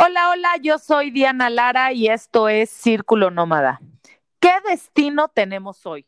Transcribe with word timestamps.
Hola, 0.00 0.30
hola, 0.30 0.56
yo 0.62 0.78
soy 0.78 1.10
Diana 1.10 1.50
Lara 1.50 1.92
y 1.92 2.06
esto 2.06 2.48
es 2.48 2.70
Círculo 2.70 3.32
Nómada. 3.32 3.80
¿Qué 4.38 4.52
destino 4.68 5.26
tenemos 5.26 5.84
hoy? 5.86 6.06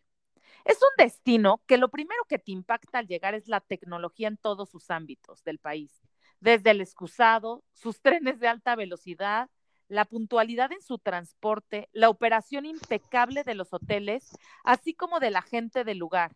Es 0.64 0.76
un 0.80 0.90
destino 0.96 1.60
que 1.66 1.76
lo 1.76 1.88
primero 1.88 2.22
que 2.28 2.38
te 2.38 2.52
impacta 2.52 2.98
al 2.98 3.08
llegar 3.08 3.34
es 3.34 3.48
la 3.48 3.58
tecnología 3.58 4.28
en 4.28 4.36
todos 4.36 4.70
sus 4.70 4.92
ámbitos 4.92 5.42
del 5.42 5.58
país, 5.58 6.02
desde 6.38 6.70
el 6.70 6.80
excusado, 6.80 7.64
sus 7.72 8.00
trenes 8.02 8.38
de 8.38 8.46
alta 8.46 8.76
velocidad, 8.76 9.50
la 9.88 10.04
puntualidad 10.04 10.70
en 10.70 10.82
su 10.82 10.98
transporte, 10.98 11.88
la 11.92 12.10
operación 12.10 12.66
impecable 12.66 13.42
de 13.42 13.54
los 13.56 13.72
hoteles, 13.72 14.38
así 14.62 14.94
como 14.94 15.18
de 15.18 15.32
la 15.32 15.42
gente 15.42 15.82
del 15.82 15.98
lugar. 15.98 16.30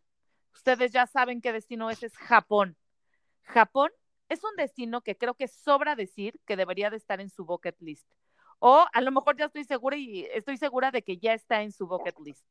Ustedes 0.53 0.91
ya 0.91 1.07
saben 1.07 1.41
qué 1.41 1.53
destino 1.53 1.89
es, 1.89 2.03
es 2.03 2.17
Japón. 2.17 2.77
Japón 3.43 3.93
es 4.29 4.43
un 4.45 4.57
destino 4.57 5.03
que 5.03 5.17
creo 5.17 5.35
que 5.35 5.49
sobra 5.49 5.97
decir 5.97 6.41
que 6.47 6.57
debería 6.57 6.91
de 6.91 6.97
estar 6.97 7.21
en 7.21 7.31
su 7.31 7.45
bucket 7.45 7.77
list. 7.81 8.07
O 8.59 8.87
a 8.93 9.01
lo 9.01 9.11
mejor 9.13 9.37
ya 9.37 9.47
estoy 9.47 9.65
segura 9.65 9.97
y 9.97 10.25
estoy 10.33 10.57
segura 10.57 10.91
de 10.91 11.03
que 11.03 11.19
ya 11.19 11.35
está 11.35 11.63
en 11.63 11.73
su 11.73 11.87
bucket 11.87 12.19
list. 12.21 12.47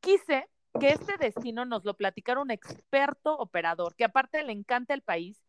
Quise 0.00 0.48
que 0.80 0.90
este 0.90 1.16
destino 1.16 1.64
nos 1.64 1.84
lo 1.84 1.94
platicara 1.94 2.40
un 2.40 2.50
experto 2.50 3.36
operador, 3.36 3.94
que 3.94 4.04
aparte 4.04 4.42
le 4.42 4.52
encanta 4.52 4.94
el 4.94 5.02
país, 5.02 5.42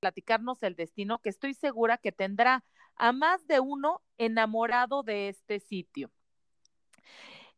platicarnos 0.00 0.62
el 0.62 0.76
destino 0.76 1.20
que 1.20 1.28
estoy 1.28 1.54
segura 1.54 1.98
que 1.98 2.12
tendrá 2.12 2.64
a 2.96 3.12
más 3.12 3.46
de 3.46 3.60
uno 3.60 4.02
enamorado 4.18 5.02
de 5.02 5.28
este 5.28 5.60
sitio. 5.60 6.10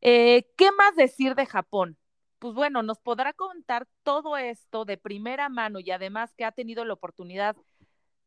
Eh, 0.01 0.51
¿Qué 0.57 0.73
más 0.73 0.97
decir 0.97 1.34
de 1.34 1.47
Japón? 1.47 1.97
Pues 2.43 2.57
bueno, 2.57 2.83
nos 2.83 2.99
podrá 2.99 3.33
contar 3.33 3.87
todo 4.03 4.37
esto 4.37 4.85
de 4.85 4.97
primera 4.97 5.49
mano 5.49 5.79
y 5.79 5.93
además 5.93 6.35
que 6.35 6.45
ha 6.45 6.51
tenido 6.51 6.85
la 6.85 6.95
oportunidad 6.95 7.57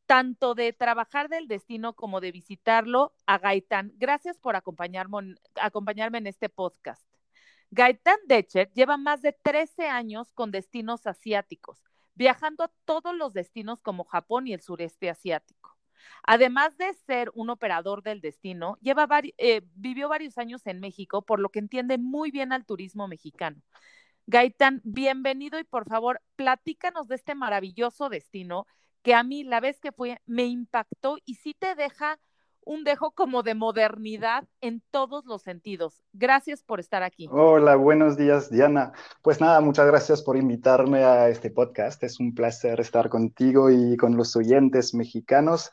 tanto 0.06 0.56
de 0.56 0.72
trabajar 0.72 1.28
del 1.28 1.50
destino 1.50 1.98
como 1.98 2.22
de 2.22 2.32
visitarlo 2.32 3.14
a 3.26 3.40
Gaitán. 3.40 3.92
Gracias 3.98 4.38
por 4.38 4.56
acompañarme, 4.56 6.18
en 6.18 6.28
este 6.28 6.48
podcast. 6.48 7.06
Gaitán 7.72 8.16
Decher 8.26 8.72
lleva 8.72 8.96
más 8.96 9.22
de 9.22 9.34
13 9.34 9.90
años 9.90 10.32
con 10.32 10.50
destinos 10.50 11.06
asiáticos, 11.08 11.84
viajando 12.14 12.64
a 12.64 12.72
todos 12.86 13.14
los 13.14 13.34
destinos 13.34 13.82
como 13.82 14.06
Japón 14.06 14.48
y 14.48 14.54
el 14.54 14.62
sureste 14.62 15.10
asiático. 15.10 15.78
Además 16.24 16.78
de 16.78 16.94
ser 16.94 17.32
un 17.34 17.50
operador 17.50 18.02
del 18.02 18.22
destino, 18.22 18.78
lleva 18.80 19.10
eh, 19.38 19.62
vivió 19.76 20.08
varios 20.08 20.38
años 20.38 20.66
en 20.68 20.80
México, 20.80 21.22
por 21.24 21.42
lo 21.42 21.50
que 21.50 21.60
entiende 21.60 21.98
muy 21.98 22.32
bien 22.32 22.54
al 22.54 22.66
turismo 22.66 23.10
mexicano. 23.10 23.62
Gaitán, 24.28 24.82
bienvenido 24.84 25.60
y 25.60 25.64
por 25.64 25.86
favor, 25.88 26.20
platícanos 26.36 27.08
de 27.08 27.14
este 27.16 27.36
maravilloso 27.36 28.10
destino 28.10 28.66
que 29.04 29.14
a 29.14 29.24
mí 29.24 29.44
la 29.44 29.60
vez 29.60 29.80
que 29.80 29.92
fue 29.92 30.20
me 30.26 30.46
impactó 30.46 31.18
y 31.26 31.36
sí 31.36 31.56
te 31.58 31.76
deja 31.76 32.18
un 32.62 32.84
dejo 32.84 33.12
como 33.12 33.44
de 33.44 33.54
modernidad 33.54 34.46
en 34.62 34.82
todos 34.90 35.26
los 35.26 35.44
sentidos. 35.44 36.04
Gracias 36.12 36.64
por 36.64 36.80
estar 36.80 37.04
aquí. 37.04 37.30
Hola, 37.32 37.76
buenos 37.76 38.18
días, 38.18 38.50
Diana. 38.50 38.94
Pues 39.22 39.40
nada, 39.40 39.62
muchas 39.62 39.86
gracias 39.86 40.24
por 40.24 40.38
invitarme 40.38 41.04
a 41.04 41.30
este 41.30 41.52
podcast. 41.52 42.02
Es 42.04 42.20
un 42.20 42.34
placer 42.34 42.80
estar 42.80 43.10
contigo 43.10 43.70
y 43.70 43.96
con 43.96 44.18
los 44.18 44.36
oyentes 44.36 44.96
mexicanos 44.96 45.72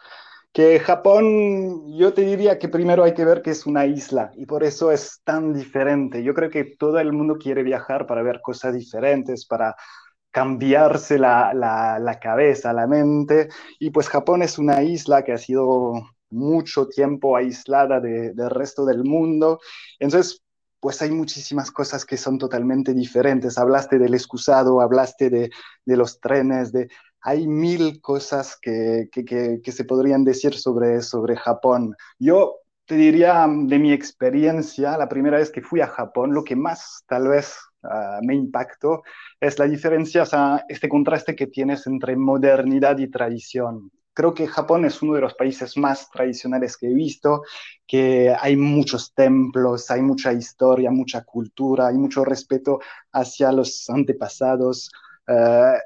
que 0.52 0.80
Japón, 0.80 1.96
yo 1.96 2.12
te 2.12 2.22
diría 2.22 2.58
que 2.58 2.68
primero 2.68 3.04
hay 3.04 3.14
que 3.14 3.24
ver 3.24 3.40
que 3.42 3.50
es 3.50 3.66
una 3.66 3.86
isla 3.86 4.32
y 4.36 4.44
por 4.46 4.64
eso 4.64 4.92
es 4.92 5.20
tan 5.24 5.54
diferente. 5.54 6.22
Yo 6.22 6.34
creo 6.34 6.50
que 6.50 6.64
todo 6.78 6.98
el 6.98 7.12
mundo 7.12 7.36
quiere 7.38 7.62
viajar 7.62 8.06
para 8.06 8.22
ver 8.22 8.40
cosas 8.42 8.74
diferentes, 8.74 9.46
para 9.46 9.74
cambiarse 10.30 11.18
la, 11.18 11.52
la, 11.54 12.18
cabeza, 12.20 12.72
la 12.72 12.86
mente. 12.86 13.48
Y 13.78 13.90
pues 13.90 14.08
Japón 14.08 14.42
es 14.42 14.58
una 14.58 14.82
isla 14.82 15.22
que 15.24 15.32
ha 15.32 15.38
sido 15.38 15.92
mucho 16.30 16.88
tiempo 16.88 17.36
aislada 17.36 18.00
del 18.00 18.50
resto 18.50 18.84
del 18.84 19.04
mundo. 19.04 19.60
Entonces, 19.98 20.42
pues 20.80 21.00
hay 21.02 21.10
muchísimas 21.12 21.70
cosas 21.70 22.04
que 22.04 22.16
son 22.16 22.38
totalmente 22.38 22.92
diferentes. 22.94 23.56
Hablaste 23.58 23.98
del 23.98 24.14
excusado, 24.14 24.80
hablaste 24.80 25.30
de, 25.30 25.50
de 25.84 25.96
los 25.96 26.20
trenes, 26.20 26.72
de, 26.72 26.88
hay 27.22 27.46
mil 27.46 28.00
cosas 28.00 28.58
que, 28.60 29.08
se 29.64 29.84
podrían 29.84 30.24
decir 30.24 30.54
sobre, 30.54 31.02
sobre 31.02 31.36
Japón. 31.36 31.96
Yo 32.18 32.56
te 32.86 32.96
diría 32.96 33.46
mm, 33.46 33.68
de 33.68 33.78
mi 33.78 33.92
experiencia, 33.92 34.98
la 34.98 35.08
primera 35.08 35.38
vez 35.38 35.50
que 35.50 35.62
fui 35.62 35.80
a 35.80 35.86
Japón, 35.86 36.34
lo 36.34 36.44
que 36.44 36.56
más 36.56 37.04
tal 37.06 37.28
vez 37.28 37.56
ah, 37.84 38.18
me 38.22 38.34
impactó 38.34 39.02
es 39.40 39.58
la 39.58 39.66
diferencia, 39.66 40.22
o 40.22 40.26
sea, 40.26 40.64
este 40.68 40.88
contraste 40.88 41.36
que 41.36 41.46
tienes 41.46 41.86
entre 41.86 42.16
modernidad 42.16 42.98
y 42.98 43.08
tradición. 43.10 43.90
Creo 44.14 44.34
que 44.34 44.46
Japón 44.46 44.84
es 44.84 45.00
uno 45.00 45.14
de 45.14 45.22
los 45.22 45.34
países 45.34 45.76
más 45.78 46.10
tradicionales 46.10 46.76
que 46.76 46.88
he 46.88 46.94
visto, 46.94 47.42
que 47.86 48.34
hay 48.38 48.56
muchos 48.56 49.14
templos, 49.14 49.90
hay 49.90 50.02
mucha 50.02 50.32
historia, 50.32 50.90
mucha 50.90 51.24
cultura, 51.24 51.86
hay 51.88 51.96
mucho 51.96 52.24
respeto 52.24 52.80
hacia 53.12 53.52
los 53.52 53.88
antepasados. 53.88 54.90
Ah, 55.26 55.78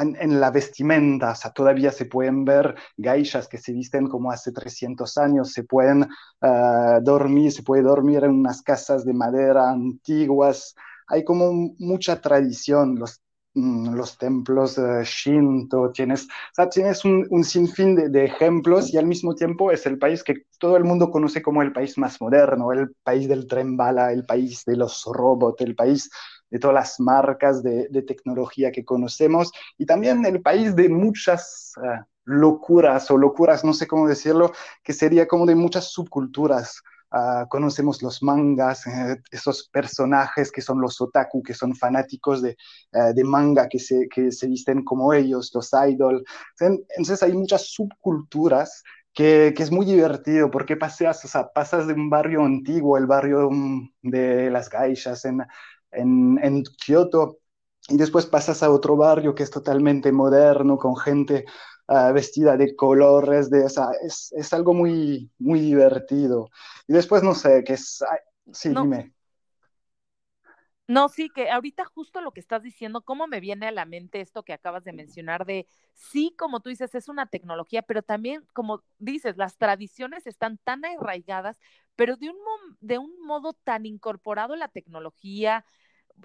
en, 0.00 0.40
la 0.40 0.50
vestimenta, 0.50 1.32
o 1.32 1.34
sea, 1.34 1.50
todavía 1.50 1.92
se 1.92 2.06
pueden 2.06 2.44
ver 2.44 2.74
geishas 2.96 3.48
que 3.48 3.58
se 3.58 3.72
visten 3.72 4.08
como 4.08 4.30
hace 4.30 4.52
300 4.52 5.18
años, 5.18 5.52
se 5.52 5.64
pueden 5.64 6.08
ah, 6.40 7.00
dormir, 7.02 7.52
se 7.52 7.62
puede 7.62 7.82
dormir 7.82 8.24
en 8.24 8.30
unas 8.32 8.62
casas 8.62 9.04
de 9.04 9.12
madera 9.12 9.70
antiguas, 9.70 10.74
hay 11.08 11.24
como 11.24 11.74
mucha 11.78 12.20
tradición, 12.20 12.96
los, 12.98 13.20
mm, 13.54 13.94
los 13.94 14.16
templos 14.16 14.78
uh, 14.78 15.02
Shinto, 15.02 15.90
tienes, 15.92 16.24
o 16.24 16.54
sea, 16.54 16.68
tienes 16.68 17.04
un, 17.04 17.26
un 17.30 17.44
sinfín 17.44 17.94
de, 17.94 18.08
de, 18.08 18.24
ejemplos 18.24 18.92
y 18.94 18.98
al 18.98 19.06
mismo 19.06 19.34
tiempo 19.34 19.70
es 19.70 19.84
el 19.86 19.98
país 19.98 20.22
que 20.24 20.46
todo 20.58 20.76
el 20.76 20.84
mundo 20.84 21.10
conoce 21.10 21.42
como 21.42 21.62
el 21.62 21.72
país 21.72 21.98
más 21.98 22.20
moderno, 22.20 22.72
el 22.72 22.94
país 23.02 23.28
del 23.28 23.46
tren 23.46 23.76
bala, 23.76 24.12
el 24.12 24.24
país 24.24 24.64
de 24.64 24.76
los 24.76 25.04
robots, 25.04 25.60
el 25.60 25.74
país 25.74 26.08
de 26.52 26.58
todas 26.58 26.74
las 26.74 27.00
marcas 27.00 27.62
de, 27.62 28.02
tecnología 28.06 28.70
que 28.70 28.84
conocemos 28.84 29.50
y 29.78 29.86
también 29.86 30.24
el 30.26 30.42
país 30.42 30.76
de 30.76 30.88
muchas 30.90 31.72
eh, 31.82 32.00
locuras 32.24 33.10
o 33.10 33.16
locuras, 33.16 33.64
no 33.64 33.72
sé 33.72 33.86
cómo 33.86 34.06
decirlo, 34.06 34.52
que 34.84 34.92
sería 34.92 35.26
como 35.26 35.46
de 35.46 35.54
muchas 35.54 35.90
subculturas. 35.90 36.82
Ah, 37.10 37.46
conocemos 37.48 38.02
los 38.02 38.22
mangas, 38.22 38.86
eh, 38.86 39.20
esos 39.30 39.68
personajes 39.68 40.50
que 40.50 40.62
son 40.62 40.80
los 40.80 41.00
otaku, 41.00 41.42
que 41.42 41.54
son 41.54 41.74
fanáticos 41.74 42.40
de, 42.42 42.50
eh, 42.50 43.12
de 43.14 43.24
manga, 43.24 43.68
que 43.68 43.78
se, 43.78 44.08
que 44.08 44.30
se 44.30 44.46
visten 44.46 44.82
como 44.84 45.12
ellos, 45.12 45.50
los 45.54 45.70
idol. 45.88 46.24
Entonces 46.58 47.22
hay 47.22 47.32
muchas 47.34 47.66
subculturas 47.70 48.82
que, 49.12 49.52
que, 49.54 49.62
es 49.62 49.70
muy 49.70 49.84
divertido 49.84 50.50
porque 50.50 50.76
paseas, 50.76 51.22
o 51.24 51.28
sea, 51.28 51.48
pasas 51.52 51.86
de 51.86 51.92
un 51.92 52.08
barrio 52.08 52.44
antiguo, 52.44 52.96
el 52.96 53.06
barrio 53.06 53.50
mm, 53.50 53.90
de 54.02 54.50
las 54.50 54.70
geishas 54.70 55.26
en, 55.26 55.42
en, 55.92 56.38
en 56.42 56.62
Kioto 56.64 57.38
y 57.88 57.96
después 57.96 58.26
pasas 58.26 58.62
a 58.62 58.70
otro 58.70 58.96
barrio 58.96 59.34
que 59.34 59.42
es 59.42 59.50
totalmente 59.50 60.12
moderno, 60.12 60.78
con 60.78 60.96
gente 60.96 61.44
uh, 61.88 62.12
vestida 62.12 62.56
de 62.56 62.76
colores, 62.76 63.50
de, 63.50 63.64
o 63.64 63.68
sea, 63.68 63.88
es, 64.04 64.32
es, 64.32 64.52
algo 64.52 64.72
muy, 64.72 65.30
muy 65.38 65.60
divertido. 65.60 66.48
Y 66.86 66.92
después, 66.92 67.22
no 67.22 67.34
sé, 67.34 67.64
que 67.64 67.74
es... 67.74 68.02
Sí, 68.52 68.70
no. 68.70 68.82
dime. 68.82 69.12
No, 70.88 71.08
sí, 71.08 71.30
que 71.30 71.48
ahorita 71.48 71.84
justo 71.86 72.20
lo 72.20 72.32
que 72.32 72.40
estás 72.40 72.62
diciendo, 72.62 73.02
cómo 73.02 73.26
me 73.26 73.40
viene 73.40 73.66
a 73.66 73.72
la 73.72 73.86
mente 73.86 74.20
esto 74.20 74.42
que 74.42 74.52
acabas 74.52 74.84
de 74.84 74.92
mencionar 74.92 75.46
de, 75.46 75.66
sí, 75.94 76.34
como 76.36 76.60
tú 76.60 76.68
dices, 76.68 76.94
es 76.94 77.08
una 77.08 77.26
tecnología, 77.26 77.82
pero 77.82 78.02
también, 78.02 78.44
como 78.52 78.82
dices, 78.98 79.36
las 79.36 79.56
tradiciones 79.56 80.26
están 80.26 80.58
tan 80.58 80.84
arraigadas, 80.84 81.58
pero 81.96 82.16
de 82.16 82.30
un, 82.30 82.36
de 82.80 82.98
un 82.98 83.18
modo 83.24 83.54
tan 83.54 83.86
incorporado 83.86 84.54
a 84.54 84.56
la 84.58 84.68
tecnología, 84.68 85.64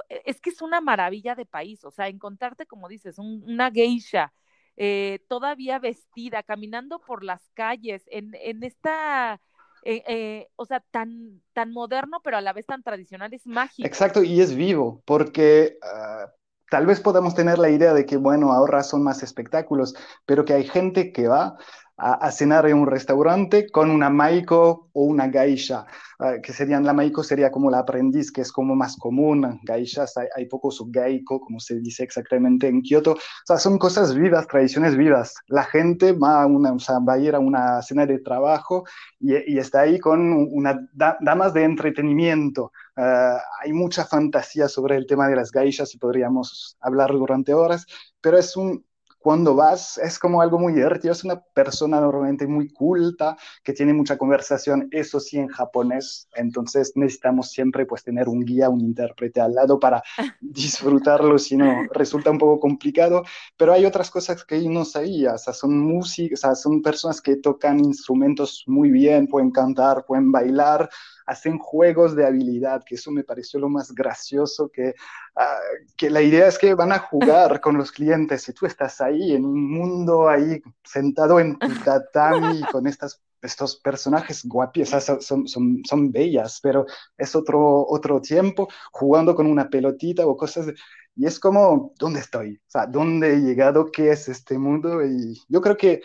es 0.09 0.42
que 0.42 0.50
es 0.50 0.62
una 0.62 0.81
maravilla 0.81 1.36
de 1.36 1.46
país, 1.46 1.84
o 1.84 1.92
sea, 1.92 2.08
encontrarte, 2.08 2.66
como 2.66 2.88
dices, 2.88 3.18
un, 3.18 3.44
una 3.46 3.72
geisha 3.72 4.34
eh, 4.78 5.25
todavía 5.28 5.80
vestida, 5.80 6.44
caminando 6.44 7.00
por 7.00 7.24
las 7.24 7.42
calles, 7.56 8.04
en, 8.07 8.36
en 8.36 8.63
esta, 8.63 9.42
eh, 9.84 10.04
eh, 10.07 10.48
o 10.56 10.66
sea, 10.66 10.81
tan, 10.92 11.42
tan 11.54 11.72
moderno, 11.72 12.22
pero 12.24 12.38
a 12.38 12.42
la 12.42 12.54
vez 12.54 12.68
tan 12.68 12.84
tradicional, 12.84 13.34
es 13.34 13.48
mágico. 13.48 13.88
Exacto, 13.88 14.22
y 14.22 14.39
es 14.39 14.56
vivo, 14.56 15.01
porque 15.06 15.80
uh, 15.81 16.30
tal 16.69 16.86
vez 16.86 17.00
podamos 17.00 17.34
tener 17.34 17.57
la 17.57 17.72
idea 17.72 17.94
de 17.95 18.06
que, 18.06 18.18
bueno, 18.18 18.51
ahora 18.51 18.84
son 18.84 19.01
más 19.01 19.24
espectáculos, 19.24 19.95
pero 20.25 20.45
que 20.45 20.54
hay 20.54 20.68
gente 20.68 21.12
que 21.12 21.28
va 21.28 21.57
a, 21.98 22.32
cenar 22.32 22.68
en 22.68 22.78
un 22.78 22.88
restaurante 22.88 23.70
con 23.70 23.90
una 23.90 24.10
maiko 24.10 24.90
o 24.94 25.04
una 25.04 25.30
geisha, 25.30 25.86
uh, 26.20 26.40
que 26.42 26.54
serían, 26.54 26.86
la 26.86 26.94
maiko 26.94 27.24
sería 27.24 27.50
como 27.50 27.72
la 27.72 27.80
aprendiz, 27.80 28.32
que 28.32 28.42
es 28.42 28.52
como 28.52 28.76
más 28.76 28.96
común, 28.98 29.60
geishas, 29.66 30.16
hay, 30.16 30.28
hay 30.36 30.46
pocos 30.46 30.84
geiko, 30.94 31.40
como 31.40 31.60
se 31.60 31.80
dice 31.80 32.04
exactamente 32.04 32.68
en 32.68 32.84
Kioto, 32.84 33.14
o 33.14 33.18
sea, 33.46 33.58
son 33.58 33.80
cosas 33.80 34.16
vivas, 34.16 34.48
tradiciones 34.48 34.96
vivas. 34.96 35.34
La 35.48 35.64
gente 35.64 36.14
va 36.14 36.44
a, 36.44 36.46
una, 36.46 36.74
o 36.74 36.80
sea, 36.80 37.00
va 37.00 37.14
a 37.14 37.20
ir 37.20 37.34
a 37.34 37.40
una 37.40 37.82
cena 37.82 38.06
de 38.06 38.20
trabajo 38.20 38.86
y, 39.20 39.54
y 39.54 39.58
está 39.58 39.82
ahí 39.82 40.00
con 40.00 40.32
unas 40.52 40.78
da, 40.94 41.18
damas 41.20 41.54
de 41.54 41.64
entretenimiento. 41.64 42.72
Uh, 42.96 43.38
hay 43.64 43.74
mucha 43.74 44.06
fantasía 44.06 44.68
sobre 44.68 44.98
el 44.98 45.08
tema 45.08 45.28
de 45.28 45.36
las 45.36 45.52
geishas 45.52 45.94
y 45.96 45.98
podríamos 45.98 46.78
hablar 46.80 47.12
durante 47.12 47.54
horas, 47.54 47.86
pero 48.22 48.38
es 48.38 48.56
un, 48.56 48.87
cuando 49.27 49.56
vas 49.56 49.97
es 49.97 50.18
como 50.19 50.41
algo 50.41 50.57
muy 50.57 50.71
divertido. 50.71 51.12
Es 51.12 51.25
una 51.25 51.38
persona 51.38 52.00
normalmente 52.00 52.47
muy 52.47 52.69
culta, 52.69 53.35
que 53.62 53.74
tiene 53.74 53.94
mucha 53.94 54.18
conversación, 54.18 54.88
eso 54.89 55.19
sí, 55.19 55.38
en 55.38 55.50
japonés. 55.50 56.29
Entonces 56.33 56.94
necesitamos 56.95 57.51
siempre 57.51 57.85
pues 57.85 58.06
tener 58.06 58.29
un 58.29 58.45
guía, 58.45 58.69
un 58.69 58.79
intérprete 58.79 59.41
al 59.41 59.53
lado 59.53 59.81
para 59.81 60.01
disfrutarlo, 60.39 61.38
si 61.39 61.57
no 61.57 61.88
resulta 61.91 62.31
un 62.31 62.38
poco 62.38 62.62
complicado. 62.62 63.24
Pero 63.57 63.74
hay 63.74 63.83
otras 63.83 64.09
cosas 64.09 64.45
que 64.45 64.62
no 64.62 64.85
sabía, 64.85 65.33
o 65.33 65.38
sea, 65.38 65.51
son 65.51 65.77
músicos, 65.77 66.39
o 66.39 66.41
sea, 66.44 66.56
son 66.56 66.81
personas 66.81 67.21
que 67.21 67.35
tocan 67.35 67.81
instrumentos 67.81 68.63
muy 68.65 68.91
bien, 68.91 69.27
pueden 69.27 69.51
cantar, 69.51 70.06
pueden 70.06 70.31
bailar 70.31 70.89
hacen 71.27 71.59
juegos 71.59 72.15
de 72.15 72.25
habilidad, 72.25 72.83
que 72.83 72.95
eso 72.95 73.12
me 73.12 73.24
pareció 73.24 73.59
lo 73.59 73.69
más 73.69 73.94
gracioso, 73.94 74.69
que, 74.69 74.95
ah, 75.35 75.59
que 75.95 76.09
la 76.09 76.21
idea 76.21 76.47
es 76.47 76.57
que 76.57 76.74
van 76.74 76.94
a 76.94 77.00
jugar 77.00 77.62
con 77.62 77.77
los 77.77 77.91
clientes 77.91 78.47
y 78.50 78.53
tú 78.53 78.65
estás 78.65 79.01
ahí 79.01 79.33
en 79.33 79.45
un 79.45 79.69
mundo 79.69 80.29
ahí 80.29 80.62
sentado 80.83 81.39
en 81.39 81.59
tu 81.59 81.68
tatami 81.85 82.62
con 82.71 82.88
estas 82.88 83.21
estos 83.39 83.77
personajes 83.77 84.44
guapos, 84.45 84.89
son, 84.89 85.47
son, 85.47 85.83
son, 85.85 86.12
bellas, 86.12 86.59
pero 86.62 86.88
es 87.15 87.35
otro, 87.35 87.85
otro 87.88 88.19
tiempo 88.19 88.68
jugando 88.91 89.35
con 89.35 89.45
una 89.45 89.69
pelotita 89.69 90.25
o 90.25 90.35
cosas 90.35 90.65
de, 90.65 90.75
y 91.15 91.25
es 91.25 91.39
como, 91.39 91.94
¿dónde 92.00 92.19
estoy? 92.19 92.56
O 92.56 92.69
sea, 92.69 92.85
¿dónde 92.85 93.33
he 93.33 93.38
llegado? 93.38 93.91
¿Qué 93.91 94.12
es 94.12 94.29
este 94.29 94.57
mundo? 94.57 95.03
Y 95.03 95.41
yo 95.47 95.62
creo 95.62 95.77
que 95.77 96.01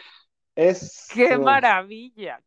es... 0.54 1.08
¡Qué 1.12 1.36
maravilla! 1.36 2.42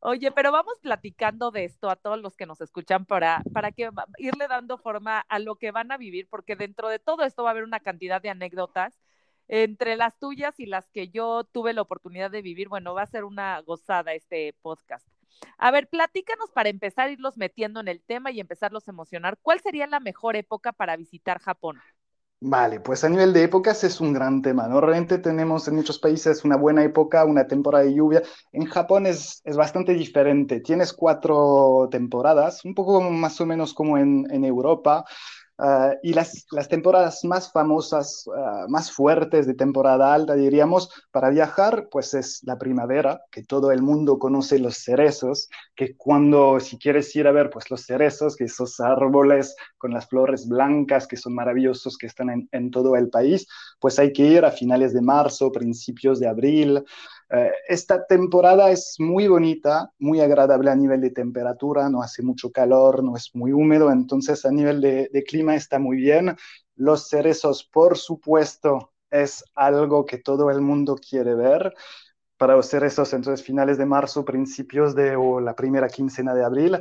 Oye, 0.00 0.30
pero 0.30 0.52
vamos 0.52 0.74
platicando 0.80 1.50
de 1.50 1.64
esto 1.64 1.90
a 1.90 1.96
todos 1.96 2.20
los 2.20 2.36
que 2.36 2.46
nos 2.46 2.60
escuchan 2.60 3.06
para, 3.06 3.42
para 3.52 3.72
que 3.72 3.90
irle 4.18 4.46
dando 4.46 4.78
forma 4.78 5.20
a 5.20 5.38
lo 5.38 5.56
que 5.56 5.72
van 5.72 5.90
a 5.90 5.96
vivir, 5.96 6.28
porque 6.28 6.54
dentro 6.54 6.88
de 6.88 6.98
todo 6.98 7.24
esto 7.24 7.42
va 7.42 7.50
a 7.50 7.52
haber 7.52 7.64
una 7.64 7.80
cantidad 7.80 8.22
de 8.22 8.30
anécdotas 8.30 8.98
entre 9.48 9.96
las 9.96 10.18
tuyas 10.18 10.58
y 10.60 10.66
las 10.66 10.88
que 10.90 11.08
yo 11.08 11.44
tuve 11.44 11.72
la 11.72 11.82
oportunidad 11.82 12.30
de 12.30 12.42
vivir. 12.42 12.68
Bueno, 12.68 12.94
va 12.94 13.02
a 13.02 13.06
ser 13.06 13.24
una 13.24 13.60
gozada 13.62 14.12
este 14.12 14.54
podcast. 14.62 15.06
A 15.58 15.70
ver, 15.70 15.88
platícanos 15.88 16.50
para 16.50 16.68
empezar 16.68 17.08
a 17.08 17.12
irlos 17.12 17.36
metiendo 17.36 17.80
en 17.80 17.88
el 17.88 18.02
tema 18.02 18.30
y 18.30 18.40
empezarlos 18.40 18.88
a 18.88 18.90
emocionar. 18.92 19.38
¿Cuál 19.42 19.60
sería 19.60 19.86
la 19.86 20.00
mejor 20.00 20.36
época 20.36 20.72
para 20.72 20.96
visitar 20.96 21.38
Japón? 21.40 21.80
Vale, 22.38 22.80
pues 22.80 23.02
a 23.02 23.08
nivel 23.08 23.32
de 23.32 23.44
épocas 23.44 23.82
es 23.82 23.98
un 24.00 24.12
gran 24.12 24.42
tema. 24.42 24.68
Normalmente 24.68 25.18
tenemos 25.18 25.66
en 25.68 25.74
muchos 25.76 25.98
países 25.98 26.44
una 26.44 26.56
buena 26.56 26.84
época, 26.84 27.24
una 27.24 27.46
temporada 27.46 27.84
de 27.84 27.94
lluvia. 27.94 28.22
En 28.52 28.66
Japón 28.66 29.06
es, 29.06 29.40
es 29.44 29.56
bastante 29.56 29.94
diferente. 29.94 30.60
Tienes 30.60 30.92
cuatro 30.92 31.88
temporadas, 31.90 32.62
un 32.66 32.74
poco 32.74 33.00
más 33.00 33.40
o 33.40 33.46
menos 33.46 33.72
como 33.72 33.96
en, 33.96 34.26
en 34.30 34.44
Europa. 34.44 35.04
Ah, 35.58 35.94
y 36.02 36.12
las, 36.12 36.44
las, 36.50 36.68
temporadas 36.68 37.24
más 37.24 37.50
famosas, 37.50 38.28
ah, 38.36 38.66
más 38.68 38.92
fuertes 38.92 39.46
de 39.46 39.54
temporada 39.54 40.12
alta, 40.12 40.34
diríamos, 40.34 40.90
para 41.10 41.30
viajar, 41.30 41.88
pues 41.90 42.12
es 42.12 42.42
la 42.44 42.58
primavera, 42.58 43.22
que 43.30 43.42
todo 43.42 43.72
el 43.72 43.80
mundo 43.80 44.18
conoce 44.18 44.58
los 44.58 44.76
cerezos, 44.76 45.48
que 45.74 45.96
cuando, 45.96 46.60
si 46.60 46.76
quieres 46.76 47.14
ir 47.16 47.26
a 47.26 47.32
ver, 47.32 47.48
pues 47.48 47.70
los 47.70 47.86
cerezos, 47.86 48.36
que 48.36 48.44
esos 48.44 48.80
árboles 48.80 49.56
con 49.78 49.92
las 49.92 50.06
flores 50.06 50.46
blancas, 50.46 51.06
que 51.06 51.16
son 51.16 51.34
maravillosos, 51.34 51.96
que 51.96 52.06
están 52.06 52.28
en, 52.28 52.48
en 52.52 52.70
todo 52.70 52.94
el 52.94 53.08
país, 53.08 53.46
pues 53.80 53.98
hay 53.98 54.12
que 54.12 54.24
ir 54.24 54.44
a 54.44 54.50
finales 54.50 54.92
de 54.92 55.00
marzo, 55.00 55.50
principios 55.52 56.20
de 56.20 56.28
abril. 56.28 56.84
Eh, 57.28 57.50
esta 57.68 58.06
temporada 58.06 58.70
es 58.70 58.96
muy 58.98 59.26
bonita, 59.26 59.92
muy 59.98 60.20
agradable 60.20 60.70
a 60.70 60.76
nivel 60.76 61.00
de 61.00 61.10
temperatura, 61.10 61.88
no 61.88 62.02
hace 62.02 62.22
mucho 62.22 62.52
calor, 62.52 63.02
no 63.02 63.16
es 63.16 63.34
muy 63.34 63.52
húmedo, 63.52 63.90
entonces 63.90 64.44
a 64.44 64.52
nivel 64.52 64.80
de, 64.80 65.24
clima 65.26 65.56
está 65.56 65.78
muy 65.78 65.96
bien. 65.96 66.36
Los 66.76 67.08
cerezos, 67.08 67.64
por 67.64 67.96
supuesto, 67.98 68.92
es 69.10 69.44
algo 69.54 70.04
que 70.06 70.18
todo 70.18 70.50
el 70.50 70.60
mundo 70.60 70.96
quiere 70.96 71.34
ver. 71.34 71.74
Para 72.36 72.54
los 72.56 72.68
cerezos, 72.68 73.12
entonces 73.12 73.44
finales 73.44 73.78
de 73.78 73.86
marzo, 73.86 74.24
principios 74.24 74.94
de 74.94 75.16
o 75.16 75.40
la 75.40 75.56
primera 75.56 75.88
quincena 75.88 76.34
de 76.34 76.44
abril, 76.44 76.78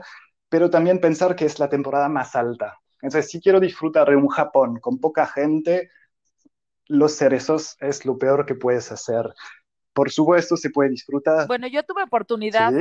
pero 0.49 0.69
también 0.69 0.99
pensar 0.99 1.35
que 1.35 1.45
es 1.45 1.59
la 1.59 1.69
temporada 1.69 2.09
más 2.09 2.35
alta. 2.35 2.79
Entonces, 3.01 3.31
si 3.31 3.41
quiero 3.41 3.59
disfrutar 3.59 4.09
de 4.09 4.15
un 4.15 4.27
Japón 4.27 4.79
con 4.79 4.99
poca 4.99 5.25
gente, 5.27 5.89
los 6.87 7.13
cerezos 7.15 7.77
es 7.79 8.05
lo 8.05 8.17
peor 8.17 8.45
que 8.45 8.55
puedes 8.55 8.91
hacer 8.91 9.33
por 9.95 10.11
supuesto, 10.11 10.57
se 10.57 10.69
puede 10.69 10.89
disfrutar. 10.89 11.47
Bueno, 11.47 11.67
yo 11.67 11.81
tuve 11.83 12.03
oportunidad. 12.03 12.73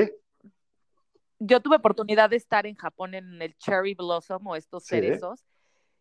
Yo 1.39 1.61
tuve 1.61 1.77
oportunidad 1.77 2.29
de 2.29 2.37
estar 2.37 2.67
en 2.67 2.75
Japón 2.75 3.15
en 3.15 3.41
el 3.41 3.57
Cherry 3.57 3.95
Blossom 3.95 4.45
o 4.49 4.57
estos 4.57 4.85
cerezos. 4.85 5.45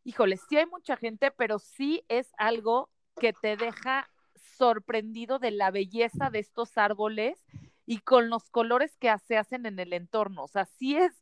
Híjole, 0.03 0.37
sí 0.37 0.57
hay 0.57 0.65
mucha 0.65 0.97
gente, 0.97 1.29
pero 1.29 1.59
sí 1.59 2.03
es 2.07 2.31
algo 2.37 2.89
que 3.19 3.31
te 3.31 3.55
deja 3.57 4.09
sorprendido 4.57 5.37
de 5.37 5.51
la 5.51 5.69
belleza 5.69 6.31
de 6.31 6.39
estos 6.39 6.79
árboles 6.79 7.37
y 7.85 7.99
con 7.99 8.31
los 8.31 8.49
colores 8.49 8.97
que 8.97 9.13
se 9.27 9.37
hacen 9.37 9.67
en 9.67 9.77
el 9.77 9.93
entorno. 9.93 10.45
O 10.45 10.47
sea, 10.47 10.65
sí 10.65 10.95
es, 10.95 11.13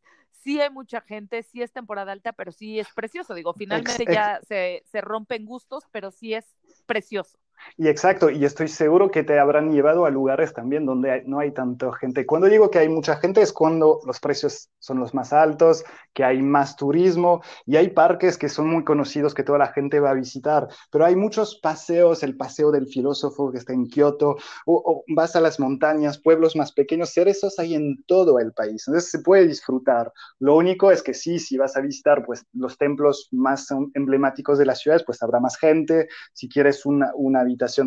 sí 0.42 0.58
hay 0.58 0.70
mucha 0.70 1.02
gente, 1.02 1.42
sí 1.42 1.60
es 1.60 1.70
temporada 1.70 2.12
alta, 2.12 2.32
pero 2.32 2.50
sí 2.50 2.78
es 2.78 2.88
precioso. 2.94 3.34
Digo, 3.34 3.52
finalmente 3.52 4.06
ya 4.06 4.40
se, 4.48 4.84
se 4.90 5.02
rompen 5.02 5.44
gustos, 5.44 5.84
pero 5.90 6.10
sí 6.10 6.32
es 6.32 6.46
precioso. 6.86 7.38
Y 7.76 7.88
exacto, 7.88 8.28
y 8.30 8.44
estoy 8.44 8.68
seguro 8.68 9.10
que 9.10 9.24
te 9.24 9.38
habrán 9.38 9.72
llevado 9.72 10.04
a 10.04 10.10
lugares 10.10 10.52
también 10.52 10.84
donde 10.84 11.22
no 11.26 11.38
hay 11.38 11.52
tanta 11.52 11.92
gente. 11.94 12.26
Cuando 12.26 12.48
digo 12.48 12.70
que 12.70 12.78
hay 12.78 12.88
mucha 12.88 13.16
gente 13.16 13.40
es 13.40 13.52
cuando 13.52 14.00
los 14.04 14.20
precios 14.20 14.68
son 14.78 14.98
los 14.98 15.14
más 15.14 15.32
altos, 15.32 15.84
que 16.12 16.24
hay 16.24 16.42
más 16.42 16.76
turismo 16.76 17.42
y 17.64 17.76
hay 17.76 17.88
parques 17.90 18.36
que 18.36 18.48
son 18.48 18.68
muy 18.68 18.84
conocidos 18.84 19.34
que 19.34 19.42
toda 19.42 19.58
la 19.58 19.72
gente 19.72 20.00
va 20.00 20.10
a 20.10 20.14
visitar, 20.14 20.68
pero 20.90 21.04
hay 21.04 21.16
muchos 21.16 21.58
paseos, 21.62 22.22
el 22.22 22.36
paseo 22.36 22.70
del 22.70 22.86
filósofo 22.86 23.50
que 23.50 23.58
está 23.58 23.72
en 23.72 23.86
Kioto, 23.86 24.36
o, 24.66 25.04
vas 25.08 25.36
a 25.36 25.40
las 25.40 25.58
montañas, 25.58 26.18
pueblos 26.18 26.56
más 26.56 26.72
pequeños, 26.72 27.12
cerezos 27.12 27.58
hay 27.58 27.74
en 27.74 28.02
todo 28.04 28.38
el 28.38 28.52
país, 28.52 28.84
entonces 28.86 29.10
se 29.10 29.20
puede 29.20 29.46
disfrutar. 29.46 30.12
Lo 30.38 30.56
único 30.56 30.90
es 30.90 31.02
que 31.02 31.14
sí, 31.14 31.38
si 31.38 31.56
vas 31.56 31.76
a 31.76 31.80
visitar 31.80 32.24
pues 32.24 32.44
los 32.52 32.76
templos 32.76 33.28
más 33.32 33.68
emblemáticos 33.94 34.58
de 34.58 34.66
las 34.66 34.80
ciudades, 34.80 35.04
pues 35.04 35.22
habrá 35.22 35.40
más 35.40 35.56
gente, 35.56 36.08
si 36.32 36.48
quieres 36.48 36.84
una, 36.84 37.10
una 37.14 37.41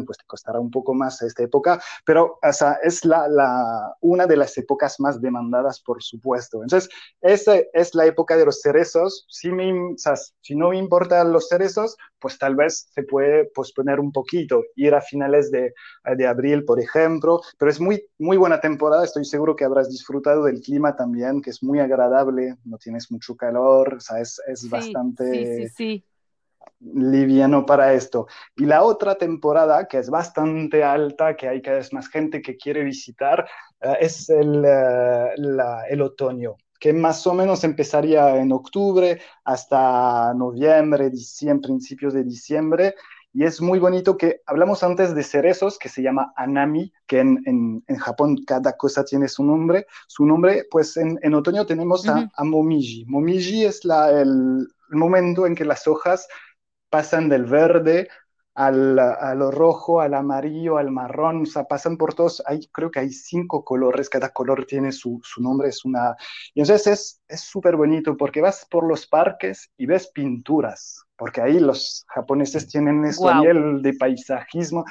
pues 0.06 0.18
te 0.18 0.26
costará 0.26 0.60
un 0.60 0.72
poco 0.72 0.94
más 0.94 1.22
esta 1.22 1.44
época, 1.44 1.82
pero 2.06 2.40
o 2.42 2.54
sea, 2.54 2.78
es 2.84 3.06
la, 3.06 3.28
la, 3.28 3.96
una 4.02 4.26
de 4.26 4.38
las 4.38 4.58
épocas 4.58 5.00
más 5.00 5.22
demandadas, 5.22 5.80
por 5.82 6.02
supuesto. 6.02 6.62
Entonces, 6.62 6.90
esa 7.22 7.56
es 7.74 7.96
la 7.96 8.06
época 8.06 8.38
de 8.38 8.46
los 8.46 8.62
cerezos. 8.62 9.26
Si, 9.30 9.52
me, 9.52 9.72
o 9.72 9.98
sea, 9.98 10.16
si 10.16 10.56
no 10.56 10.70
me 10.70 10.78
importan 10.78 11.32
los 11.32 11.48
cerezos, 11.48 11.98
pues 12.20 12.38
tal 12.38 12.56
vez 12.56 12.88
se 12.94 13.04
puede 13.04 13.46
posponer 13.54 14.00
un 14.00 14.12
poquito, 14.12 14.64
ir 14.76 14.94
a 14.96 15.02
finales 15.02 15.52
de, 15.52 15.74
de 16.18 16.28
abril, 16.28 16.66
por 16.66 16.80
ejemplo, 16.80 17.42
pero 17.58 17.72
es 17.72 17.80
muy, 17.80 18.04
muy 18.18 18.38
buena 18.38 18.60
temporada. 18.60 19.04
Estoy 19.04 19.26
seguro 19.26 19.56
que 19.56 19.66
habrás 19.66 19.90
disfrutado 19.90 20.44
del 20.44 20.62
clima 20.62 20.96
también, 20.96 21.42
que 21.42 21.52
es 21.52 21.64
muy 21.64 21.80
agradable, 21.80 22.56
no 22.66 22.78
tienes 22.78 23.12
mucho 23.12 23.36
calor, 23.36 23.96
o 23.96 24.00
sea, 24.00 24.20
es, 24.20 24.42
es 24.48 24.70
bastante... 24.70 25.32
Sí, 25.32 25.68
sí, 25.68 25.74
sí 25.76 26.06
liviano 26.80 27.66
para 27.66 27.94
esto. 27.94 28.28
Y 28.56 28.66
la 28.66 28.84
otra 28.84 29.16
temporada, 29.16 29.88
que 29.88 29.98
es 29.98 30.10
bastante 30.10 30.84
alta, 30.84 31.36
que 31.36 31.48
hay 31.48 31.62
cada 31.62 31.78
vez 31.78 31.94
más 31.94 32.08
gente 32.08 32.42
que 32.42 32.58
quiere 32.58 32.84
visitar, 32.84 33.48
eh, 33.82 33.98
es 34.02 34.30
el, 34.30 34.64
eh, 34.66 35.30
el 35.90 36.02
otoño 36.02 36.56
que 36.78 36.92
más 36.92 37.26
o 37.26 37.34
menos 37.34 37.64
empezaría 37.64 38.36
en 38.36 38.52
octubre 38.52 39.20
hasta 39.46 40.34
noviembre, 40.36 41.10
diciembre, 41.10 41.70
principios 41.70 42.14
de 42.14 42.24
diciembre, 42.24 42.96
y 43.36 43.44
es 43.44 43.60
muy 43.60 43.80
bonito 43.80 44.16
que 44.16 44.40
hablamos 44.46 44.82
antes 44.82 45.14
de 45.14 45.22
cerezos, 45.22 45.78
que 45.78 45.90
se 45.90 46.02
llama 46.02 46.32
Anami, 46.38 46.94
que 47.06 47.20
en, 47.20 47.44
en, 47.46 47.84
en 47.86 47.98
Japón 47.98 48.38
cada 48.48 48.78
cosa 48.78 49.04
tiene 49.04 49.28
su 49.28 49.44
nombre. 49.44 49.88
Su 50.08 50.26
nombre, 50.26 50.66
pues 50.72 50.96
en, 50.96 51.20
en 51.22 51.34
otoño 51.34 51.66
tenemos 51.66 52.08
a, 52.08 52.32
a, 52.34 52.44
Momiji. 52.46 53.04
Momiji 53.08 53.66
es 53.66 53.84
la, 53.84 54.10
el, 54.10 54.66
el, 54.90 54.98
momento 54.98 55.46
en 55.46 55.54
que 55.54 55.66
las 55.66 55.86
hojas 55.86 56.30
pasan 56.96 57.28
del 57.28 57.44
verde 57.44 58.08
al, 58.54 58.98
a 58.98 59.36
lo 59.36 59.52
rojo, 59.52 60.00
al 60.00 60.14
amarillo, 60.14 60.78
al 60.78 60.92
marrón, 60.92 61.42
o 61.42 61.46
sea, 61.46 61.66
pasan 61.66 61.98
por 61.98 62.14
todos, 62.14 62.42
hay, 62.46 62.70
creo 62.72 62.90
que 62.90 63.02
hay 63.02 63.10
cinco 63.10 63.66
colores, 63.66 64.10
cada 64.10 64.30
color 64.30 64.66
tiene 64.66 64.94
su, 64.94 65.20
su 65.22 65.42
nombre, 65.42 65.68
es 65.68 65.84
una... 65.84 66.16
Y 66.54 66.62
entonces 66.62 67.22
es 67.28 67.42
súper 67.42 67.76
bonito 67.76 68.16
porque 68.16 68.40
vas 68.40 68.66
por 68.72 68.88
los 68.88 69.08
parques 69.08 69.70
y 69.78 69.88
ves 69.88 70.10
pinturas, 70.14 71.04
porque 71.18 71.42
ahí 71.42 71.60
los 71.60 72.06
japoneses 72.08 72.66
tienen 72.70 73.04
ese 73.04 73.22
wow. 73.22 73.42
nivel 73.42 73.82
de 73.82 73.94
paisajismo, 73.96 74.86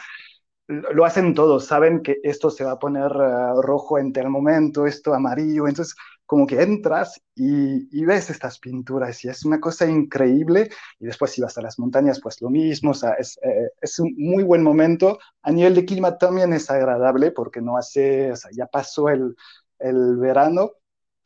lo 0.68 1.06
hacen 1.06 1.32
todos, 1.32 1.66
saben 1.66 2.02
que 2.02 2.18
esto 2.23 2.50
se 2.50 2.64
va 2.64 2.73
a 2.73 2.78
poner 2.78 3.11
uh, 3.12 3.62
rojo 3.62 3.99
en 3.99 4.12
tal 4.12 4.28
momento, 4.28 4.87
esto 4.87 5.14
amarillo, 5.14 5.66
entonces 5.66 5.96
como 6.26 6.47
que 6.47 6.62
entras 6.62 7.21
y, 7.35 8.04
ves 8.04 8.31
estas 8.31 8.59
pinturas 8.59 9.25
y 9.25 9.28
es 9.28 9.45
una 9.45 9.61
cosa 9.61 9.87
increíble. 9.87 10.71
Y 10.99 11.07
después 11.07 11.33
si 11.33 11.43
vas 11.43 11.57
a 11.59 11.62
las 11.62 11.78
montañas, 11.78 12.21
pues 12.21 12.40
lo 12.40 12.50
mismo, 12.50 12.90
o 12.93 12.95
sea, 12.95 13.12
es, 13.14 13.38
eh, 13.43 13.71
es, 13.81 13.99
un 13.99 14.14
muy 14.16 14.43
buen 14.43 14.62
momento. 14.62 15.19
A 15.43 15.50
nivel 15.50 15.75
de 15.75 15.85
clima 15.85 16.16
también 16.19 16.52
es 16.52 16.71
agradable 16.71 17.31
porque 17.31 17.61
no 17.61 17.76
hace, 17.76 18.33
o 18.33 18.37
sea, 18.37 18.50
ya 18.52 18.66
pasó 18.66 19.09
el, 19.09 19.37
el 19.78 20.16
verano 20.16 20.73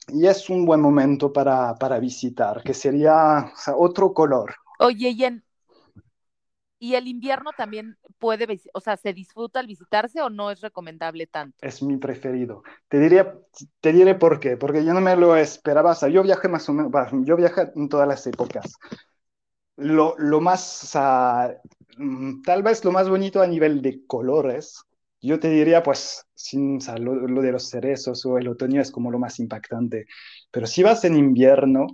y 0.08 0.26
es 0.26 0.48
un 0.48 0.64
buen 0.64 0.80
momento 0.80 1.32
para, 1.32 1.74
para 1.74 1.98
visitar, 1.98 2.62
que 2.62 2.74
sería 2.74 3.52
otro 3.76 4.12
color. 4.12 4.54
Oye, 4.78 5.10
y 5.10 5.24
¿Y 6.80 6.94
el 6.94 7.08
invierno 7.08 7.50
también 7.56 7.96
puede, 8.18 8.46
o 8.72 8.80
sea, 8.80 8.96
se 8.96 9.12
disfruta 9.12 9.58
al 9.58 9.66
visitarse 9.66 10.22
o 10.22 10.30
no 10.30 10.50
es 10.50 10.60
recomendable 10.60 11.26
tanto? 11.26 11.56
Es 11.60 11.82
mi 11.82 11.96
preferido. 11.96 12.62
Te 12.88 13.00
diría, 13.00 13.34
te 13.80 13.92
diré 13.92 14.14
por 14.14 14.38
qué, 14.38 14.56
porque 14.56 14.84
yo 14.84 14.94
no 14.94 15.00
me 15.00 15.16
lo 15.16 15.36
esperaba. 15.36 15.92
O 15.92 15.94
sea, 15.94 16.08
yo 16.08 16.22
viajé 16.22 16.48
más 16.48 16.68
o 16.68 16.72
menos, 16.72 16.92
yo 17.24 17.36
viajé 17.36 17.72
en 17.74 17.88
todas 17.88 18.06
las 18.06 18.26
épocas. 18.26 18.74
Lo, 19.76 20.14
lo 20.18 20.40
más, 20.40 20.84
o 20.84 20.86
sea, 20.86 21.56
mm, 21.96 22.42
tal 22.42 22.62
vez 22.62 22.84
lo 22.84 22.92
más 22.92 23.08
bonito 23.08 23.42
a 23.42 23.46
nivel 23.46 23.82
de 23.82 24.06
colores, 24.06 24.84
yo 25.20 25.40
te 25.40 25.50
diría, 25.50 25.82
pues, 25.82 26.26
sin, 26.34 26.76
o 26.76 26.80
sea, 26.80 26.96
lo, 26.96 27.14
lo, 27.14 27.42
de 27.42 27.52
los 27.52 27.68
cerezos 27.68 28.24
o 28.24 28.38
el 28.38 28.48
otoño 28.48 28.80
es 28.80 28.90
como 28.92 29.10
lo 29.10 29.18
más 29.18 29.40
impactante. 29.40 30.06
Pero 30.50 30.66
si 30.66 30.82
vas 30.82 31.04
en 31.04 31.16
invierno, 31.16 31.86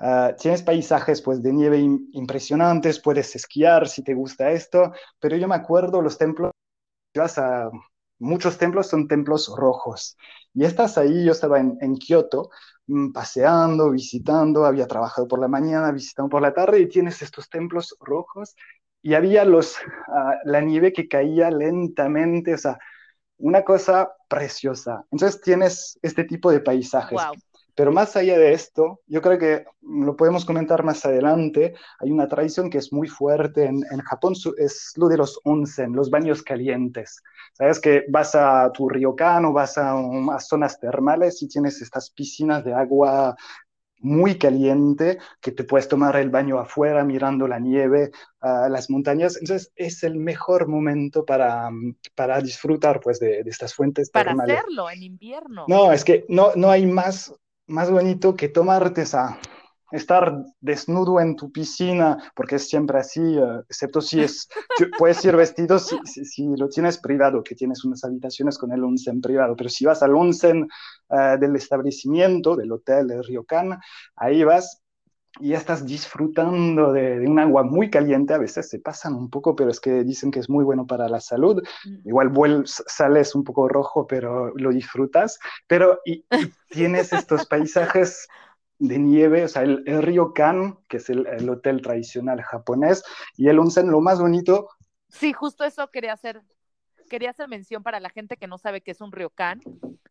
Uh, 0.00 0.34
tienes 0.36 0.62
paisajes 0.62 1.22
pues, 1.22 1.42
de 1.42 1.52
nieve 1.52 1.78
impresionantes, 1.78 3.00
puedes 3.00 3.34
esquiar 3.36 3.88
si 3.88 4.02
te 4.02 4.14
gusta 4.14 4.50
esto, 4.50 4.92
pero 5.20 5.36
yo 5.36 5.46
me 5.46 5.54
acuerdo 5.54 6.02
los 6.02 6.18
templos, 6.18 6.50
a, 7.16 7.70
muchos 8.18 8.58
templos 8.58 8.88
son 8.88 9.06
templos 9.06 9.52
rojos. 9.56 10.16
Y 10.52 10.64
estás 10.64 10.98
ahí, 10.98 11.24
yo 11.24 11.32
estaba 11.32 11.60
en, 11.60 11.96
Kioto, 11.96 12.50
mm, 12.86 13.12
paseando, 13.12 13.90
visitando, 13.90 14.64
había 14.64 14.86
trabajado 14.86 15.28
por 15.28 15.38
la 15.38 15.48
mañana, 15.48 15.92
visitando 15.92 16.28
por 16.28 16.42
la 16.42 16.52
tarde 16.52 16.80
y 16.80 16.88
tienes 16.88 17.22
estos 17.22 17.48
templos 17.48 17.96
rojos 18.00 18.56
y 19.00 19.14
había 19.14 19.44
los, 19.44 19.76
uh, 20.08 20.32
la 20.44 20.60
nieve 20.60 20.92
que 20.92 21.06
caía 21.08 21.50
lentamente, 21.50 22.54
o 22.54 22.58
sea, 22.58 22.78
una 23.38 23.62
cosa 23.62 24.12
preciosa. 24.28 25.04
Entonces 25.10 25.40
tienes 25.40 25.98
este 26.02 26.24
tipo 26.24 26.50
de 26.50 26.60
paisajes. 26.60 27.12
Wow. 27.12 27.34
Pero 27.74 27.92
más 27.92 28.16
allá 28.16 28.38
de 28.38 28.52
esto, 28.52 29.00
yo 29.06 29.20
creo 29.20 29.38
que 29.38 29.64
lo 29.82 30.16
podemos 30.16 30.44
comentar 30.44 30.84
más 30.84 31.04
adelante, 31.04 31.74
hay 31.98 32.10
una 32.10 32.28
tradición 32.28 32.70
que 32.70 32.78
es 32.78 32.92
muy 32.92 33.08
fuerte 33.08 33.64
en, 33.64 33.82
en 33.90 34.00
Japón, 34.00 34.34
es 34.58 34.92
lo 34.96 35.08
de 35.08 35.16
los 35.16 35.40
onsen, 35.44 35.92
los 35.92 36.10
baños 36.10 36.42
calientes. 36.42 37.22
Sabes 37.52 37.80
que 37.80 38.04
vas 38.08 38.34
a 38.34 38.70
tu 38.72 38.88
ryokan 38.88 39.44
o 39.44 39.52
vas 39.52 39.76
a, 39.78 39.92
a 39.92 40.40
zonas 40.40 40.78
termales 40.78 41.42
y 41.42 41.48
tienes 41.48 41.82
estas 41.82 42.10
piscinas 42.10 42.64
de 42.64 42.74
agua 42.74 43.36
muy 44.00 44.36
caliente, 44.36 45.18
que 45.40 45.50
te 45.50 45.64
puedes 45.64 45.88
tomar 45.88 46.16
el 46.16 46.28
baño 46.28 46.58
afuera 46.58 47.04
mirando 47.04 47.48
la 47.48 47.58
nieve, 47.58 48.10
uh, 48.42 48.68
las 48.68 48.90
montañas. 48.90 49.38
Entonces 49.38 49.72
es 49.76 50.02
el 50.02 50.16
mejor 50.16 50.68
momento 50.68 51.24
para, 51.24 51.70
para 52.14 52.40
disfrutar 52.40 53.00
pues, 53.00 53.18
de, 53.18 53.42
de 53.42 53.50
estas 53.50 53.74
fuentes 53.74 54.10
para 54.10 54.30
termales. 54.30 54.56
Para 54.56 54.60
hacerlo 54.60 54.90
en 54.90 55.02
invierno. 55.02 55.64
No, 55.68 55.90
es 55.90 56.04
que 56.04 56.26
no, 56.28 56.52
no 56.54 56.70
hay 56.70 56.84
más 56.84 57.32
más 57.66 57.90
bonito 57.90 58.34
que 58.34 58.48
tomarte 58.48 59.02
esa, 59.02 59.38
estar 59.90 60.44
desnudo 60.60 61.20
en 61.20 61.36
tu 61.36 61.52
piscina, 61.52 62.18
porque 62.34 62.56
es 62.56 62.68
siempre 62.68 62.98
así, 62.98 63.20
uh, 63.20 63.60
excepto 63.68 64.00
si 64.00 64.20
es, 64.20 64.48
puedes 64.98 65.24
ir 65.24 65.36
vestido 65.36 65.78
si, 65.78 65.96
lo 66.56 66.68
tienes 66.68 66.98
privado, 66.98 67.42
que 67.42 67.54
tienes 67.54 67.84
unas 67.84 68.02
habitaciones 68.04 68.58
con 68.58 68.72
el 68.72 68.82
onsen 68.82 69.20
privado, 69.20 69.54
pero 69.56 69.70
si 69.70 69.84
vas 69.84 70.02
al 70.02 70.14
onsen 70.16 70.66
uh, 71.08 71.38
del 71.38 71.54
establecimiento, 71.56 72.56
del 72.56 72.72
hotel, 72.72 73.06
del 73.06 73.24
ryokan, 73.24 73.78
ahí 74.16 74.42
vas 74.42 74.83
y 75.40 75.50
ya 75.50 75.58
estás 75.58 75.84
disfrutando 75.84 76.92
de, 76.92 77.18
de, 77.18 77.26
un 77.26 77.38
agua 77.38 77.64
muy 77.64 77.90
caliente, 77.90 78.34
a 78.34 78.38
veces 78.38 78.68
se 78.68 78.78
pasan 78.78 79.14
un 79.14 79.30
poco, 79.30 79.56
pero 79.56 79.70
es 79.70 79.80
que 79.80 80.04
dicen 80.04 80.30
que 80.30 80.38
es 80.38 80.48
muy 80.48 80.64
bueno 80.64 80.86
para 80.86 81.08
la 81.08 81.20
salud. 81.20 81.62
Mm. 81.84 82.08
Igual 82.08 82.28
vuelves, 82.28 82.82
sales 82.86 83.34
un 83.34 83.44
poco 83.44 83.68
rojo, 83.68 84.06
pero 84.06 84.52
lo 84.54 84.70
disfrutas. 84.70 85.38
Pero 85.66 86.00
y, 86.04 86.24
y 86.30 86.52
tienes 86.70 87.12
estos 87.12 87.46
paisajes 87.48 88.28
de 88.78 88.98
nieve, 88.98 89.44
o 89.44 89.48
sea, 89.48 89.62
el, 89.62 89.82
el 89.86 90.02
ryokan, 90.02 90.78
que 90.88 90.98
es 90.98 91.10
el, 91.10 91.26
el, 91.26 91.48
hotel 91.48 91.80
tradicional 91.82 92.42
japonés, 92.42 93.02
y 93.36 93.48
el 93.48 93.58
onsen, 93.58 93.90
lo 93.90 94.00
más 94.00 94.20
bonito. 94.20 94.68
Sí, 95.08 95.32
justo 95.32 95.64
eso 95.64 95.90
quería 95.90 96.12
hacer. 96.12 96.42
Quería 97.10 97.30
hacer 97.30 97.48
mención 97.48 97.82
para 97.82 98.00
la 98.00 98.08
gente 98.08 98.36
que 98.36 98.46
no 98.46 98.58
sabe 98.58 98.80
qué 98.80 98.92
es 98.92 99.00
un 99.00 99.12
ryokan. 99.12 99.60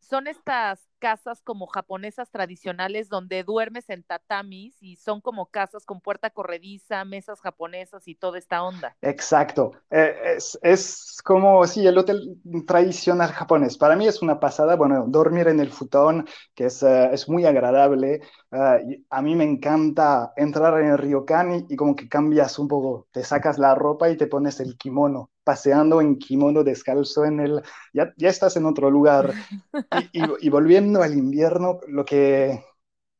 Son 0.03 0.27
estas 0.27 0.89
casas 0.99 1.41
como 1.41 1.67
japonesas 1.67 2.29
tradicionales 2.29 3.09
donde 3.09 3.43
duermes 3.43 3.89
en 3.89 4.03
tatamis 4.03 4.81
y 4.81 4.97
son 4.97 5.21
como 5.21 5.47
casas 5.47 5.85
con 5.85 6.01
puerta 6.01 6.29
corrediza, 6.29 7.05
mesas 7.05 7.39
japonesas 7.41 8.07
y 8.07 8.15
toda 8.15 8.37
esta 8.37 8.63
onda. 8.63 8.95
Exacto. 9.01 9.71
Eh, 9.89 10.35
es, 10.37 10.59
es, 10.61 11.21
como, 11.23 11.65
sí, 11.67 11.87
el 11.87 11.97
hotel 11.97 12.37
tradicional 12.67 13.31
japonés. 13.31 13.77
Para 13.77 13.95
mí 13.95 14.05
es 14.05 14.21
una 14.21 14.39
pasada, 14.39 14.75
bueno, 14.75 15.05
dormir 15.07 15.47
en 15.47 15.59
el 15.59 15.71
futón, 15.71 16.27
que 16.53 16.65
es, 16.65 16.83
uh, 16.83 17.09
es 17.11 17.29
muy 17.29 17.45
agradable. 17.45 18.21
Uh, 18.51 19.01
a 19.09 19.21
mí 19.21 19.35
me 19.35 19.45
encanta 19.45 20.33
entrar 20.35 20.79
en 20.81 20.89
el 20.89 20.97
ryokan 20.97 21.53
y, 21.53 21.65
y 21.69 21.75
como 21.75 21.95
que 21.95 22.09
cambias 22.09 22.59
un 22.59 22.67
poco, 22.67 23.07
te 23.11 23.23
sacas 23.23 23.57
la 23.57 23.73
ropa 23.73 24.09
y 24.09 24.17
te 24.17 24.27
pones 24.27 24.59
el 24.59 24.77
kimono 24.77 25.31
paseando 25.43 26.01
en 26.01 26.17
kimono 26.17 26.63
descalzo 26.63 27.25
en 27.25 27.39
el, 27.39 27.61
ya, 27.93 28.13
ya 28.17 28.29
estás 28.29 28.55
en 28.57 28.65
otro 28.65 28.89
lugar. 28.89 29.33
Y, 30.11 30.49
volviendo 30.49 31.01
al 31.01 31.13
invierno, 31.13 31.79
lo 31.87 32.05
que, 32.05 32.63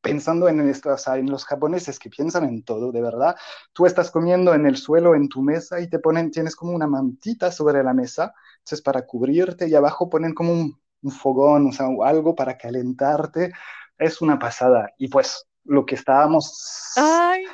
pensando 0.00 0.48
en 0.48 0.60
esto, 0.68 0.90
o 0.90 1.16
los 1.16 1.44
japoneses 1.44 1.98
que 1.98 2.10
piensan 2.10 2.44
en 2.44 2.62
todo, 2.62 2.92
de 2.92 3.02
verdad, 3.02 3.36
tú 3.72 3.86
estás 3.86 4.10
comiendo 4.10 4.54
en 4.54 4.66
el 4.66 4.76
suelo, 4.76 5.14
en 5.14 5.28
tu 5.28 5.42
mesa, 5.42 5.80
y 5.80 5.88
te 5.88 5.98
ponen, 5.98 6.30
tienes 6.30 6.56
como 6.56 6.72
una 6.72 6.86
mantita 6.86 7.50
sobre 7.50 7.82
la 7.82 7.94
mesa, 7.94 8.34
entonces 8.58 8.82
para 8.82 9.06
cubrirte, 9.06 9.68
y 9.68 9.74
abajo 9.74 10.08
ponen 10.08 10.34
como 10.34 10.52
un, 10.52 10.80
fogón, 11.10 11.68
o 11.68 11.72
sea, 11.72 11.86
algo 12.04 12.34
para 12.34 12.56
calentarte, 12.56 13.52
es 13.98 14.22
una 14.22 14.38
pasada. 14.38 14.90
Y 14.96 15.08
pues 15.08 15.46
lo 15.64 15.84
que 15.84 15.96
estábamos... 15.96 16.92
¡Ay! 16.96 17.44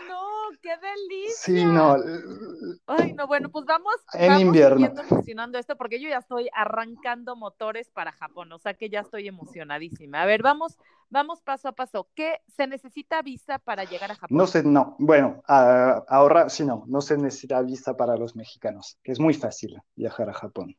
Qué 0.61 0.71
delicia. 0.77 1.37
Sí, 1.37 1.65
no. 1.65 1.97
Ay, 2.87 3.13
no, 3.15 3.27
bueno, 3.27 3.51
pues 3.51 3.65
vamos, 3.65 3.95
en 4.15 4.29
vamos 4.29 4.43
invierno. 4.43 4.87
emocionando 4.87 5.59
esto 5.59 5.77
porque 5.77 6.01
yo 6.01 6.09
ya 6.09 6.19
estoy 6.19 6.49
arrancando 6.55 7.37
motores 7.37 7.89
para 7.91 8.13
Japón, 8.13 8.53
o 8.53 8.59
sea 8.59 8.75
que 8.75 8.89
ya 8.89 9.01
estoy 9.01 9.29
emocionadísima. 9.29 10.23
A 10.23 10.27
ver, 10.27 10.43
vamos, 10.43 10.77
vamos 11.09 11.41
paso 11.41 11.69
a 11.69 11.73
paso. 11.73 12.09
¿Qué 12.15 12.41
se 12.57 12.67
necesita 12.67 13.23
visa 13.23 13.59
para 13.59 13.85
llegar 13.85 14.11
a 14.11 14.15
Japón? 14.15 14.39
No 14.39 14.47
sé, 14.47 14.63
no. 14.63 14.97
Bueno, 14.99 15.43
uh, 15.49 16.03
ahora 16.09 16.49
sí, 16.49 16.65
no, 16.65 16.85
no 16.87 17.01
se 17.01 17.17
necesita 17.17 17.63
visa 17.63 17.97
para 17.97 18.17
los 18.17 18.37
mexicanos, 18.37 18.99
que 19.03 19.13
es 19.13 19.21
muy 19.21 19.35
fácil 19.35 19.81
viajar 19.95 20.29
a 20.31 20.35
Japón. 20.35 20.77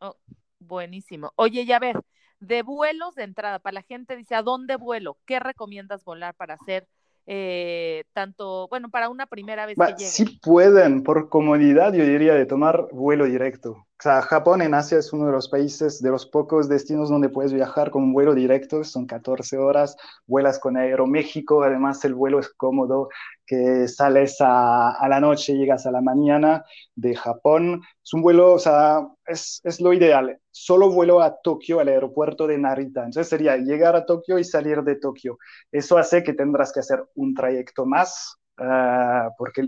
Oh, 0.00 0.16
buenísimo. 0.60 1.32
Oye, 1.36 1.64
ya 1.64 1.78
ver, 1.78 2.00
de 2.40 2.62
vuelos 2.62 3.14
de 3.14 3.24
entrada, 3.24 3.58
para 3.58 3.74
la 3.74 3.82
gente 3.82 4.16
dice, 4.16 4.34
¿a 4.34 4.42
dónde 4.42 4.76
vuelo? 4.76 5.18
¿Qué 5.24 5.40
recomiendas 5.40 6.04
volar 6.04 6.34
para 6.34 6.54
hacer? 6.54 6.86
Eh, 7.30 8.04
tanto, 8.14 8.68
bueno, 8.68 8.88
para 8.88 9.10
una 9.10 9.26
primera 9.26 9.66
vez 9.66 9.76
bah, 9.76 9.94
que. 9.94 10.04
Sí 10.04 10.40
pueden, 10.42 11.02
por 11.02 11.28
comodidad, 11.28 11.92
yo 11.92 12.02
diría, 12.02 12.32
de 12.32 12.46
tomar 12.46 12.88
vuelo 12.90 13.26
directo. 13.26 13.86
O 14.00 14.02
sea, 14.02 14.22
Japón 14.22 14.62
en 14.62 14.74
Asia 14.74 14.98
es 14.98 15.12
uno 15.12 15.26
de 15.26 15.32
los 15.32 15.48
países, 15.48 16.00
de 16.00 16.10
los 16.10 16.24
pocos 16.24 16.68
destinos 16.68 17.08
donde 17.08 17.30
puedes 17.30 17.52
viajar 17.52 17.90
con 17.90 18.04
un 18.04 18.12
vuelo 18.12 18.32
directo, 18.32 18.84
son 18.84 19.06
14 19.06 19.58
horas, 19.58 19.96
vuelas 20.24 20.60
con 20.60 20.76
Aeroméxico, 20.76 21.64
además 21.64 22.04
el 22.04 22.14
vuelo 22.14 22.38
es 22.38 22.48
cómodo, 22.50 23.08
que 23.44 23.88
sales 23.88 24.36
a, 24.40 24.90
a 24.90 25.08
la 25.08 25.18
noche, 25.18 25.56
llegas 25.56 25.84
a 25.84 25.90
la 25.90 26.00
mañana 26.00 26.64
de 26.94 27.16
Japón. 27.16 27.82
Es 28.04 28.12
un 28.12 28.22
vuelo, 28.22 28.52
o 28.52 28.58
sea, 28.60 29.00
es, 29.26 29.60
es 29.64 29.80
lo 29.80 29.92
ideal. 29.92 30.38
Solo 30.52 30.90
vuelo 30.92 31.20
a 31.20 31.40
Tokio, 31.42 31.80
al 31.80 31.88
aeropuerto 31.88 32.46
de 32.46 32.56
Narita. 32.56 33.00
Entonces 33.00 33.28
sería 33.28 33.56
llegar 33.56 33.96
a 33.96 34.06
Tokio 34.06 34.38
y 34.38 34.44
salir 34.44 34.82
de 34.84 34.94
Tokio. 34.94 35.38
Eso 35.72 35.98
hace 35.98 36.22
que 36.22 36.34
tendrás 36.34 36.72
que 36.72 36.80
hacer 36.80 37.04
un 37.16 37.34
trayecto 37.34 37.84
más, 37.84 38.36
uh, 38.60 39.30
porque 39.36 39.66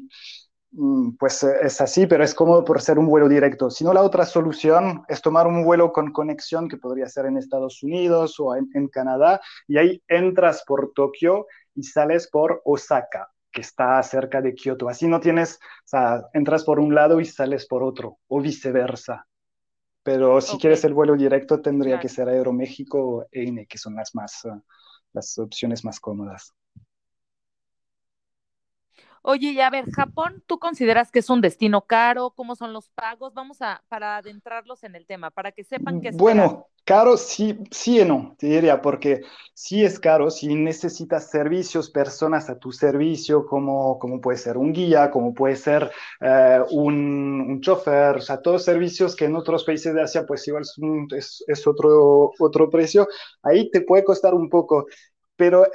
pues 1.19 1.43
es 1.43 1.81
así, 1.81 2.07
pero 2.07 2.23
es 2.23 2.35
cómodo 2.35 2.65
por 2.65 2.81
ser 2.81 2.99
un 2.99 3.07
vuelo 3.07 3.29
directo. 3.29 3.71
Si 3.71 3.83
no, 3.85 3.93
la 3.93 4.03
otra 4.03 4.25
solución 4.25 5.03
es 5.09 5.21
tomar 5.21 5.47
un 5.47 5.65
vuelo 5.65 5.93
con 5.93 6.13
conexión 6.13 6.69
que 6.69 6.77
podría 6.77 7.09
ser 7.09 7.27
en 7.27 7.37
Estados 7.37 7.83
Unidos 7.83 8.39
o 8.39 8.55
en, 8.55 8.69
en 8.75 8.89
Canadá, 8.89 9.41
y 9.67 9.79
ahí 9.79 10.03
entras 10.07 10.63
por 10.67 10.93
Tokio 10.95 11.47
y 11.75 11.83
sales 11.83 12.29
por 12.29 12.63
Osaka, 12.65 13.31
que 13.51 13.63
está 13.63 14.01
cerca 14.03 14.41
de 14.41 14.55
Kioto. 14.55 14.89
Así 14.89 15.09
no 15.09 15.19
tienes, 15.19 15.57
o 15.57 15.87
sea, 15.89 16.23
entras 16.35 16.65
por 16.65 16.79
un 16.79 16.95
lado 16.95 17.21
y 17.21 17.25
sales 17.25 17.67
por 17.67 17.83
otro, 17.83 18.19
o 18.29 18.41
viceversa. 18.41 19.27
Pero 20.03 20.41
si 20.41 20.51
okay. 20.51 20.61
quieres 20.61 20.85
el 20.85 20.95
vuelo 20.95 21.17
directo, 21.17 21.61
tendría 21.61 21.95
claro. 21.95 22.03
que 22.03 22.09
ser 22.09 22.29
Aeroméxico 22.29 22.99
o 23.01 23.27
EINE, 23.31 23.67
que 23.67 23.77
son 23.77 23.97
las, 23.97 24.15
más, 24.15 24.45
uh, 24.45 24.63
las 25.13 25.37
opciones 25.39 25.85
más 25.85 26.01
cómodas. 26.01 26.55
Oye, 29.23 29.53
y 29.53 29.61
a 29.61 29.71
ver, 29.71 29.87
Japón, 29.91 30.43
¿tú 30.47 30.59
consideras 30.59 31.11
que 31.11 31.19
es 31.19 31.29
un 31.31 31.41
destino 31.41 31.83
caro? 31.83 32.31
¿Cómo 32.31 32.57
son 32.57 32.73
los 32.73 32.89
pagos? 32.91 33.35
Vamos 33.35 33.61
a, 33.61 33.83
para 33.89 34.17
adentrarlos 34.17 34.83
en 34.85 34.95
el 34.97 35.07
tema, 35.07 35.31
para 35.31 35.53
que 35.53 35.63
sepan 35.65 36.01
que 36.01 36.09
es 36.09 36.17
Bueno, 36.17 36.67
caro 36.85 37.17
sí, 37.17 37.59
sí 37.71 38.01
y 38.01 38.05
no, 38.05 38.35
te 38.39 38.47
diría, 38.47 38.81
porque 38.81 39.21
sí 39.55 39.85
es 39.85 40.01
caro 40.01 40.31
si 40.31 40.55
necesitas 40.55 41.31
servicios, 41.31 41.91
personas 41.91 42.49
a 42.49 42.59
tu 42.59 42.73
servicio, 42.73 43.47
como, 43.47 43.99
como 43.99 44.21
puede 44.21 44.39
ser 44.39 44.57
un 44.57 44.73
guía, 44.73 45.11
como 45.11 45.35
puede 45.35 45.57
ser 45.57 45.91
uh, 46.21 46.65
un, 46.75 47.41
un 47.43 47.61
chofer, 47.61 48.17
o 48.17 48.21
sea, 48.21 48.41
todos 48.41 48.65
servicios 48.65 49.15
que 49.15 49.27
en 49.27 49.37
otros 49.37 49.65
países 49.65 49.95
de 49.95 50.03
Asia, 50.03 50.25
pues 50.27 50.49
igual 50.49 50.63
es, 50.63 50.79
un, 50.79 51.07
es, 51.17 51.45
es 51.47 51.67
otro, 51.67 52.33
otro 52.39 52.71
precio, 52.71 53.07
ahí 53.43 53.71
te 53.71 53.83
puede 53.83 54.03
costar 54.03 54.35
un 54.35 54.49
poco 54.49 54.87
pero 55.41 55.67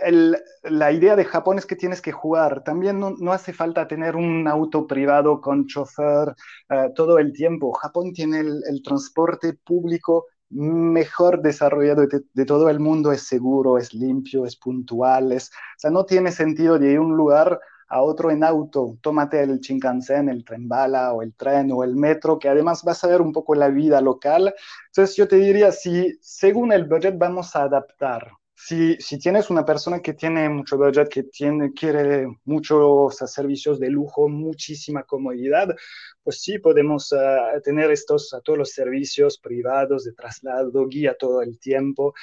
la 0.61 0.91
idea 0.91 1.15
de 1.15 1.25
Japón 1.25 1.57
es 1.57 1.65
que 1.65 1.75
tienes 1.75 1.99
que 1.99 2.11
jugar. 2.11 2.63
También 2.63 2.99
no, 2.99 3.33
hace 3.33 3.51
falta 3.51 3.87
tener 3.87 4.15
un 4.15 4.47
auto 4.47 4.85
privado 4.85 5.41
con 5.41 5.65
chofer 5.65 6.35
eh, 6.69 6.91
todo 6.93 7.17
el 7.17 7.33
tiempo. 7.33 7.73
Japón 7.73 8.13
tiene 8.13 8.41
el, 8.41 8.83
transporte 8.83 9.53
público 9.53 10.27
mejor 10.51 11.41
desarrollado 11.41 12.05
de, 12.05 12.45
todo 12.45 12.69
el 12.69 12.79
mundo, 12.79 13.11
es 13.11 13.23
seguro, 13.23 13.79
es 13.79 13.91
limpio, 13.95 14.45
es 14.45 14.55
puntual, 14.55 15.31
o 15.31 15.39
sea, 15.77 15.89
no 15.89 16.05
tiene 16.05 16.31
sentido 16.31 16.77
de 16.77 16.91
ir 16.91 16.97
a 16.97 17.01
un 17.01 17.17
lugar 17.17 17.59
a 17.87 18.03
otro 18.03 18.29
en 18.29 18.43
auto, 18.43 18.99
tómate 19.01 19.41
el 19.41 19.59
Shinkansen, 19.59 20.29
el 20.29 20.45
tren 20.45 20.69
bala 20.69 21.11
o 21.13 21.23
el 21.23 21.33
tren 21.33 21.71
o 21.71 21.83
el 21.83 21.95
metro, 21.95 22.37
que 22.37 22.49
además 22.49 22.83
vas 22.83 23.03
a 23.03 23.07
ver 23.07 23.21
un 23.21 23.33
poco 23.33 23.55
la 23.55 23.69
vida 23.69 23.99
local. 23.99 24.53
Entonces 24.89 25.15
yo 25.15 25.27
te 25.27 25.37
diría, 25.37 25.71
si 25.71 26.15
según 26.21 26.71
el 26.71 26.85
budget 26.85 27.17
vamos 27.17 27.55
a 27.55 27.63
adaptar, 27.63 28.29
si, 28.55 28.97
tienes 29.19 29.49
una 29.49 29.65
persona 29.65 30.01
que 30.01 30.13
tiene 30.13 30.47
mucho 30.49 30.77
budget, 30.77 31.09
que 31.09 31.23
tiene, 31.23 31.73
quiere 31.73 32.27
muchos 32.45 33.17
servicios 33.17 33.79
de 33.79 33.89
lujo, 33.89 34.29
muchísima 34.29 35.03
comodidad, 35.03 35.75
pues 36.23 36.41
sí 36.41 36.57
podemos 36.59 37.11
uh, 37.11 37.61
tener 37.61 37.91
estos, 37.91 38.31
uh, 38.33 38.41
todos 38.41 38.57
los 38.57 38.71
servicios 38.71 39.37
privados 39.37 40.05
de 40.05 40.13
traslado, 40.13 40.87
guía 40.87 41.15
todo 41.19 41.41
el 41.41 41.59
tiempo, 41.59 42.13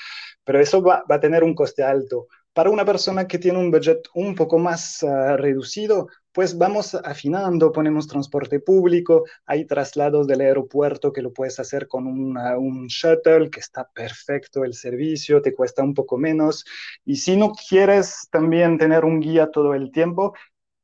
pero 0.42 0.58
eso 0.58 0.82
va 0.82 1.04
a 1.08 1.20
tener 1.20 1.44
un 1.44 1.54
coste 1.54 1.82
alto. 1.82 2.26
Para 2.52 2.70
una 2.70 2.84
persona 2.84 3.26
que 3.26 3.38
tiene 3.38 3.58
un 3.58 3.70
budget 3.70 4.08
un 4.14 4.34
poco 4.34 4.58
más 4.58 5.02
uh, 5.02 5.36
reducido, 5.36 6.08
pues 6.32 6.56
vamos 6.56 6.94
afinando, 6.94 7.72
ponemos 7.72 8.06
transporte 8.06 8.60
público, 8.60 9.24
hay 9.46 9.66
traslados 9.66 10.26
del 10.26 10.40
aeropuerto 10.40 11.12
que 11.12 11.22
lo 11.22 11.32
puedes 11.32 11.58
hacer 11.60 11.88
con 11.88 12.06
un 12.06 12.86
shuttle, 12.88 13.50
que 13.50 13.60
está 13.60 13.88
perfecto 13.92 14.64
el 14.64 14.74
servicio, 14.74 15.42
te 15.42 15.54
cuesta 15.54 15.82
un 15.82 15.94
poco 15.94 16.18
menos. 16.18 16.64
Y 17.04 17.16
si 17.16 17.36
no 17.36 17.52
quieres 17.52 18.28
también 18.30 18.78
tener 18.78 19.04
un 19.04 19.20
guía 19.20 19.50
todo 19.50 19.74
el 19.74 19.90
tiempo, 19.90 20.34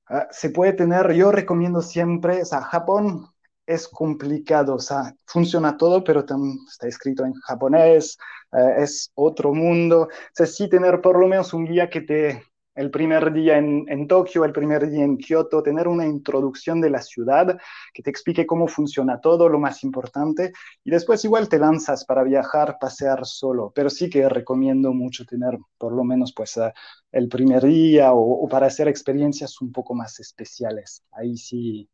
ah, 0.06 0.28
se 0.30 0.50
puede 0.50 0.72
tener, 0.74 1.12
yo 1.14 1.32
recomiendo 1.32 1.82
siempre, 1.82 2.42
o 2.42 2.44
sea, 2.44 2.62
Japón 2.62 3.26
es 3.68 3.86
complicado, 3.86 4.76
o 4.76 4.78
sea, 4.80 5.14
funciona 5.26 5.76
todo, 5.76 6.02
pero 6.02 6.20
está 6.20 6.88
escrito 6.88 7.26
en 7.26 7.34
japonés, 7.34 8.16
eh, 8.52 8.82
es 8.82 9.12
otro 9.14 9.52
mundo. 9.52 10.02
O 10.04 10.08
sea, 10.32 10.46
sí 10.46 10.70
tener 10.70 11.02
por 11.02 11.18
lo 11.18 11.28
menos 11.28 11.52
un 11.52 11.66
guía 11.66 11.90
que 11.90 12.00
te 12.00 12.42
el 12.74 12.90
primer 12.92 13.32
día 13.32 13.58
en, 13.58 14.06
Tokio, 14.06 14.44
el 14.44 14.52
primer 14.52 14.88
día 14.88 15.04
en 15.04 15.18
Kioto, 15.18 15.64
tener 15.64 15.88
una 15.88 16.06
introducción 16.06 16.80
de 16.80 16.90
la 16.90 17.02
ciudad 17.02 17.58
que 17.92 18.04
te 18.04 18.10
explique 18.10 18.46
cómo 18.46 18.68
funciona 18.68 19.20
todo, 19.20 19.48
lo 19.48 19.58
más 19.58 19.82
importante, 19.82 20.52
y 20.84 20.90
después 20.92 21.24
igual 21.24 21.48
te 21.48 21.58
lanzas 21.58 22.04
para 22.04 22.22
viajar, 22.22 22.76
pasear 22.80 23.26
solo, 23.26 23.72
pero 23.74 23.90
sí 23.90 24.08
que 24.08 24.28
recomiendo 24.28 24.92
mucho 24.92 25.24
tener 25.24 25.58
por 25.76 25.92
lo 25.92 26.04
menos 26.04 26.32
pues 26.32 26.56
eh, 26.56 26.72
el 27.10 27.28
primer 27.28 27.64
día 27.64 28.12
o, 28.12 28.44
o 28.44 28.48
para 28.48 28.68
hacer 28.68 28.86
experiencias 28.86 29.60
un 29.60 29.72
poco 29.72 29.94
más 29.94 30.20
especiales. 30.20 31.02
Ahí 31.10 31.36
sí 31.36 31.90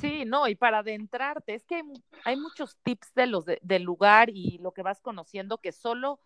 Sí, 0.00 0.24
no, 0.24 0.48
y 0.48 0.54
para 0.54 0.78
adentrarte, 0.78 1.54
es 1.54 1.64
que 1.64 1.82
hay, 2.24 2.36
muchos 2.36 2.76
tips 2.82 3.14
de 3.14 3.26
los 3.26 3.44
del 3.44 3.82
lugar 3.82 4.30
y 4.30 4.58
lo 4.58 4.72
que 4.72 4.82
vas 4.82 5.00
conociendo 5.00 5.58
que 5.58 5.72
solo 5.72 6.20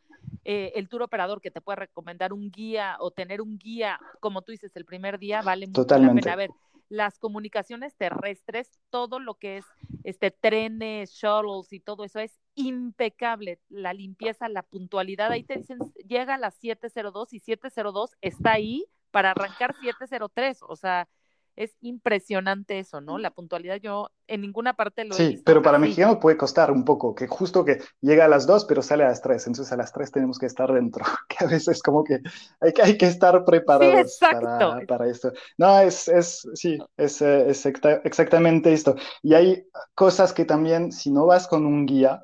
eh, 0.45 0.73
el 0.77 0.89
tour 0.89 1.03
operador 1.03 1.41
que 1.41 1.51
te 1.51 1.61
puede 1.61 1.77
recomendar 1.77 2.33
un 2.33 2.51
guía 2.51 2.97
o 3.01 3.11
tener 3.11 3.41
un 3.41 3.59
guía, 3.59 3.99
como 4.21 4.43
tú 4.43 4.53
dices, 4.53 4.75
el 4.77 4.85
primer 4.85 5.19
día 5.19 5.43
vale 5.43 5.67
mucho 5.67 5.85
la 5.89 6.15
pena. 6.15 6.33
A 6.33 6.37
ver, 6.37 6.51
las 6.89 7.19
comunicaciones 7.19 7.97
terrestres, 7.97 8.71
todo 8.91 9.19
lo 9.19 9.35
que 9.35 9.59
es 9.59 9.65
este 10.05 10.31
trenes, 10.31 11.11
shuttles 11.11 11.73
y 11.73 11.81
todo 11.81 12.05
eso 12.05 12.21
es 12.21 12.39
impecable. 12.55 13.61
La 13.69 13.93
limpieza, 13.93 14.49
la 14.49 14.63
puntualidad, 14.63 15.33
ahí 15.33 15.43
te 15.43 15.57
dicen, 15.57 15.79
llega 16.07 16.35
a 16.35 16.39
las 16.39 16.55
702 16.55 17.33
y 17.33 17.41
702 17.41 18.17
está 18.21 18.53
ahí 18.53 18.87
para 19.11 19.33
arrancar 19.33 19.75
703, 19.81 20.61
o 20.63 20.77
sea, 20.77 21.09
es 21.57 21.77
impresionante 21.81 22.79
eso, 22.79 23.01
¿no? 23.01 23.19
La 23.19 23.31
puntualidad 23.31 23.77
yo 23.77 24.11
en 24.29 24.43
ninguna 24.43 24.75
parte 24.75 25.05
lo 25.05 25.15
sí, 25.15 25.23
he 25.23 25.29
visto. 25.29 25.45
pero 25.45 25.63
para 25.63 25.79
mexicanos 25.79 26.19
puede 26.21 26.37
costar 26.37 26.71
un 26.71 26.85
poco, 26.85 27.15
que 27.15 27.27
justo 27.27 27.65
que 27.65 27.81
llega 28.01 28.27
a 28.27 28.29
las 28.29 28.47
dos, 28.47 28.65
pero 28.67 28.83
sale 28.83 29.05
a 29.05 29.09
las 29.09 29.23
tres, 29.23 29.47
entonces 29.47 29.73
a 29.73 29.77
las 29.77 29.93
tres 29.93 30.13
tenemos 30.13 30.39
que 30.39 30.47
estar 30.47 30.73
dentro, 30.73 31.05
que 31.29 31.45
a 31.45 31.49
veces 31.49 31.83
como 31.83 32.05
que 32.05 32.21
hay 32.61 32.73
que, 32.73 32.83
hay 32.83 32.99
que 32.99 33.07
estar 33.07 33.45
preparados 33.45 34.19
para, 34.21 34.81
para, 34.87 35.09
esto. 35.09 35.33
No, 35.57 35.81
es, 35.81 36.09
es 36.09 36.47
sí, 36.55 36.79
es, 36.97 37.23
es 37.23 37.67
exactamente 37.67 38.73
esto. 38.73 38.97
Y 39.23 39.35
hay 39.35 39.67
cosas 39.95 40.33
que 40.33 40.45
también, 40.45 40.93
si 40.93 41.11
no 41.11 41.27
vas 41.27 41.49
con 41.49 41.65
un 41.65 41.87
guía, 41.87 42.23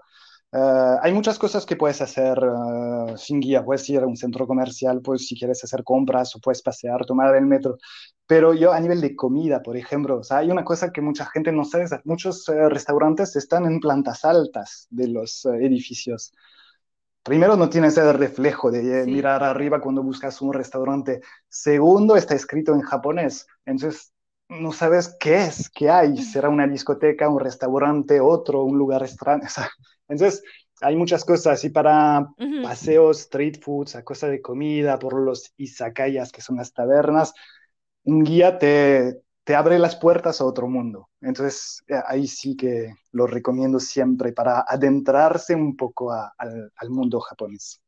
Uh, 0.55 0.99
hay 1.01 1.15
muchas 1.15 1.39
cosas 1.39 1.65
que 1.65 1.77
puedes 1.77 2.03
hacer 2.03 2.39
uh, 2.45 3.17
sin 3.17 3.41
guía. 3.41 3.65
Puedes 3.65 3.89
ir 3.89 4.01
a 4.01 4.07
un 4.07 4.17
centro 4.17 4.47
comercial, 4.47 5.01
pues 5.01 5.27
si 5.27 5.39
quieres 5.39 5.65
hacer 5.65 5.83
compras 5.83 6.37
o 6.37 6.41
puedes 6.41 6.63
pasear, 6.63 7.07
tomar 7.07 7.35
el 7.35 7.47
metro. 7.47 7.79
Pero 8.27 8.53
yo 8.53 8.73
a 8.73 8.81
nivel 8.81 9.01
de 9.01 9.17
comida, 9.17 9.63
por 9.63 9.77
ejemplo, 9.77 10.19
o 10.19 10.23
sea, 10.23 10.39
hay 10.39 10.51
una 10.51 10.65
cosa 10.65 10.93
que 10.93 11.01
mucha 11.01 11.27
gente 11.27 11.53
no 11.53 11.65
sabe. 11.65 11.87
Muchos 12.05 12.47
uh, 12.49 12.69
restaurantes 12.69 13.35
están 13.37 13.65
en 13.65 13.81
plantas 13.81 14.25
altas 14.25 14.87
de 14.91 15.09
los 15.09 15.45
edificios. 15.47 16.33
Primero, 17.23 17.57
no 17.57 17.71
tienes 17.71 17.97
el 17.99 18.13
reflejo 18.15 18.71
de 18.71 19.07
mirar 19.07 19.45
arriba 19.45 19.81
cuando 19.81 20.03
buscas 20.03 20.43
un 20.43 20.53
restaurante. 20.53 21.21
Segundo, 21.49 22.17
está 22.17 22.35
escrito 22.35 22.75
en 22.75 22.81
japonés. 22.81 23.47
Entonces, 23.65 24.13
no 24.49 24.73
sabes 24.73 25.17
qué 25.21 25.45
es, 25.45 25.71
qué 25.71 25.89
hay. 25.89 26.17
¿Será 26.19 26.49
una 26.49 26.67
discoteca, 26.67 27.29
un 27.29 27.39
restaurante, 27.41 28.21
otro, 28.21 28.65
un 28.65 28.77
lugar 28.77 29.03
extraño? 29.03 29.45
O 29.47 29.49
sea, 29.49 29.71
entonces, 30.09 30.43
hay 30.81 30.97
muchas 30.97 31.25
cosas 31.25 31.65
y 31.65 31.71
para 31.71 32.29
paseos, 32.63 33.21
street 33.21 33.61
foods, 33.63 33.95
a 33.95 34.05
cosas 34.05 34.31
de 34.31 34.43
comida, 34.43 34.99
por 34.99 35.15
los 35.21 35.53
izakayas, 35.57 36.33
que 36.33 36.41
son 36.41 36.57
las 36.57 36.73
tabernas, 36.73 37.33
un 38.05 38.25
guía 38.25 38.59
te, 38.59 39.23
te 39.45 39.55
abre 39.55 39.79
las 39.79 39.97
puertas 39.97 40.41
a 40.41 40.45
otro 40.45 40.69
mundo. 40.69 41.09
Entonces, 41.21 41.83
eh, 41.89 42.01
ahí 42.07 42.27
sí 42.27 42.57
que 42.57 42.95
lo 43.13 43.27
recomiendo 43.27 43.79
siempre 43.79 44.33
para 44.33 44.65
adentrarse 44.67 45.55
un 45.55 45.77
poco 45.77 46.13
al, 46.13 46.73
al, 46.75 46.91
mundo 46.91 47.21
japonés. 47.21 47.81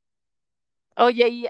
Oye, 0.96 1.29
y 1.29 1.46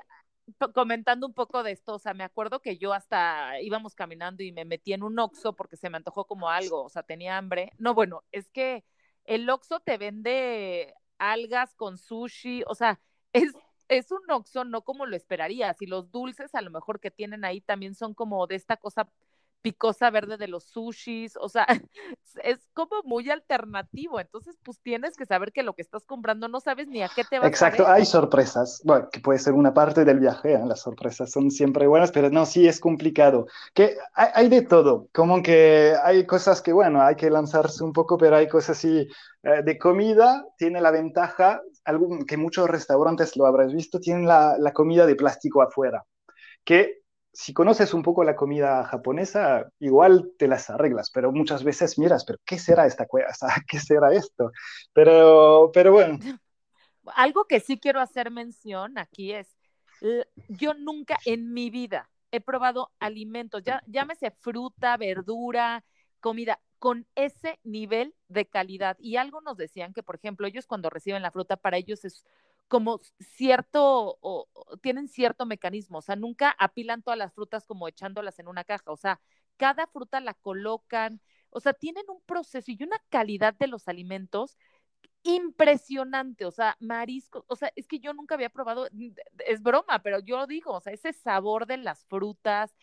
comentando 0.74 1.26
un 1.26 1.34
poco 1.34 1.62
de 1.62 1.72
esto, 1.72 1.94
o 1.94 1.98
sea, 1.98 2.14
me 2.14 2.24
acuerdo 2.24 2.60
que 2.60 2.76
yo 2.76 2.92
hasta 2.92 3.60
íbamos 3.60 3.94
caminando 3.94 4.42
y 4.42 4.52
me 4.52 4.64
metí 4.64 4.92
en 4.92 5.02
un 5.02 5.18
oxo 5.18 5.54
porque 5.54 5.76
se 5.76 5.90
me 5.90 5.96
antojó 5.96 6.26
como 6.26 6.48
algo, 6.48 6.84
o 6.84 6.88
sea, 6.88 7.02
tenía 7.02 7.36
hambre. 7.36 7.70
No, 7.78 7.94
bueno, 7.94 8.22
es 8.32 8.48
que 8.50 8.84
el 9.24 9.48
Oxxo 9.48 9.80
te 9.80 9.98
vende 9.98 10.94
algas 11.18 11.74
con 11.74 11.98
sushi, 11.98 12.64
o 12.66 12.74
sea, 12.74 13.00
es, 13.32 13.52
es 13.88 14.10
un 14.10 14.30
Oxxo 14.30 14.64
no 14.64 14.82
como 14.82 15.06
lo 15.06 15.16
esperarías, 15.16 15.80
y 15.82 15.86
los 15.86 16.10
dulces 16.10 16.54
a 16.54 16.62
lo 16.62 16.70
mejor 16.70 17.00
que 17.00 17.10
tienen 17.10 17.44
ahí 17.44 17.60
también 17.60 17.94
son 17.94 18.14
como 18.14 18.46
de 18.46 18.56
esta 18.56 18.76
cosa 18.76 19.10
picosa 19.64 20.10
verde 20.10 20.36
de 20.36 20.46
los 20.46 20.64
sushis, 20.64 21.38
o 21.40 21.48
sea, 21.48 21.66
es 22.44 22.68
como 22.74 23.02
muy 23.04 23.30
alternativo, 23.30 24.20
entonces 24.20 24.58
pues 24.62 24.78
tienes 24.82 25.16
que 25.16 25.24
saber 25.24 25.52
que 25.52 25.62
lo 25.62 25.72
que 25.72 25.80
estás 25.80 26.04
comprando 26.04 26.48
no 26.48 26.60
sabes 26.60 26.86
ni 26.86 27.02
a 27.02 27.08
qué 27.08 27.24
te 27.24 27.38
va 27.38 27.46
Exacto, 27.46 27.86
hay 27.88 28.04
sorpresas, 28.04 28.82
bueno, 28.84 29.08
que 29.10 29.20
puede 29.20 29.38
ser 29.38 29.54
una 29.54 29.72
parte 29.72 30.04
del 30.04 30.20
viaje, 30.20 30.52
¿eh? 30.52 30.60
las 30.66 30.82
sorpresas 30.82 31.30
son 31.30 31.50
siempre 31.50 31.86
buenas, 31.86 32.12
pero 32.12 32.28
no, 32.28 32.44
sí 32.44 32.68
es 32.68 32.78
complicado, 32.78 33.46
que 33.72 33.96
hay, 34.12 34.50
de 34.50 34.60
todo, 34.60 35.08
como 35.14 35.42
que 35.42 35.94
hay 36.04 36.26
cosas 36.26 36.60
que, 36.60 36.74
bueno, 36.74 37.00
hay 37.00 37.16
que 37.16 37.30
lanzarse 37.30 37.82
un 37.82 37.94
poco, 37.94 38.18
pero 38.18 38.36
hay 38.36 38.46
cosas 38.46 38.76
así, 38.76 39.08
eh, 39.44 39.62
de 39.64 39.78
comida 39.78 40.46
tiene 40.58 40.82
la 40.82 40.90
ventaja, 40.90 41.62
algo 41.86 42.18
que 42.26 42.36
muchos 42.36 42.68
restaurantes 42.68 43.34
lo 43.34 43.46
habrás 43.46 43.72
visto, 43.72 43.98
tienen 43.98 44.26
la, 44.26 44.58
la 44.58 44.74
comida 44.74 45.06
de 45.06 45.16
plástico 45.16 45.62
afuera, 45.62 46.04
que 46.64 47.03
si 47.34 47.52
conoces 47.52 47.92
un 47.92 48.02
poco 48.02 48.22
la 48.22 48.36
comida 48.36 48.84
japonesa, 48.84 49.68
igual 49.80 50.32
te 50.38 50.46
las 50.46 50.70
arreglas, 50.70 51.10
pero 51.10 51.32
muchas 51.32 51.64
veces 51.64 51.98
miras, 51.98 52.24
pero 52.24 52.38
¿qué 52.44 52.58
será 52.58 52.86
esta 52.86 53.06
cueva? 53.06 53.28
¿Qué 53.68 53.80
será 53.80 54.12
esto? 54.12 54.52
Pero, 54.92 55.70
pero 55.74 55.92
bueno. 55.92 56.18
Algo 57.16 57.44
que 57.44 57.60
sí 57.60 57.78
quiero 57.78 58.00
hacer 58.00 58.30
mención 58.30 58.96
aquí 58.96 59.32
es, 59.32 59.58
yo 60.48 60.74
nunca 60.74 61.18
en 61.26 61.52
mi 61.52 61.68
vida 61.68 62.08
he 62.30 62.40
probado 62.40 62.92
alimentos, 62.98 63.62
ya, 63.62 63.82
llámese 63.86 64.30
fruta, 64.30 64.96
verdura, 64.96 65.84
comida, 66.20 66.60
con 66.78 67.06
ese 67.14 67.58
nivel 67.64 68.14
de 68.28 68.46
calidad. 68.46 68.96
Y 68.98 69.16
algo 69.16 69.40
nos 69.40 69.56
decían 69.56 69.92
que, 69.92 70.02
por 70.02 70.16
ejemplo, 70.16 70.46
ellos 70.46 70.66
cuando 70.66 70.90
reciben 70.90 71.22
la 71.22 71.30
fruta, 71.30 71.56
para 71.56 71.76
ellos 71.76 72.04
es 72.04 72.24
como 72.68 73.00
cierto, 73.20 74.18
o, 74.20 74.48
tienen 74.82 75.08
cierto 75.08 75.46
mecanismo, 75.46 75.98
o 75.98 76.02
sea, 76.02 76.16
nunca 76.16 76.54
apilan 76.58 77.02
todas 77.02 77.18
las 77.18 77.34
frutas 77.34 77.66
como 77.66 77.88
echándolas 77.88 78.38
en 78.38 78.48
una 78.48 78.64
caja, 78.64 78.90
o 78.90 78.96
sea, 78.96 79.20
cada 79.56 79.86
fruta 79.86 80.20
la 80.20 80.34
colocan, 80.34 81.20
o 81.50 81.60
sea, 81.60 81.72
tienen 81.74 82.04
un 82.08 82.20
proceso 82.22 82.70
y 82.70 82.82
una 82.82 83.00
calidad 83.10 83.54
de 83.54 83.68
los 83.68 83.88
alimentos 83.88 84.58
impresionante, 85.24 86.44
o 86.46 86.50
sea, 86.50 86.76
mariscos, 86.80 87.44
o 87.48 87.56
sea, 87.56 87.72
es 87.76 87.86
que 87.88 88.00
yo 88.00 88.12
nunca 88.12 88.34
había 88.34 88.50
probado, 88.50 88.88
es 89.46 89.62
broma, 89.62 90.02
pero 90.02 90.20
yo 90.20 90.46
digo, 90.46 90.72
o 90.72 90.80
sea, 90.80 90.92
ese 90.92 91.12
sabor 91.12 91.66
de 91.66 91.78
las 91.78 92.04
frutas, 92.06 92.74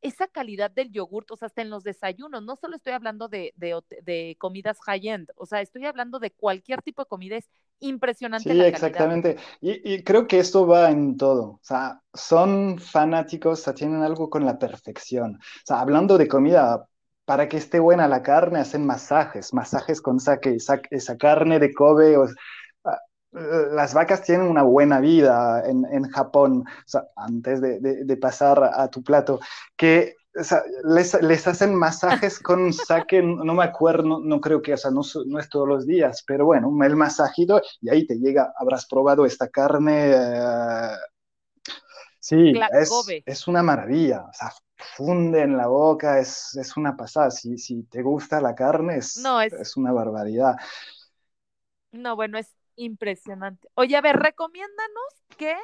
esa 0.00 0.28
calidad 0.28 0.70
del 0.70 0.90
yogurt, 0.90 1.30
o 1.30 1.36
sea, 1.36 1.46
hasta 1.46 1.62
en 1.62 1.70
los 1.70 1.82
desayunos, 1.82 2.42
no 2.42 2.56
solo 2.56 2.76
estoy 2.76 2.92
hablando 2.92 3.28
de, 3.28 3.52
de, 3.56 4.36
comidas 4.38 4.78
high-end, 4.80 5.30
o 5.36 5.46
sea, 5.46 5.60
estoy 5.60 5.86
hablando 5.86 6.18
de 6.18 6.30
cualquier 6.30 6.82
tipo 6.82 7.02
de 7.02 7.08
comida, 7.08 7.36
es 7.36 7.48
impresionante. 7.80 8.52
Sí, 8.52 8.60
exactamente. 8.60 9.36
Y, 9.60 9.94
y, 9.94 10.02
creo 10.04 10.26
que 10.26 10.38
esto 10.38 10.66
va 10.66 10.90
en 10.90 11.16
todo, 11.16 11.44
o 11.44 11.60
sea, 11.62 12.00
son 12.14 12.78
fanáticos, 12.78 13.60
o 13.60 13.62
sea, 13.64 13.74
tienen 13.74 14.02
algo 14.02 14.30
con 14.30 14.44
la 14.44 14.58
perfección. 14.58 15.36
O 15.36 15.66
sea, 15.66 15.80
hablando 15.80 16.16
de 16.16 16.28
comida, 16.28 16.86
para 17.24 17.48
que 17.48 17.58
esté 17.58 17.78
buena 17.78 18.08
la 18.08 18.22
carne, 18.22 18.60
hacen 18.60 18.86
masajes, 18.86 19.52
masajes 19.52 20.00
con 20.00 20.18
saque, 20.20 20.56
esa 20.90 21.18
carne 21.18 21.58
de 21.58 21.74
Kobe, 21.74 22.16
o, 22.16 22.26
las 23.32 23.94
vacas 23.94 24.22
tienen 24.22 24.46
una 24.46 24.62
buena 24.62 25.00
vida 25.00 25.62
en, 25.66 25.84
en 25.92 26.08
Japón, 26.10 26.64
antes 27.16 27.60
de, 27.60 27.80
de, 27.80 28.16
pasar 28.16 28.70
a 28.74 28.88
tu 28.88 29.02
plato, 29.02 29.38
que 29.76 30.14
les, 30.84 31.22
les, 31.22 31.46
hacen 31.46 31.74
masajes 31.74 32.38
con 32.42 32.72
saque, 32.72 33.22
no, 33.22 33.54
me 33.54 33.64
acuerdo, 33.64 34.20
no, 34.20 34.40
creo 34.40 34.62
que, 34.62 34.74
o 34.74 34.76
sea, 34.76 34.90
no, 34.90 35.02
no, 35.26 35.38
es 35.38 35.48
todos 35.48 35.68
los 35.68 35.86
días, 35.86 36.22
pero 36.26 36.46
bueno, 36.46 36.72
el 36.82 36.96
masajito 36.96 37.60
y 37.80 37.90
ahí 37.90 38.06
te 38.06 38.18
llega, 38.18 38.52
habrás 38.58 38.86
probado 38.86 39.26
esta 39.26 39.48
carne. 39.48 40.12
Eh, 40.14 40.96
sí, 42.20 42.52
es, 42.72 42.90
es, 43.26 43.48
una 43.48 43.62
maravilla, 43.62 44.22
o 44.22 44.32
sea, 44.32 44.52
funde 44.96 45.42
en 45.42 45.56
la 45.56 45.66
boca, 45.66 46.18
es, 46.18 46.56
es 46.56 46.76
una 46.76 46.96
pasada. 46.96 47.30
Si, 47.30 47.58
si 47.58 47.82
te 47.84 48.02
gusta 48.02 48.40
la 48.40 48.54
carne, 48.54 48.98
es, 48.98 49.18
no, 49.18 49.40
es... 49.40 49.52
es 49.52 49.76
una 49.76 49.92
barbaridad. 49.92 50.56
No, 51.90 52.16
bueno, 52.16 52.38
es 52.38 52.57
impresionante. 52.78 53.68
Oye, 53.74 53.96
a 53.96 54.00
ver, 54.00 54.16
recomiéndanos 54.16 55.24
que, 55.36 55.54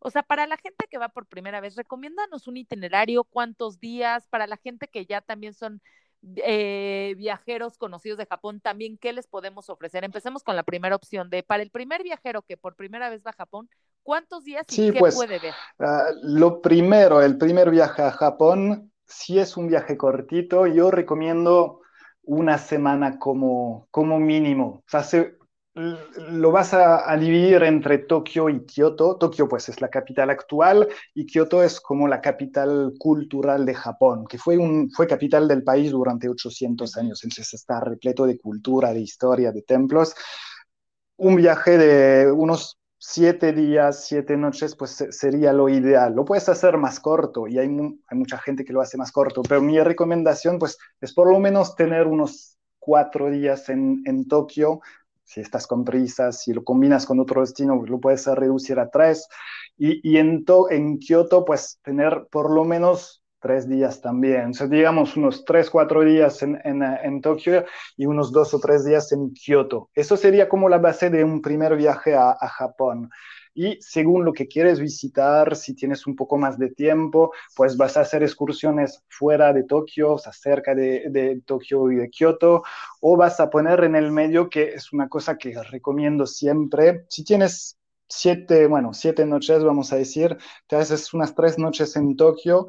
o 0.00 0.10
sea, 0.10 0.22
para 0.22 0.46
la 0.46 0.56
gente 0.56 0.86
que 0.90 0.98
va 0.98 1.08
por 1.08 1.26
primera 1.26 1.60
vez, 1.60 1.76
recomiéndanos 1.76 2.48
un 2.48 2.56
itinerario, 2.56 3.24
cuántos 3.24 3.78
días, 3.78 4.26
para 4.28 4.46
la 4.46 4.56
gente 4.56 4.88
que 4.88 5.06
ya 5.06 5.20
también 5.20 5.54
son 5.54 5.80
eh, 6.36 7.14
viajeros 7.18 7.76
conocidos 7.76 8.18
de 8.18 8.26
Japón, 8.26 8.60
también, 8.60 8.96
¿qué 8.96 9.12
les 9.12 9.26
podemos 9.26 9.68
ofrecer? 9.68 10.04
Empecemos 10.04 10.42
con 10.42 10.56
la 10.56 10.62
primera 10.62 10.96
opción 10.96 11.28
de, 11.28 11.42
para 11.42 11.62
el 11.62 11.70
primer 11.70 12.02
viajero 12.02 12.42
que 12.42 12.56
por 12.56 12.76
primera 12.76 13.10
vez 13.10 13.22
va 13.24 13.30
a 13.30 13.34
Japón, 13.34 13.68
¿cuántos 14.02 14.44
días 14.44 14.64
y 14.70 14.90
qué 14.90 14.98
pues, 14.98 15.14
puede 15.14 15.38
ver? 15.38 15.54
Ah, 15.78 16.06
lo 16.22 16.62
primero, 16.62 17.20
el 17.20 17.36
primer 17.36 17.70
viaje 17.70 18.02
a 18.02 18.10
Japón, 18.10 18.90
si 19.06 19.38
es 19.38 19.56
un 19.56 19.68
viaje 19.68 19.98
cortito, 19.98 20.66
yo 20.66 20.90
recomiendo 20.90 21.82
una 22.22 22.56
semana 22.56 23.18
como, 23.18 23.86
como 23.90 24.18
mínimo. 24.18 24.82
O 24.86 24.88
sea, 24.88 25.02
lo 25.74 26.52
vas 26.52 26.72
a, 26.72 27.16
dividir 27.16 27.62
entre 27.64 27.98
Tokio 27.98 28.48
y 28.48 28.64
Kioto. 28.64 29.16
Tokio 29.16 29.48
pues 29.48 29.68
es 29.68 29.80
la 29.80 29.88
capital 29.88 30.30
actual 30.30 30.88
y 31.14 31.26
Kioto 31.26 31.62
es 31.62 31.80
como 31.80 32.06
la 32.06 32.20
capital 32.20 32.94
cultural 32.98 33.66
de 33.66 33.74
Japón, 33.74 34.24
que 34.28 34.38
fue, 34.38 34.56
un, 34.56 34.90
fue 34.90 35.06
capital 35.06 35.48
del 35.48 35.64
país 35.64 35.90
durante 35.90 36.28
800 36.28 36.96
años, 36.96 37.24
entonces 37.24 37.52
está 37.54 37.80
repleto 37.80 38.26
de 38.26 38.38
cultura, 38.38 38.92
de 38.92 39.00
historia, 39.00 39.50
de 39.50 39.62
templos. 39.62 40.14
Un 41.16 41.36
viaje 41.36 41.76
de 41.78 42.30
unos 42.30 42.78
siete 42.98 43.52
días, 43.52 44.06
siete 44.06 44.36
noches, 44.36 44.76
pues 44.76 45.04
sería 45.10 45.52
lo 45.52 45.68
ideal. 45.68 46.14
Lo 46.14 46.24
puedes 46.24 46.48
hacer 46.48 46.78
más 46.78 47.00
corto 47.00 47.48
y 47.48 47.58
hay, 47.58 47.66
hay 47.66 48.18
mucha 48.18 48.38
gente 48.38 48.64
que 48.64 48.72
lo 48.72 48.80
hace 48.80 48.96
más 48.96 49.12
corto, 49.12 49.42
pero 49.42 49.60
mi 49.60 49.78
recomendación 49.80 50.58
pues 50.58 50.78
es 51.00 51.12
por 51.12 51.30
lo 51.30 51.38
menos 51.40 51.74
tener 51.74 52.06
unos 52.06 52.58
cuatro 52.78 53.30
días 53.30 53.68
en, 53.68 54.02
en 54.06 54.28
Tokio 54.28 54.80
si 55.24 55.40
estás 55.40 55.66
con 55.66 55.84
prisas, 55.84 56.42
si 56.42 56.52
lo 56.52 56.62
combinas 56.62 57.06
con 57.06 57.18
otro 57.20 57.40
destino, 57.40 57.82
lo 57.86 57.98
puedes 57.98 58.26
reducir 58.26 58.78
a 58.78 58.90
tres. 58.90 59.26
Y, 59.76 60.08
y 60.08 60.18
en, 60.18 60.44
en 60.70 60.98
Kioto, 60.98 61.44
pues 61.44 61.80
tener 61.82 62.26
por 62.30 62.50
lo 62.50 62.64
menos 62.64 63.22
tres 63.40 63.68
días 63.68 64.00
también. 64.00 64.50
O 64.50 64.54
sea, 64.54 64.66
digamos 64.66 65.16
unos 65.16 65.44
tres, 65.44 65.68
cuatro 65.68 66.02
días 66.02 66.42
en, 66.42 66.58
en, 66.64 66.82
en, 66.82 67.20
Tokio 67.20 67.64
y 67.96 68.06
unos 68.06 68.32
dos 68.32 68.54
o 68.54 68.58
tres 68.58 68.84
días 68.84 69.12
en 69.12 69.32
Kioto. 69.34 69.90
Eso 69.94 70.16
sería 70.16 70.48
como 70.48 70.68
la 70.68 70.78
base 70.78 71.10
de 71.10 71.24
un 71.24 71.42
primer 71.42 71.76
viaje 71.76 72.14
a, 72.14 72.30
a 72.30 72.48
Japón 72.48 73.10
y 73.54 73.78
según 73.80 74.24
lo 74.24 74.32
que 74.32 74.48
quieres 74.48 74.80
visitar, 74.80 75.56
si 75.56 75.74
tienes 75.74 76.06
un 76.06 76.16
poco 76.16 76.36
más 76.38 76.58
de 76.58 76.70
tiempo, 76.70 77.32
pues 77.56 77.76
vas 77.76 77.96
a 77.96 78.00
hacer 78.00 78.22
excursiones 78.22 79.02
fuera 79.08 79.52
de 79.52 79.64
Tokio, 79.64 80.14
o 80.14 80.18
sea, 80.18 80.32
cerca 80.32 80.74
de, 80.74 81.04
de 81.10 81.40
Tokio 81.46 81.90
y 81.90 81.96
de 81.96 82.10
Kioto, 82.10 82.62
o 83.00 83.16
vas 83.16 83.40
a 83.40 83.50
poner 83.50 83.84
en 83.84 83.96
el 83.96 84.10
medio, 84.10 84.48
que 84.50 84.74
es 84.74 84.92
una 84.92 85.08
cosa 85.08 85.36
que 85.38 85.54
recomiendo 85.70 86.26
siempre, 86.26 87.04
si 87.08 87.24
tienes 87.24 87.78
siete, 88.08 88.66
bueno, 88.66 88.92
siete 88.92 89.24
noches, 89.26 89.62
vamos 89.64 89.92
a 89.92 89.96
decir, 89.96 90.36
te 90.66 90.76
haces 90.76 91.14
unas 91.14 91.34
tres 91.34 91.58
noches 91.58 91.96
en 91.96 92.16
Tokio, 92.16 92.66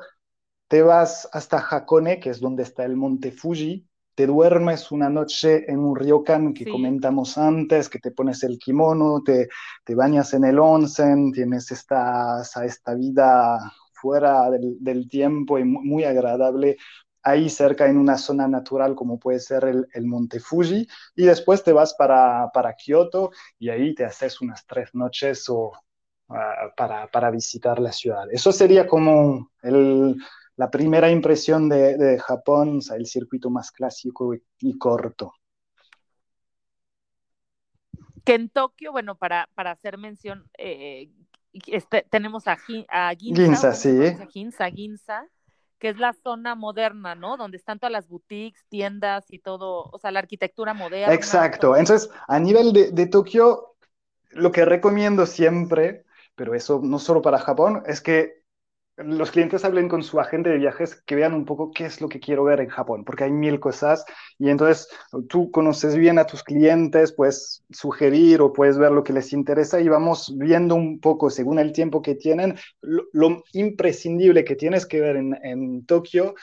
te 0.67 0.81
vas 0.81 1.29
hasta 1.31 1.59
Hakone, 1.59 2.19
que 2.19 2.29
es 2.29 2.39
donde 2.39 2.63
está 2.63 2.85
el 2.85 2.95
monte 2.95 3.31
Fuji, 3.31 3.87
te 4.15 4.25
duermes 4.25 4.91
una 4.91 5.09
noche 5.09 5.69
en 5.69 5.79
un 5.79 5.95
ryokan 5.95 6.53
que 6.53 6.65
comentamos 6.65 7.37
antes, 7.37 7.89
que 7.89 7.99
te 7.99 8.11
pones 8.11 8.43
el 8.43 8.57
kimono, 8.57 9.21
te, 9.23 9.49
te 9.83 9.93
bañas 9.93 10.33
en 10.33 10.45
el 10.45 10.57
onsen, 10.57 11.33
tienes 11.33 11.69
esta, 11.71 12.41
esta 12.41 12.95
vida 12.95 13.59
fuera 13.93 14.49
del, 14.49 14.77
del, 14.79 15.09
tiempo 15.09 15.59
y 15.59 15.65
muy, 15.65 16.05
agradable 16.05 16.77
ahí 17.23 17.49
cerca 17.49 17.87
en 17.87 17.97
una 17.97 18.17
zona 18.17 18.47
natural 18.47 18.95
como 18.95 19.19
puede 19.19 19.39
ser 19.39 19.65
el, 19.65 19.87
el 19.93 20.05
Monte 20.05 20.39
Fuji 20.39 20.87
y 21.15 21.25
después 21.25 21.63
te 21.63 21.73
vas 21.73 21.93
para, 21.95 22.49
para, 22.53 22.73
Kioto 22.75 23.31
y 23.59 23.69
ahí 23.69 23.93
te 23.95 24.05
haces 24.05 24.39
unas 24.41 24.65
tres 24.65 24.93
noches 24.93 25.49
o, 25.49 25.71
uh, 26.29 26.35
para, 26.77 27.07
para 27.07 27.31
visitar 27.31 27.79
la 27.79 27.91
ciudad. 27.91 28.27
Eso 28.31 28.51
sería 28.53 28.87
como 28.87 29.49
el, 29.61 30.15
la 30.57 30.71
primera 30.71 31.11
impresión 31.11 31.67
de, 31.69 32.17
Japón, 32.19 32.77
o 32.77 32.81
sea, 32.81 32.95
el 32.95 33.05
circuito 33.05 33.49
más 33.49 33.71
clásico 33.71 34.33
y, 34.59 34.77
corto. 34.77 35.33
Que 38.23 38.35
en 38.35 38.49
Tokio, 38.49 38.91
bueno, 38.91 39.15
para, 39.15 39.49
para 39.53 39.71
hacer 39.71 39.97
mención, 39.97 40.49
eh, 40.57 41.09
este, 41.67 42.05
tenemos 42.09 42.47
a, 42.47 42.57
a 42.89 43.13
Ginza, 43.15 43.73
Ginza, 44.29 44.69
Ginza, 44.71 45.27
que 45.77 45.89
es 45.89 45.99
la 45.99 46.13
zona 46.13 46.55
moderna, 46.55 47.15
¿no? 47.15 47.37
Donde 47.37 47.57
están 47.57 47.77
todas 47.77 47.91
las 47.91 48.07
boutiques, 48.07 48.65
tiendas 48.69 49.25
y 49.29 49.39
todo, 49.39 49.89
o 49.91 49.99
sea, 49.99 50.11
la 50.11 50.19
arquitectura 50.19 50.73
moderna. 50.73 51.13
Exacto. 51.13 51.75
Entonces, 51.75 52.09
a 52.27 52.39
nivel 52.39 52.73
de, 52.73 52.91
de 52.91 53.07
Tokio, 53.07 53.75
lo 54.31 54.51
que 54.51 54.65
recomiendo 54.65 55.25
siempre, 55.25 56.05
pero 56.33 56.55
eso 56.55 56.79
no 56.81 56.97
solo 56.97 57.21
para 57.21 57.39
Japón, 57.39 57.83
es 57.85 58.01
que 58.01 58.44
los 58.97 59.31
clientes 59.31 59.65
hablen 59.65 59.89
con 59.89 60.03
su 60.03 60.19
agente 60.19 60.49
de 60.49 60.57
viajes, 60.57 61.01
que 61.05 61.15
vean 61.15 61.33
un 61.33 61.45
poco 61.45 61.71
qué 61.71 61.85
es 61.85 61.99
lo 61.99 62.07
que 62.07 62.19
quiero 62.19 62.45
ver 62.45 62.61
en 62.61 62.69
Japón, 62.69 63.03
porque 63.03 63.25
hay 63.25 63.31
mil 63.31 63.59
cosas. 63.59 64.05
Y 64.39 64.49
entonces 64.49 64.87
tú 65.27 65.51
conoces 65.51 65.95
bien 65.95 66.17
a 66.17 66.25
tus 66.25 66.43
clientes, 66.43 67.11
puedes 67.11 67.63
sugerir 67.71 68.41
o 68.41 68.53
puedes 68.53 68.77
ver 68.77 68.91
lo 68.91 69.03
que 69.03 69.13
les 69.13 69.33
interesa 69.33 69.81
y 69.81 69.89
vamos 69.89 70.33
viendo 70.37 70.75
un 70.75 70.99
poco, 70.99 71.29
según 71.29 71.59
el 71.59 71.73
tiempo 71.73 72.01
que 72.01 72.15
tienen, 72.15 72.55
lo, 72.81 73.43
imprescindible 73.53 74.45
que 74.45 74.55
tienes 74.55 74.85
que 74.85 75.01
ver 75.01 75.17
en, 75.17 75.37
en 75.43 75.85
Tokio 75.85 76.35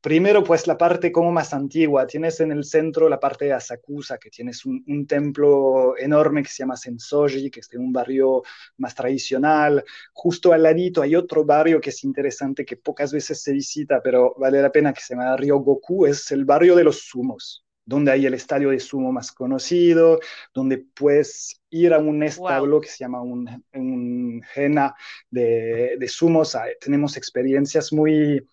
primero, 0.00 0.44
pues 0.44 0.66
la 0.66 0.76
parte 0.76 1.10
como 1.12 1.32
más 1.32 1.54
antigua. 1.54 2.06
Tienes 2.06 2.40
en 2.40 2.52
el 2.52 2.64
centro 2.64 3.08
la 3.08 3.20
parte 3.20 3.46
de 3.46 3.52
Asakusa, 3.52 4.18
que 4.18 4.30
tienes 4.30 4.64
un, 4.66 5.06
templo 5.06 5.96
enorme 5.98 6.42
que 6.42 6.48
se 6.48 6.62
llama 6.62 6.76
Sensoji, 6.76 7.50
que 7.50 7.60
es 7.60 7.68
de 7.68 7.78
un 7.78 7.92
barrio 7.92 8.42
más 8.78 8.94
tradicional. 8.94 9.84
Justo 10.12 10.52
al 10.52 10.62
ladito 10.62 11.02
hay 11.02 11.16
otro 11.16 11.44
barrio 11.44 11.80
que 11.80 11.90
es 11.90 12.04
interesante, 12.04 12.64
que 12.64 12.76
pocas 12.76 13.12
veces 13.12 13.42
se 13.42 13.52
visita, 13.52 14.00
pero 14.02 14.34
vale 14.38 14.60
la 14.60 14.70
pena, 14.70 14.92
que 14.92 15.00
se 15.00 15.14
llama 15.14 15.36
Ryogoku. 15.36 16.06
Es 16.06 16.30
el 16.30 16.44
barrio 16.44 16.76
de 16.76 16.84
los 16.84 17.00
sumos 17.00 17.64
donde 17.82 18.12
hay 18.12 18.24
el 18.24 18.34
estadio 18.34 18.70
de 18.70 18.78
sumo 18.78 19.10
más 19.10 19.32
conocido, 19.32 20.20
donde 20.54 20.78
puedes 20.78 21.60
ir 21.70 21.92
a 21.92 21.98
un 21.98 22.22
establo 22.22 22.80
que 22.80 22.88
se 22.88 22.98
llama 22.98 23.20
un, 23.20 23.64
un 23.74 24.42
Jena 24.54 24.94
de, 25.28 25.96
de 25.98 26.08
sumos. 26.08 26.56
tenemos 26.80 27.16
experiencias 27.16 27.92
muy, 27.92 28.46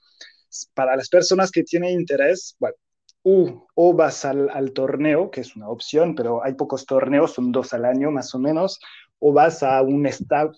para 0.73 0.95
las 0.95 1.09
personas 1.09 1.51
que 1.51 1.63
tienen 1.63 1.99
interés, 1.99 2.55
bueno, 2.59 2.75
o 3.23 3.93
vas 3.93 4.23
al, 4.25 4.71
torneo, 4.73 5.29
que 5.29 5.41
es 5.41 5.55
una 5.55 5.69
opción, 5.69 6.15
pero 6.15 6.43
hay 6.43 6.53
pocos 6.53 6.85
torneos, 6.85 7.33
son 7.33 7.51
dos 7.51 7.73
al 7.73 7.85
año 7.85 8.09
más 8.09 8.33
o 8.33 8.39
menos, 8.39 8.79
o 9.19 9.33
vas 9.33 9.63
a 9.63 9.81
un 9.81 10.05
estado, 10.05 10.53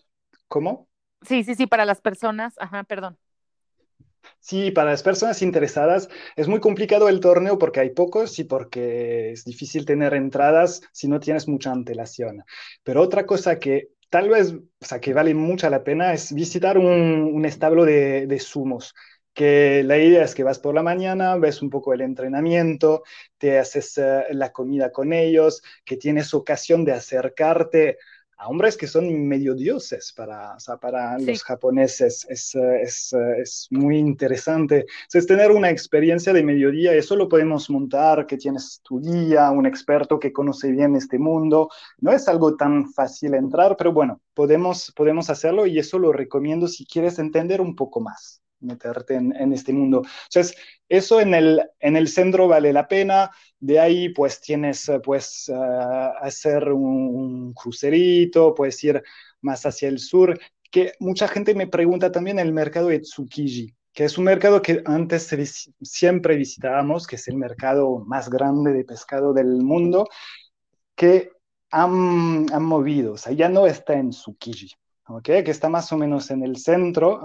¿cómo? 0.48 0.88
Sí, 1.24 1.44
sí, 1.44 1.56
sí, 1.56 1.68
para 1.68 1.86
las 1.86 2.02
personas, 2.02 2.54
ajá, 2.60 2.84
perdón. 2.84 3.18
Sí, 4.40 4.72
para 4.72 4.92
las 4.92 5.02
personas 5.02 5.42
interesadas 5.42 6.10
es 6.36 6.48
muy 6.48 6.60
complicado 6.60 7.10
el 7.10 7.20
torneo 7.20 7.58
porque 7.58 7.80
hay 7.80 7.90
pocos 7.90 8.38
y 8.38 8.44
porque 8.44 9.32
es 9.32 9.46
difícil 9.46 9.86
tener 9.86 10.14
entradas 10.14 10.82
si 10.92 11.08
no 11.08 11.20
tienes 11.20 11.48
mucha 11.48 11.72
antelación. 11.72 12.44
Pero 12.84 13.02
otra 13.02 13.26
cosa 13.26 13.60
que 13.60 13.90
tal 14.10 14.30
vez, 14.30 14.54
o 14.54 14.86
sea, 14.86 15.00
que 15.00 15.14
vale 15.14 15.34
mucha 15.34 15.70
la 15.70 15.84
pena 15.84 16.14
es 16.14 16.34
visitar 16.34 16.78
un, 16.78 17.44
establo 17.46 17.86
de, 17.86 18.28
de 18.28 18.40
sumos 18.40 18.94
que 19.34 19.84
la 19.84 19.98
idea 19.98 20.24
es 20.24 20.36
que 20.36 20.44
vas 20.44 20.60
por 20.60 20.76
la 20.76 20.84
mañana, 20.84 21.36
ves 21.38 21.62
un 21.62 21.70
poco 21.70 21.94
el 21.94 22.02
entrenamiento, 22.02 23.04
te 23.38 23.60
haces 23.60 23.98
eh, 23.98 24.26
la 24.32 24.52
comida 24.52 24.92
con 24.92 25.14
ellos, 25.14 25.62
que 25.86 25.98
tienes 25.98 26.34
ocasión 26.34 26.84
de 26.86 26.94
acercarte 26.94 27.98
a 28.40 28.48
hombres 28.48 28.78
que 28.78 28.88
son 28.88 29.28
medio 29.28 29.54
dioses 29.54 30.14
para, 30.16 30.56
para 30.82 31.20
los 31.20 31.44
japoneses. 31.44 32.26
Es, 32.30 32.56
es, 32.56 33.14
es, 33.14 33.68
muy 33.70 33.98
interesante. 33.98 34.86
Es 35.14 35.28
tener 35.28 35.52
una 35.52 35.70
experiencia 35.70 36.32
de 36.32 36.42
mediodía, 36.42 36.94
eso 36.94 37.18
lo 37.18 37.28
podemos 37.28 37.70
montar, 37.70 38.26
que 38.26 38.38
tienes 38.38 38.80
tu 38.82 39.02
guía, 39.02 39.52
un 39.52 39.66
experto 39.66 40.18
que 40.18 40.32
conoce 40.32 40.72
bien 40.72 40.96
este 40.96 41.20
mundo. 41.20 41.70
No 42.00 42.14
es 42.14 42.30
algo 42.30 42.56
tan 42.56 42.90
fácil 42.94 43.34
entrar, 43.34 43.76
pero 43.78 43.92
bueno, 43.92 44.22
podemos, 44.34 44.94
podemos 44.96 45.30
hacerlo 45.30 45.66
y 45.66 45.78
eso 45.78 46.00
lo 46.00 46.14
recomiendo 46.14 46.70
si 46.70 46.86
quieres 46.86 47.20
entender 47.20 47.60
un 47.60 47.76
poco 47.76 48.00
más 48.00 48.42
meterte 48.62 49.16
en, 49.16 49.54
este 49.54 49.74
mundo. 49.74 50.04
Entonces, 50.26 50.56
eso 50.88 51.22
en 51.22 51.34
el, 51.34 51.62
en 51.80 51.96
el 51.96 52.08
centro 52.08 52.48
vale 52.48 52.74
la 52.74 52.88
pena. 52.88 53.32
De 53.60 53.80
ahí, 53.80 54.10
pues, 54.10 54.42
tienes, 54.42 54.92
pues, 55.04 55.52
hacer 56.22 56.72
un, 56.72 57.54
crucerito, 57.54 58.54
puedes 58.56 58.84
ir 58.84 59.04
más 59.42 59.66
hacia 59.66 59.90
el 59.90 60.00
sur. 60.00 60.40
Que 60.72 60.94
mucha 61.00 61.28
gente 61.28 61.56
me 61.56 61.68
pregunta 61.68 62.12
también 62.12 62.40
el 62.40 62.54
mercado 62.54 62.90
de 62.90 63.00
Tsukiji, 63.00 63.76
que 63.94 64.06
es 64.06 64.18
un 64.18 64.26
mercado 64.26 64.62
que 64.62 64.82
antes 64.86 65.30
siempre 65.82 66.36
visitábamos, 66.36 67.08
que 67.08 67.16
es 67.16 67.28
el 67.28 67.38
mercado 67.38 68.00
más 68.06 68.30
grande 68.30 68.74
de 68.74 68.84
pescado 68.84 69.34
del 69.34 69.64
mundo, 69.64 70.08
que 70.96 71.32
han, 71.72 72.46
han 72.52 72.64
movido, 72.64 73.14
o 73.14 73.18
sea, 73.18 73.34
ya 73.34 73.50
no 73.50 73.68
está 73.68 73.94
en 73.94 74.12
Tsukiji 74.12 74.72
que 75.24 75.52
está 75.52 75.70
más 75.70 75.92
o 75.92 75.98
menos 75.98 76.30
en 76.32 76.44
el 76.44 76.58
centro. 76.58 77.22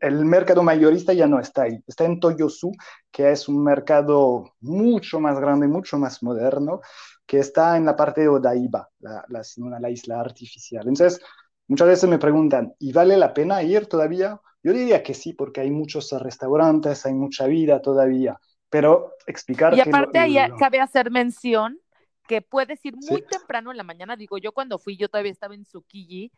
El 0.00 0.24
mercado 0.24 0.62
mayorista 0.62 1.12
ya 1.12 1.26
no 1.26 1.40
está 1.40 1.62
ahí, 1.62 1.78
está 1.86 2.04
en 2.04 2.20
Toyosu, 2.20 2.72
que 3.10 3.32
es 3.32 3.48
un 3.48 3.62
mercado 3.62 4.52
mucho 4.60 5.20
más 5.20 5.38
grande, 5.40 5.66
mucho 5.66 5.98
más 5.98 6.22
moderno, 6.22 6.80
que 7.26 7.38
está 7.38 7.76
en 7.76 7.84
la 7.84 7.96
parte 7.96 8.20
de 8.22 8.28
Odaiba, 8.28 8.88
la, 9.00 9.24
la, 9.28 9.90
isla 9.90 10.20
artificial. 10.20 10.86
Entonces, 10.86 11.20
muchas 11.66 11.88
veces 11.88 12.08
me 12.08 12.18
preguntan, 12.18 12.72
¿y 12.78 12.92
vale 12.92 13.16
la 13.16 13.34
pena 13.34 13.62
ir 13.62 13.86
todavía? 13.86 14.40
Yo 14.62 14.72
diría 14.72 15.02
que 15.02 15.14
sí, 15.14 15.32
porque 15.32 15.62
hay 15.62 15.70
muchos 15.70 16.10
restaurantes, 16.12 17.04
hay 17.06 17.14
mucha 17.14 17.46
vida 17.46 17.82
todavía, 17.82 18.38
pero 18.70 19.14
explicar... 19.26 19.76
Y 19.76 19.80
aparte 19.80 20.18
ahí 20.18 20.36
cabe 20.58 20.80
hacer 20.80 21.10
mención 21.10 21.78
que 22.26 22.42
puedes 22.42 22.84
ir 22.84 22.96
muy 22.96 23.22
temprano 23.22 23.70
en 23.70 23.76
la 23.76 23.82
mañana. 23.82 24.16
Digo, 24.16 24.38
yo 24.38 24.52
cuando 24.52 24.78
fui, 24.78 24.96
yo 24.96 25.08
todavía 25.08 25.32
estaba 25.32 25.54
en 25.54 25.64
Tsukiji 25.64 26.32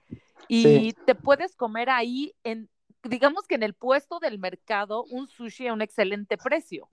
y 0.49 0.93
te 1.05 1.15
puedes 1.15 1.55
comer 1.55 1.91
ahí 1.91 2.35
en, 2.45 2.69
digamos 3.03 3.47
que 3.47 3.55
en 3.55 3.63
el 3.63 3.75
puesto 3.75 4.19
del 4.19 4.39
mercado, 4.39 5.05
un 5.05 5.29
sushi 5.29 5.69
a 5.69 5.73
un 5.73 5.83
excelente 5.83 6.37
precio. 6.37 6.89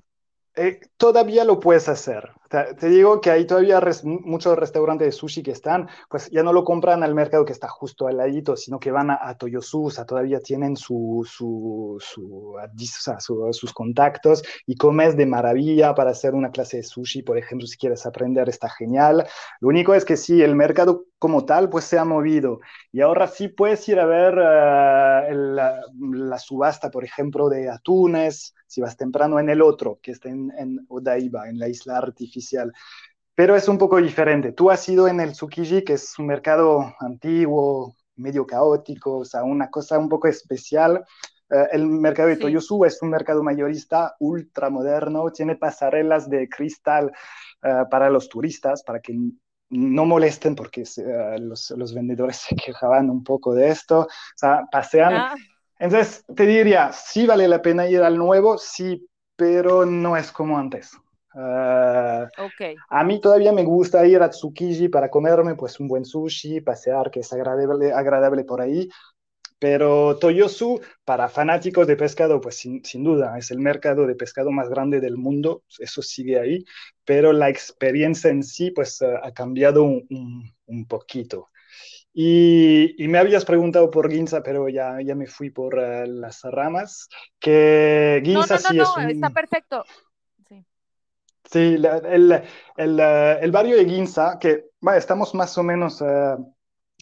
Eh, 0.56 0.80
todavía 0.98 1.44
lo 1.46 1.60
puedes 1.60 1.89
hacer. 1.89 2.30
Te, 2.48 2.88
digo 2.88 3.20
que 3.20 3.32
hay 3.32 3.48
todavía 3.48 3.82
muchos 4.04 4.56
restaurantes 4.56 5.08
de 5.08 5.12
sushi 5.12 5.42
que 5.42 5.50
están, 5.50 5.89
pues 6.08 6.30
ya 6.30 6.44
no 6.44 6.54
lo 6.54 6.63
compran 6.63 7.02
al 7.02 7.16
mercado 7.16 7.44
que 7.44 7.54
está 7.54 7.68
justo 7.68 8.06
al 8.06 8.18
ladito, 8.18 8.56
sino 8.56 8.80
que 8.80 8.92
van 8.92 9.10
a, 9.10 9.18
a 9.20 9.36
Toyosu, 9.36 9.86
o 9.86 9.89
sea, 9.89 10.06
todavía 10.06 10.39
tienen 10.39 10.78
su, 10.78 11.28
su, 11.28 11.98
sus 13.52 13.74
contactos 13.74 14.44
y 14.68 14.76
comes 14.76 15.18
de 15.18 15.26
maravilla 15.26 15.96
para 15.96 16.12
hacer 16.12 16.36
una 16.36 16.52
clase 16.52 16.78
de 16.78 16.84
sushi, 16.84 17.24
por 17.24 17.39
ejemplo, 17.39 17.66
si 17.66 17.76
quieres 17.78 18.06
aprender, 18.06 18.48
está 18.48 18.70
genial. 18.70 19.26
Lo 19.60 19.70
único 19.70 19.96
es 19.96 20.06
que 20.06 20.18
sí, 20.18 20.44
el 20.44 20.56
mercado 20.56 21.06
como 21.18 21.46
tal, 21.46 21.70
pues 21.70 21.86
se 21.86 21.98
ha 21.98 22.06
movido. 22.06 22.60
Y 22.92 23.02
ahora 23.02 23.28
sí 23.28 23.48
puedes 23.48 23.88
ir 23.89 24.00
a 24.00 24.06
ver 24.06 24.38
eh, 24.38 25.34
la 25.34 26.38
subasta, 26.38 26.92
por 26.92 27.04
ejemplo, 27.04 27.50
de 27.50 27.70
atunes, 27.70 28.54
si 28.74 28.82
vas 28.82 28.98
temprano 28.98 29.40
en 29.40 29.50
el 29.50 29.62
otro, 29.62 30.00
que 30.02 30.12
está 30.12 30.30
en, 30.30 30.52
en, 30.58 30.84
Odaiba, 30.90 31.48
en 31.48 31.60
la 31.60 31.68
isla 31.68 31.98
artificial. 31.98 32.74
Pero 33.36 33.56
es 33.56 33.68
un 33.68 33.78
poco 33.78 33.98
diferente. 33.98 34.52
Tú 34.52 34.72
has 34.72 34.88
ido 34.90 35.08
en 35.08 35.20
el 35.20 35.34
Tsukiji, 35.34 35.84
que 35.84 35.94
es 35.94 36.18
un 36.18 36.26
mercado 36.26 36.96
antiguo, 37.00 37.96
medio 38.16 38.48
caótico, 38.48 39.20
o 39.20 39.26
sea, 39.26 39.44
una 39.44 39.70
cosa 39.70 40.00
un 40.00 40.10
poco 40.10 40.28
especial. 40.28 41.06
Eh, 41.52 41.68
el 41.74 41.86
mercado 41.86 42.30
de 42.30 42.38
Toyosu 42.38 42.84
es 42.86 43.00
un 43.04 43.12
mercado 43.12 43.44
mayorista 43.44 44.16
ultramoderno, 44.20 45.30
tiene 45.32 45.56
pasarelas 45.56 46.28
de 46.28 46.50
cristal 46.50 47.12
eh, 47.62 47.84
para 47.92 48.10
los 48.10 48.28
turistas, 48.28 48.82
para 48.82 49.02
que 49.02 49.16
no 49.70 50.06
molesten 50.06 50.56
porque 50.56 50.82
uh, 50.82 51.40
los, 51.40 51.72
los, 51.72 51.94
vendedores 51.94 52.38
se 52.50 52.56
quejaban 52.56 53.10
un 53.10 53.24
poco 53.24 53.54
de 53.54 53.70
esto, 53.70 54.02
o 54.02 54.08
sea, 54.36 54.66
pasean 54.72 55.14
ah. 55.14 55.36
Entonces, 55.80 56.24
te 56.36 56.46
diría, 56.46 56.92
sí 56.94 57.26
vale 57.26 57.48
la 57.48 57.62
pena 57.62 57.88
ir 57.88 58.02
al 58.02 58.18
nuevo, 58.18 58.58
sí, 58.58 59.08
pero 59.36 59.86
no 59.86 60.16
es 60.16 60.32
como 60.32 60.58
antes. 60.58 60.92
Uh, 61.36 62.28
okay. 62.38 62.76
A 62.90 63.04
mí 63.04 63.20
todavía 63.20 63.52
me 63.52 63.64
gusta 63.64 64.06
ir 64.06 64.22
a 64.22 64.30
Tsukiji 64.30 64.88
para 64.88 65.10
comerme 65.10 65.56
pues 65.56 65.80
un 65.80 65.88
buen 65.88 66.06
sushi, 66.06 66.62
pasear, 66.62 67.10
que 67.10 67.22
es 67.22 67.34
agradable, 67.34 67.92
agradable 67.92 68.44
por 68.44 68.62
ahí. 68.62 68.88
Pero 69.58 70.18
Toyosu, 70.18 70.82
para 71.06 71.30
fanáticos 71.30 71.88
de 71.88 71.96
pescado, 71.96 72.42
pues 72.42 72.58
sin, 72.58 72.84
sin, 72.84 73.04
duda, 73.04 73.38
es 73.38 73.50
el 73.50 73.60
mercado 73.60 74.06
de 74.06 74.14
pescado 74.14 74.52
más 74.52 74.70
grande 74.70 75.00
del 75.00 75.16
mundo, 75.16 75.64
eso 75.80 76.02
sigue 76.02 76.38
ahí, 76.38 76.66
pero 77.06 77.32
la 77.32 77.48
experiencia 77.48 78.30
en 78.30 78.44
sí, 78.44 78.72
pues 78.72 79.02
ha 79.02 79.32
cambiado 79.32 79.84
un, 79.84 80.06
un, 80.10 80.54
un 80.66 80.86
poquito. 80.86 81.50
Y, 82.15 82.95
me 82.99 83.17
habías 83.17 83.43
preguntado 83.43 83.89
por 83.89 84.12
Ginza, 84.12 84.43
pero 84.43 84.69
ya, 84.69 85.02
ya 85.02 85.15
me 85.15 85.26
fui 85.26 85.49
por 85.49 85.76
uh, 85.76 86.06
las 86.06 86.43
ramas. 86.43 87.10
Que 87.39 88.21
Ginza 88.23 88.56
no, 88.56 88.62
no, 88.62 88.69
sí 88.69 88.78
no, 88.78 88.84
es 88.84 88.97
un... 88.97 89.10
está 89.10 89.30
perfecto. 89.32 89.84
Sí, 90.47 90.65
sí 91.45 91.78
la, 91.78 91.97
el, 91.97 92.43
el, 92.78 92.99
uh, 92.99 93.43
el, 93.43 93.52
barrio 93.52 93.78
de 93.78 93.86
Ginza, 93.86 94.38
que 94.39 94.65
bueno, 94.80 94.99
estamos 94.99 95.34
más 95.34 95.58
o 95.58 95.63
menos 95.63 96.02
uh, 96.02 96.54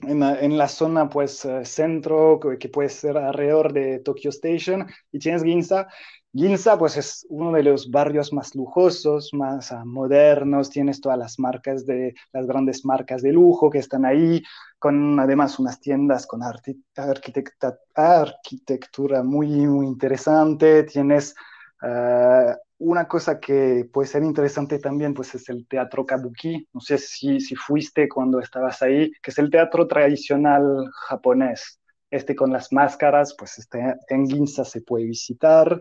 en, 0.03 0.23
en, 0.23 0.57
la 0.57 0.69
zona 0.69 1.09
pues 1.09 1.45
centro, 1.63 2.39
que 2.57 2.69
puede 2.69 2.87
ser 2.87 3.17
alrededor 3.17 3.73
de 3.73 3.99
Tokyo 3.99 4.29
Station, 4.29 4.87
y 5.11 5.19
tienes 5.19 5.43
Ginza, 5.43 5.87
Ginza, 6.33 6.77
pues 6.77 6.95
es 6.95 7.25
uno 7.29 7.51
de 7.51 7.61
los 7.61 7.91
barrios 7.91 8.31
más 8.31 8.55
lujosos, 8.55 9.33
más 9.33 9.71
uh, 9.71 9.85
modernos, 9.85 10.69
tienes 10.69 11.01
todas 11.01 11.17
las 11.17 11.37
marcas 11.39 11.85
de, 11.85 12.13
las 12.31 12.47
grandes 12.47 12.85
marcas 12.85 13.21
de 13.21 13.33
lujo 13.33 13.69
que 13.69 13.79
están 13.79 14.05
ahí, 14.05 14.41
con 14.81 15.19
además 15.19 15.59
unas 15.59 15.79
tiendas 15.79 16.25
con 16.25 16.41
arquitectura 17.95 19.21
muy, 19.21 19.47
muy 19.67 19.85
interesante, 19.85 20.81
tienes 20.81 21.35
uh, 21.83 22.55
una 22.79 23.07
cosa 23.07 23.39
que 23.39 23.87
puede 23.93 24.07
ser 24.07 24.23
interesante 24.23 24.79
también, 24.79 25.13
pues 25.13 25.35
es 25.35 25.47
el 25.49 25.67
teatro 25.67 26.03
kabuki, 26.03 26.67
no 26.73 26.81
sé 26.81 26.97
si, 26.97 27.39
si 27.39 27.55
fuiste 27.55 28.09
cuando 28.09 28.39
estabas 28.39 28.81
ahí, 28.81 29.11
que 29.21 29.29
es 29.29 29.37
el 29.37 29.51
teatro 29.51 29.87
tradicional 29.87 30.89
japonés, 30.91 31.79
este 32.09 32.35
con 32.35 32.51
las 32.51 32.73
máscaras, 32.73 33.35
pues 33.37 33.59
este 33.59 33.97
en 34.07 34.27
Ginza 34.27 34.65
se 34.65 34.81
puede 34.81 35.05
visitar, 35.05 35.79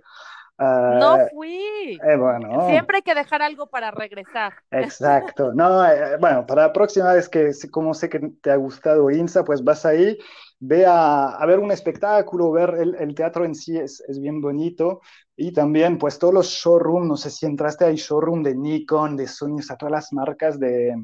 no 0.60 1.12
ah, 1.14 1.26
fui. 1.32 1.98
Eh, 2.02 2.16
bueno. 2.18 2.68
Siempre 2.68 2.98
hay 2.98 3.02
que 3.02 3.14
dejar 3.14 3.40
algo 3.40 3.66
para 3.66 3.90
regresar. 3.90 4.52
Exacto. 4.70 5.52
No, 5.54 5.86
eh, 5.86 6.16
bueno, 6.20 6.46
para 6.46 6.66
la 6.66 6.72
próxima 6.72 7.14
vez 7.14 7.28
que, 7.28 7.50
como 7.70 7.94
sé 7.94 8.08
que 8.08 8.20
te 8.42 8.50
ha 8.50 8.56
gustado 8.56 9.10
INSA, 9.10 9.44
pues 9.44 9.64
vas 9.64 9.86
ahí, 9.86 10.18
ve 10.58 10.84
a, 10.84 11.28
a 11.28 11.46
ver 11.46 11.58
un 11.58 11.72
espectáculo, 11.72 12.52
ver 12.52 12.74
el, 12.78 12.94
el 12.96 13.14
teatro 13.14 13.44
en 13.44 13.54
sí 13.54 13.78
es, 13.78 14.02
es, 14.06 14.20
bien 14.20 14.40
bonito. 14.40 15.00
Y 15.34 15.52
también, 15.52 15.96
pues 15.96 16.18
todos 16.18 16.34
los 16.34 16.48
showrooms, 16.48 17.08
no 17.08 17.16
sé 17.16 17.30
si 17.30 17.46
entraste 17.46 17.86
ahí, 17.86 17.96
showroom 17.96 18.42
de 18.42 18.54
Nikon, 18.54 19.16
de 19.16 19.26
Sony, 19.26 19.60
a 19.70 19.76
todas 19.76 19.92
las 19.92 20.12
marcas 20.12 20.60
de, 20.60 20.94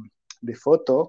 de 0.42 0.54
foto 0.54 1.08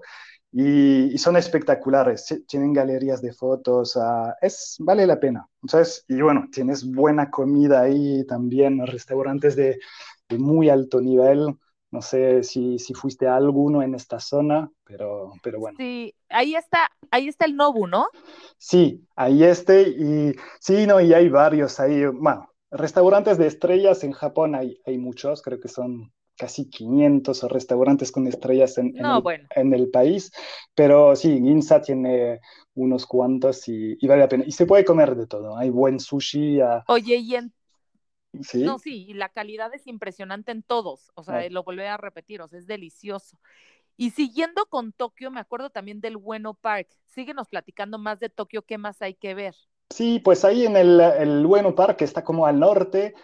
y, 0.50 1.16
son 1.18 1.36
espectaculares, 1.36 2.42
tienen 2.46 2.72
galerías 2.72 3.20
de 3.20 3.32
fotos, 3.32 3.96
uh, 3.96 4.32
es, 4.40 4.76
vale 4.80 5.06
la 5.06 5.20
pena. 5.20 5.46
¿sabes? 5.66 6.04
Y 6.08 6.20
bueno, 6.20 6.46
tienes 6.50 6.90
buena 6.90 7.30
comida 7.30 7.82
ahí 7.82 8.24
también, 8.26 8.86
restaurantes 8.86 9.56
de, 9.56 9.78
de 10.28 10.38
muy 10.38 10.70
alto 10.70 11.00
nivel. 11.00 11.54
No 11.90 12.02
sé 12.02 12.42
si, 12.42 12.78
si, 12.78 12.92
fuiste 12.92 13.26
a 13.26 13.36
alguno 13.36 13.82
en 13.82 13.94
esta 13.94 14.20
zona, 14.20 14.70
pero, 14.84 15.32
pero 15.42 15.58
bueno. 15.58 15.76
Sí, 15.78 16.14
ahí 16.28 16.54
está, 16.54 16.90
ahí 17.10 17.28
está 17.28 17.46
el 17.46 17.56
Nobu, 17.56 17.86
¿no? 17.86 18.08
Sí, 18.58 19.06
ahí 19.16 19.42
este, 19.42 19.88
y 19.88 20.34
sí, 20.60 20.86
no, 20.86 21.00
y 21.00 21.14
hay 21.14 21.30
varios 21.30 21.80
ahí, 21.80 22.04
bueno, 22.04 22.50
restaurantes 22.70 23.38
de 23.38 23.46
estrellas 23.46 24.04
en 24.04 24.12
Japón 24.12 24.54
hay, 24.54 24.78
hay 24.84 24.98
muchos, 24.98 25.40
creo 25.40 25.60
que 25.60 25.68
son 25.68 26.12
casi 26.38 26.70
500 26.70 27.42
restaurantes 27.50 28.12
con 28.12 28.26
estrellas 28.26 28.78
en, 28.78 28.94
en, 28.96 29.74
el, 29.74 29.90
país, 29.90 30.32
pero 30.74 31.16
sí, 31.16 31.40
Ginza 31.42 31.82
tiene 31.82 32.40
unos 32.74 33.04
cuantos 33.06 33.68
y, 33.68 33.98
vale 34.06 34.22
la 34.22 34.28
pena. 34.28 34.44
Y 34.46 34.52
se 34.52 34.64
puede 34.64 34.84
comer 34.84 35.16
de 35.16 35.26
todo, 35.26 35.56
hay 35.56 35.68
buen 35.68 36.00
sushi. 36.00 36.60
Oye, 36.86 37.16
y 37.16 37.34
en... 37.34 37.52
¿Sí? 38.42 38.62
No, 38.62 38.78
sí, 38.78 39.06
y 39.08 39.14
la 39.14 39.30
calidad 39.30 39.74
es 39.74 39.86
impresionante 39.86 40.52
en 40.52 40.62
todos, 40.62 41.10
o 41.14 41.22
sea, 41.22 41.48
lo 41.50 41.64
volví 41.64 41.82
a 41.82 41.96
repetir, 41.96 42.40
o 42.40 42.48
sea, 42.48 42.58
es 42.58 42.66
delicioso. 42.66 43.38
Y 43.96 44.10
siguiendo 44.10 44.66
con 44.66 44.92
Tokio, 44.92 45.30
me 45.32 45.40
acuerdo 45.40 45.70
también 45.70 46.00
del 46.00 46.16
Bueno 46.16 46.54
Park. 46.54 46.88
Síguenos 47.06 47.48
platicando 47.48 47.98
más 47.98 48.20
de 48.20 48.28
Tokio, 48.28 48.62
¿qué 48.62 48.78
más 48.78 49.02
hay 49.02 49.14
que 49.14 49.34
ver? 49.34 49.56
Sí, 49.90 50.20
pues 50.20 50.44
ahí 50.44 50.66
en 50.66 50.76
el, 50.76 51.00
el 51.00 51.44
Bueno 51.44 51.74
Park, 51.74 52.02
está 52.02 52.22
como 52.22 52.46
al 52.46 52.60
norte, 52.60 53.14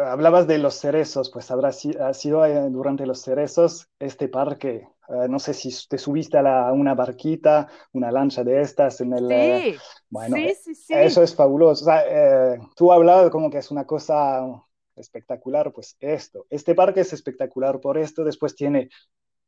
hablabas 0.00 0.46
de 0.46 0.58
los 0.58 0.74
cerezos, 0.74 1.30
pues 1.30 1.50
habrá 1.50 1.68
ha 1.68 2.14
sido 2.14 2.44
eh, 2.44 2.68
durante 2.70 3.06
los 3.06 3.22
cerezos 3.22 3.88
este 3.98 4.28
parque 4.28 4.88
Eh, 5.08 5.28
no 5.28 5.38
sé 5.38 5.52
si 5.52 5.70
te 5.88 5.98
subiste 5.98 6.38
a, 6.38 6.72
una 6.72 6.94
barquita, 6.94 7.68
una 7.92 8.10
lancha 8.10 8.44
de 8.44 8.60
estas 8.60 9.00
en 9.00 9.12
el... 9.12 9.28
Sí, 9.28 9.76
bueno, 10.08 10.36
sí, 10.36 10.54
sí, 10.62 10.74
sí. 10.74 10.94
Eso 10.94 11.22
es 11.22 11.34
fabuloso. 11.34 11.82
O 11.82 11.86
sea, 11.86 12.04
eh, 12.06 12.58
tú 12.76 12.92
hablabas 12.92 13.30
como 13.30 13.50
que 13.50 13.58
es 13.58 13.70
una 13.70 13.84
cosa 13.84 14.42
espectacular, 14.96 15.72
pues 15.72 15.96
esto. 16.00 16.46
Este 16.48 16.74
parque 16.74 17.00
es 17.00 17.12
espectacular 17.12 17.80
por 17.80 17.98
esto. 17.98 18.24
Después 18.24 18.54
tiene 18.54 18.88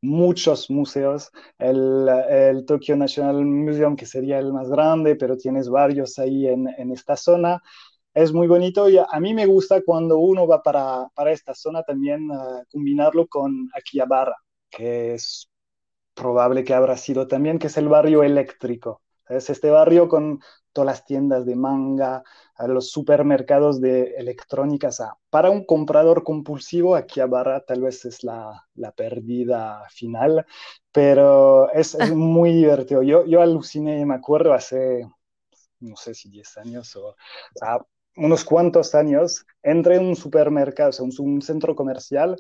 muchos 0.02 0.70
museos. 0.70 1.30
El, 1.58 2.08
el, 2.28 2.66
Tokyo 2.66 2.96
National 2.96 3.44
Museum, 3.44 3.96
que 3.96 4.06
sería 4.06 4.38
el 4.38 4.52
más 4.52 4.68
grande, 4.68 5.16
pero 5.16 5.36
tienes 5.36 5.68
varios 5.68 6.18
ahí 6.18 6.46
en, 6.46 6.68
en 6.76 6.92
esta 6.92 7.16
zona. 7.16 7.62
Es 8.14 8.32
muy 8.32 8.46
bonito 8.46 8.88
y 8.88 8.96
a, 8.96 9.20
mí 9.20 9.34
me 9.34 9.46
gusta 9.46 9.82
cuando 9.82 10.18
uno 10.18 10.46
va 10.46 10.62
para, 10.62 11.08
para 11.14 11.32
esta 11.32 11.52
zona 11.52 11.82
también 11.82 12.30
uh, 12.30 12.62
combinarlo 12.70 13.26
con 13.26 13.68
Akihabara, 13.74 14.36
que 14.70 15.14
es 15.14 15.50
probable 16.14 16.64
que 16.64 16.74
habrá 16.74 16.96
sido 16.96 17.26
también, 17.26 17.58
que 17.58 17.66
es 17.66 17.76
el 17.76 17.88
barrio 17.88 18.22
eléctrico. 18.22 19.02
Es 19.28 19.50
este 19.50 19.70
barrio 19.70 20.08
con 20.08 20.40
todas 20.72 20.86
las 20.86 21.04
tiendas 21.04 21.46
de 21.46 21.56
manga, 21.56 22.22
los 22.66 22.90
supermercados 22.90 23.80
de 23.80 24.14
electrónica. 24.16 24.90
para 25.30 25.50
un 25.50 25.64
comprador 25.64 26.24
compulsivo, 26.24 26.94
aquí 26.94 27.20
a 27.20 27.26
Barra 27.26 27.64
tal 27.64 27.82
vez 27.82 28.04
es 28.04 28.22
la, 28.22 28.66
la 28.74 28.92
perdida 28.92 29.84
final, 29.90 30.44
pero 30.92 31.72
es, 31.72 31.94
es 31.94 32.10
muy 32.14 32.52
divertido. 32.52 33.02
Yo, 33.02 33.24
yo 33.26 33.40
aluciné, 33.40 34.04
me 34.04 34.14
acuerdo, 34.14 34.52
hace, 34.52 35.08
no 35.80 35.96
sé 35.96 36.14
si 36.14 36.28
10 36.28 36.58
años 36.58 36.94
o, 36.96 37.16
unos 38.16 38.44
cuantos 38.44 38.94
años, 38.94 39.44
entré 39.62 39.96
en 39.96 40.06
un 40.06 40.16
supermercado, 40.16 40.90
o 40.90 40.92
sea, 40.92 41.06
un, 41.24 41.42
centro 41.42 41.74
comercial 41.74 42.36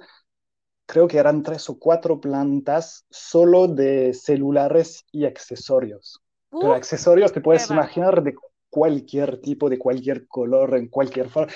creo 0.86 1.08
que 1.08 1.18
eran 1.18 1.42
tres 1.42 1.68
o 1.70 1.78
cuatro 1.78 2.20
plantas 2.20 3.06
solo 3.10 3.66
de 3.68 4.12
celulares 4.12 5.04
y 5.10 5.24
accesorios. 5.24 6.20
Pero 6.50 6.74
accesorios 6.74 7.32
te 7.32 7.40
puedes 7.40 7.68
imaginar 7.70 8.22
de 8.22 8.34
cualquier 8.70 9.40
tipo, 9.40 9.68
de 9.68 9.78
cualquier 9.78 10.28
color, 10.28 10.76
en 10.76 10.88
cualquier 10.88 11.28
forma. 11.28 11.52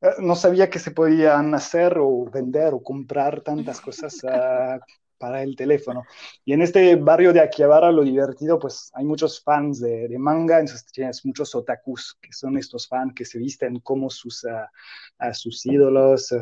Eh, 0.00 0.08
no 0.18 0.34
sabía 0.34 0.70
que 0.70 0.78
se 0.78 0.92
podían 0.92 1.54
hacer 1.54 1.98
o 1.98 2.24
vender 2.24 2.74
o 2.74 2.82
comprar 2.82 3.42
tantas 3.42 3.80
cosas 3.82 4.14
uh, 4.24 4.80
para 5.20 5.42
el 5.42 5.54
teléfono. 5.54 6.04
Y 6.44 6.54
en 6.54 6.62
este 6.62 6.96
barrio 6.96 7.32
de 7.32 7.40
Akihabara 7.40 7.92
lo 7.92 8.02
divertido, 8.02 8.58
pues 8.58 8.90
hay 8.94 9.04
muchos 9.04 9.42
fans 9.42 9.78
de, 9.80 10.08
de, 10.08 10.18
manga, 10.18 10.58
entonces 10.58 10.90
tienes 10.90 11.24
muchos 11.26 11.54
otakus, 11.54 12.18
que 12.20 12.32
son 12.32 12.56
estos 12.56 12.88
fans 12.88 13.12
que 13.14 13.26
se 13.26 13.38
visten 13.38 13.78
como 13.80 14.08
sus, 14.08 14.44
uh, 14.44 15.34
sus 15.34 15.64
ídolos, 15.66 16.34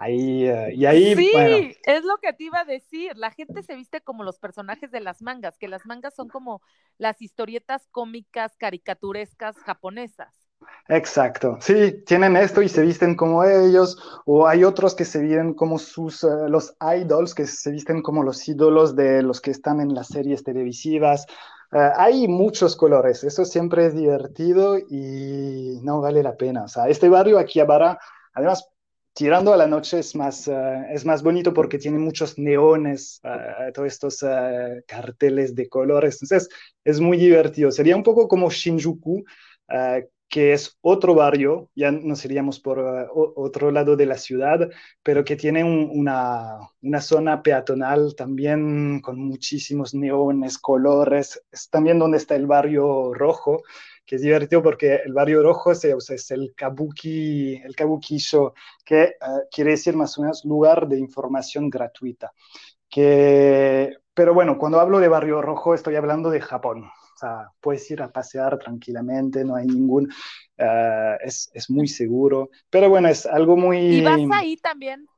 Ahí, 0.00 0.46
eh, 0.46 0.74
y 0.76 0.86
ahí, 0.86 1.16
sí, 1.16 1.76
es 1.82 2.04
lo 2.04 2.18
que 2.18 2.32
te 2.32 2.44
iba 2.44 2.60
a 2.60 2.64
decir. 2.64 3.16
La 3.16 3.32
gente 3.32 3.64
se 3.64 3.74
viste 3.74 4.00
como 4.00 4.22
los 4.22 4.38
personajes 4.38 4.92
de 4.92 5.00
las 5.00 5.22
mangas, 5.22 5.58
que 5.58 5.66
las 5.66 5.86
mangas 5.86 6.14
son 6.14 6.28
como 6.28 6.62
las 6.98 7.20
historietas 7.20 7.88
cómicas, 7.90 8.56
caricaturescas 8.56 9.56
japonesas. 9.56 10.47
Exacto, 10.90 11.58
sí, 11.60 12.02
tienen 12.06 12.34
esto 12.34 12.62
y 12.62 12.68
se 12.70 12.80
visten 12.80 13.14
como 13.14 13.44
ellos, 13.44 13.98
o 14.24 14.48
hay 14.48 14.64
otros 14.64 14.94
que 14.94 15.04
se 15.04 15.20
visten 15.20 15.52
como 15.52 15.78
sus, 15.78 16.24
eh, 16.24 16.48
los 16.48 16.74
idols, 16.80 17.34
que 17.34 17.46
se 17.46 17.70
visten 17.70 18.00
como 18.00 18.22
los 18.22 18.48
ídolos 18.48 18.96
de 18.96 19.22
los 19.22 19.42
que 19.42 19.50
están 19.50 19.80
en 19.80 19.92
las 19.94 20.08
series 20.08 20.42
televisivas. 20.42 21.26
Eh, 21.72 21.90
hay 21.94 22.26
muchos 22.26 22.74
colores, 22.74 23.22
eso 23.22 23.44
siempre 23.44 23.84
es 23.84 23.94
divertido 23.94 24.78
y 24.78 25.78
no 25.82 26.00
vale 26.00 26.22
la 26.22 26.38
pena. 26.38 26.64
O 26.64 26.68
sea, 26.68 26.88
este 26.88 27.10
barrio 27.10 27.38
aquí 27.38 27.60
a 27.60 27.66
Bara, 27.66 27.98
además 28.32 28.66
tirando 29.12 29.52
a 29.52 29.58
la 29.58 29.66
noche 29.66 29.98
es 29.98 30.16
más, 30.16 30.48
eh, 30.48 30.86
es 30.90 31.04
más 31.04 31.22
bonito 31.22 31.52
porque 31.52 31.76
tiene 31.76 31.98
muchos 31.98 32.38
neones, 32.38 33.20
todos 33.74 33.88
estos 33.88 34.24
carteles 34.86 35.54
de 35.54 35.68
colores. 35.68 36.22
Entonces, 36.22 36.48
es 36.82 36.98
muy 36.98 37.18
divertido. 37.18 37.70
Sería 37.72 37.96
un 37.96 38.04
poco 38.04 38.26
como 38.26 38.48
Shinjuku, 38.48 39.24
que 40.28 40.52
es 40.52 40.78
otro 40.82 41.14
barrio, 41.14 41.70
ya 41.74 41.90
nos 41.90 42.24
iríamos 42.24 42.60
por 42.60 42.78
otro 43.14 43.70
lado 43.70 43.96
de 43.96 44.06
la 44.06 44.18
ciudad, 44.18 44.68
pero 45.02 45.24
que 45.24 45.36
tiene 45.36 45.64
una, 45.64 46.58
una, 46.82 47.00
zona 47.00 47.42
peatonal 47.42 48.14
también 48.14 49.00
con 49.00 49.18
muchísimos 49.18 49.94
neones, 49.94 50.58
colores. 50.58 51.42
Es 51.50 51.70
también 51.70 51.98
donde 51.98 52.18
está 52.18 52.36
el 52.36 52.46
barrio 52.46 53.14
rojo 53.14 53.62
que 54.08 54.16
es 54.16 54.22
divertido 54.22 54.62
porque 54.62 55.02
el 55.04 55.12
barrio 55.12 55.42
rojo 55.42 55.70
es, 55.70 55.84
es 55.84 56.30
el 56.30 56.54
kabuki, 56.56 57.56
el 57.56 57.76
kabuki-sho, 57.76 58.54
que 58.82 59.02
eh, 59.02 59.16
quiere 59.50 59.72
decir 59.72 59.94
más 59.96 60.16
o 60.16 60.22
menos 60.22 60.46
lugar 60.46 60.88
de 60.88 60.98
información 60.98 61.68
gratuita. 61.68 62.32
Que, 62.88 63.98
pero 64.14 64.32
bueno, 64.32 64.56
cuando 64.56 64.80
hablo 64.80 64.98
de 64.98 65.08
barrio 65.08 65.42
rojo 65.42 65.74
estoy 65.74 65.96
hablando 65.96 66.30
de 66.30 66.40
Japón. 66.40 66.90
O 67.18 67.20
sea, 67.20 67.50
puedes 67.60 67.90
ir 67.90 68.00
a 68.00 68.12
pasear 68.12 68.56
tranquilamente, 68.58 69.44
no 69.44 69.56
hay 69.56 69.66
ningún, 69.66 70.04
uh, 70.04 71.16
es, 71.20 71.50
es, 71.52 71.68
muy 71.68 71.88
seguro. 71.88 72.48
Pero 72.70 72.88
bueno, 72.88 73.08
es 73.08 73.26
algo 73.26 73.56
muy... 73.56 73.78
Y 73.78 74.00
vas 74.02 74.20
ahí 74.32 74.56
también, 74.56 75.08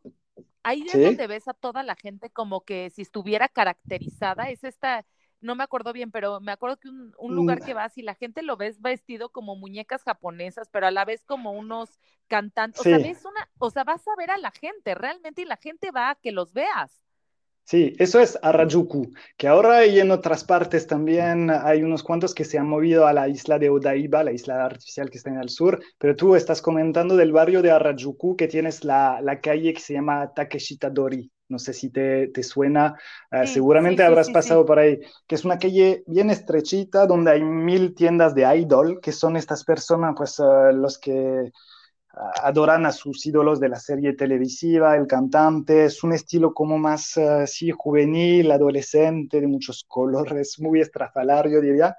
ahí 0.62 0.86
es 0.90 0.98
donde 0.98 1.26
ves 1.26 1.46
a 1.46 1.52
toda 1.52 1.82
la 1.82 1.96
gente 1.96 2.30
como 2.30 2.62
que 2.62 2.88
si 2.88 3.02
estuviera 3.02 3.48
caracterizada, 3.48 4.48
es 4.48 4.64
esta 4.64 5.04
no 5.42 5.54
me 5.54 5.64
acuerdo 5.64 5.92
bien, 5.92 6.10
pero 6.10 6.40
me 6.40 6.52
acuerdo 6.52 6.78
que 6.78 6.88
un, 6.88 7.34
lugar 7.34 7.60
mm. 7.60 7.64
que 7.64 7.74
vas 7.74 7.96
y 7.98 8.02
la 8.02 8.14
gente 8.14 8.42
lo 8.42 8.56
ves 8.56 8.80
vestido 8.80 9.30
como 9.30 9.56
muñecas 9.56 10.02
japonesas, 10.02 10.68
pero 10.70 10.86
a 10.86 10.90
la 10.90 11.04
vez 11.04 11.22
como 11.24 11.52
unos 11.52 11.98
cantantes. 12.28 12.80
O 12.80 12.84
sea, 12.84 12.98
ves 12.98 13.24
una, 13.26 13.48
o 13.58 13.70
sea, 13.70 13.84
vas 13.84 14.06
a 14.08 14.16
ver 14.16 14.30
a 14.30 14.38
la 14.38 14.50
gente 14.50 14.94
realmente 14.94 15.42
y 15.42 15.46
la 15.46 15.56
gente 15.56 15.90
va 15.90 16.10
a 16.10 16.14
que 16.14 16.32
los 16.32 16.52
veas. 16.52 17.02
Sí, 17.64 17.94
eso 17.98 18.18
es 18.18 18.36
Harajuku, 18.42 19.12
que 19.36 19.46
ahora 19.46 19.86
y 19.86 20.00
en 20.00 20.10
otras 20.10 20.42
partes 20.42 20.88
también 20.88 21.50
hay 21.50 21.84
unos 21.84 22.02
cuantos 22.02 22.34
que 22.34 22.44
se 22.44 22.58
han 22.58 22.68
movido 22.68 23.06
a 23.06 23.12
la 23.12 23.28
isla 23.28 23.60
de 23.60 23.70
Odaiba, 23.70 24.24
la 24.24 24.32
isla 24.32 24.64
artificial 24.64 25.08
que 25.08 25.18
está 25.18 25.30
en 25.30 25.38
el 25.38 25.48
sur, 25.50 25.80
pero 25.96 26.16
tú 26.16 26.34
estás 26.34 26.60
comentando 26.60 27.16
del 27.16 27.30
barrio 27.30 27.62
de 27.62 27.70
Harajuku 27.70 28.36
que 28.36 28.48
tienes 28.48 28.84
la, 28.84 29.20
la 29.22 29.40
calle 29.40 29.72
que 29.72 29.80
se 29.80 29.94
llama 29.94 30.32
Takeshita-dori, 30.34 31.30
no 31.48 31.60
sé 31.60 31.72
si 31.72 31.90
te, 31.90 32.28
te 32.28 32.42
suena, 32.42 32.96
eh, 33.30 33.46
seguramente 33.46 34.02
habrás 34.02 34.30
pasado 34.30 34.66
por 34.66 34.80
ahí, 34.80 34.98
que 35.28 35.36
es 35.36 35.44
una 35.44 35.58
calle 35.58 36.02
bien 36.08 36.30
estrechita 36.30 37.06
donde 37.06 37.30
hay 37.30 37.44
mil 37.44 37.94
tiendas 37.94 38.34
de 38.34 38.52
idol, 38.56 39.00
que 39.00 39.12
son 39.12 39.36
estas 39.36 39.62
personas, 39.64 40.14
pues 40.16 40.40
uh, 40.40 40.72
los 40.72 40.98
que 40.98 41.52
adoran 42.42 42.86
a 42.86 42.92
sus 42.92 43.24
ídolos 43.26 43.60
de 43.60 43.68
la 43.68 43.78
serie 43.78 44.14
televisiva, 44.14 44.96
el 44.96 45.06
cantante, 45.06 45.84
es 45.84 46.02
un 46.02 46.12
estilo 46.12 46.52
como 46.52 46.78
más, 46.78 47.16
uh, 47.16 47.46
sí, 47.46 47.70
juvenil, 47.70 48.50
adolescente, 48.50 49.40
de 49.40 49.46
muchos 49.46 49.84
colores, 49.88 50.58
muy 50.60 50.80
estrafalario, 50.80 51.60
diría, 51.60 51.96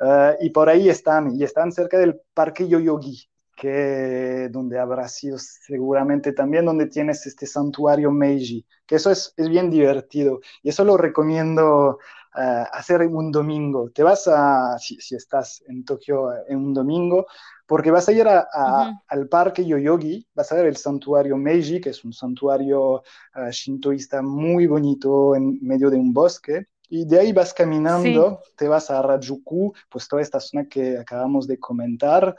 uh, 0.00 0.34
y 0.40 0.50
por 0.50 0.68
ahí 0.68 0.88
están, 0.88 1.34
y 1.36 1.44
están 1.44 1.72
cerca 1.72 1.98
del 1.98 2.20
Parque 2.32 2.68
Yoyogi, 2.68 3.28
que 3.56 4.48
donde 4.50 4.78
habrá 4.78 5.08
sido 5.08 5.38
seguramente 5.38 6.32
también 6.32 6.64
donde 6.64 6.86
tienes 6.86 7.24
este 7.26 7.46
santuario 7.46 8.10
Meiji, 8.10 8.66
que 8.86 8.96
eso 8.96 9.10
es, 9.10 9.32
es 9.36 9.48
bien 9.48 9.70
divertido. 9.70 10.40
Y 10.62 10.70
eso 10.70 10.84
lo 10.84 10.96
recomiendo 10.96 11.98
uh, 12.34 12.66
hacer 12.72 13.02
un 13.02 13.30
domingo. 13.30 13.90
Te 13.90 14.02
vas 14.02 14.28
a, 14.28 14.78
si, 14.78 14.96
si, 15.00 15.14
estás 15.14 15.62
en 15.66 15.84
Tokio 15.84 16.30
en 16.48 16.58
un 16.58 16.74
domingo, 16.74 17.26
porque 17.66 17.90
vas 17.90 18.08
a 18.08 18.12
ir 18.12 18.26
a, 18.28 18.40
a, 18.52 18.88
uh 18.88 18.92
-huh. 18.92 19.00
al 19.08 19.28
parque 19.28 19.64
Yoyogi, 19.64 20.26
vas 20.34 20.52
a 20.52 20.56
ver 20.56 20.66
el 20.66 20.76
santuario 20.76 21.36
Meiji, 21.36 21.80
que 21.80 21.90
es 21.90 22.04
un 22.04 22.12
santuario 22.12 23.02
uh, 23.36 23.50
shintoísta 23.50 24.22
muy 24.22 24.66
bonito 24.66 25.34
en 25.34 25.58
medio 25.62 25.90
de 25.90 25.96
un 25.96 26.12
bosque. 26.12 26.66
Y 26.90 27.06
de 27.06 27.18
ahí 27.18 27.32
vas 27.32 27.54
caminando, 27.54 28.40
sí. 28.44 28.52
te 28.56 28.68
vas 28.68 28.90
a 28.90 28.98
Harajuku, 28.98 29.72
pues 29.88 30.06
toda 30.06 30.20
esta 30.22 30.38
zona 30.38 30.66
que 30.66 30.98
acabamos 30.98 31.46
de 31.46 31.58
comentar, 31.58 32.36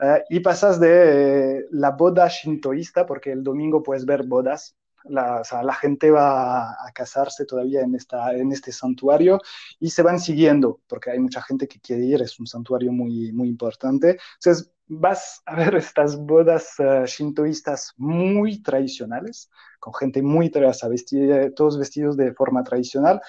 Uh, 0.00 0.18
y 0.28 0.40
pasas 0.40 0.80
de 0.80 1.58
eh, 1.58 1.66
la 1.70 1.92
boda 1.92 2.28
shintoísta, 2.28 3.06
porque 3.06 3.30
el 3.30 3.44
domingo 3.44 3.82
puedes 3.82 4.04
ver 4.04 4.24
bodas, 4.24 4.74
la, 5.04 5.42
la 5.62 5.74
gente 5.74 6.10
va 6.10 6.70
a, 6.70 6.92
casarse 6.94 7.44
todavía 7.44 7.82
en, 7.82 7.94
esta, 7.94 8.32
en 8.34 8.52
este 8.52 8.72
santuario 8.72 9.40
y 9.80 9.90
se 9.90 10.02
van 10.02 10.20
siguiendo, 10.20 10.80
porque 10.86 11.10
hay 11.10 11.18
mucha 11.18 11.42
gente 11.42 11.68
que 11.68 11.80
quiere 11.80 12.04
ir, 12.04 12.22
es 12.22 12.38
un 12.40 12.46
santuario 12.46 12.92
muy, 12.92 13.32
muy 13.32 13.48
importante. 13.48 14.18
Entonces, 14.38 14.72
vas 14.86 15.42
a 15.46 15.54
ver 15.56 15.74
estas 15.76 16.16
bodas 16.16 16.74
uh, 16.78 17.06
shintoístas 17.06 17.92
muy 17.96 18.62
tradicionales, 18.62 19.50
con 19.80 19.94
gente 19.94 20.22
muy, 20.22 20.50
o 20.54 20.72
sea, 20.72 20.88
vestida, 20.88 21.50
todos 21.54 21.78
vestidos 21.78 22.16
de 22.16 22.32
forma 22.34 22.62
tradicional, 22.62 23.20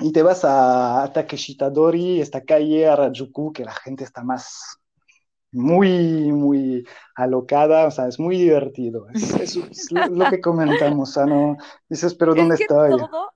y 0.00 0.12
te 0.12 0.22
vas 0.22 0.44
a, 0.44 1.02
a 1.02 1.12
Takeshitadori, 1.12 2.20
esta 2.20 2.42
calle 2.42 2.86
Harajuku, 2.86 3.52
que 3.52 3.64
la 3.64 3.72
gente 3.72 4.04
está 4.04 4.24
más 4.24 4.81
muy, 5.52 6.32
muy 6.32 6.86
alocada, 7.14 7.86
o 7.86 7.90
sea, 7.90 8.08
es 8.08 8.18
muy 8.18 8.38
divertido. 8.38 9.06
Es, 9.10 9.22
es, 9.40 9.56
es 9.56 9.92
lo 9.92 10.28
que 10.30 10.40
comentamos, 10.40 11.10
o 11.10 11.12
sea, 11.12 11.26
no 11.26 11.56
dices, 11.88 12.14
pero 12.14 12.34
¿dónde 12.34 12.54
es 12.54 12.62
está 12.62 12.88
todo, 12.88 13.32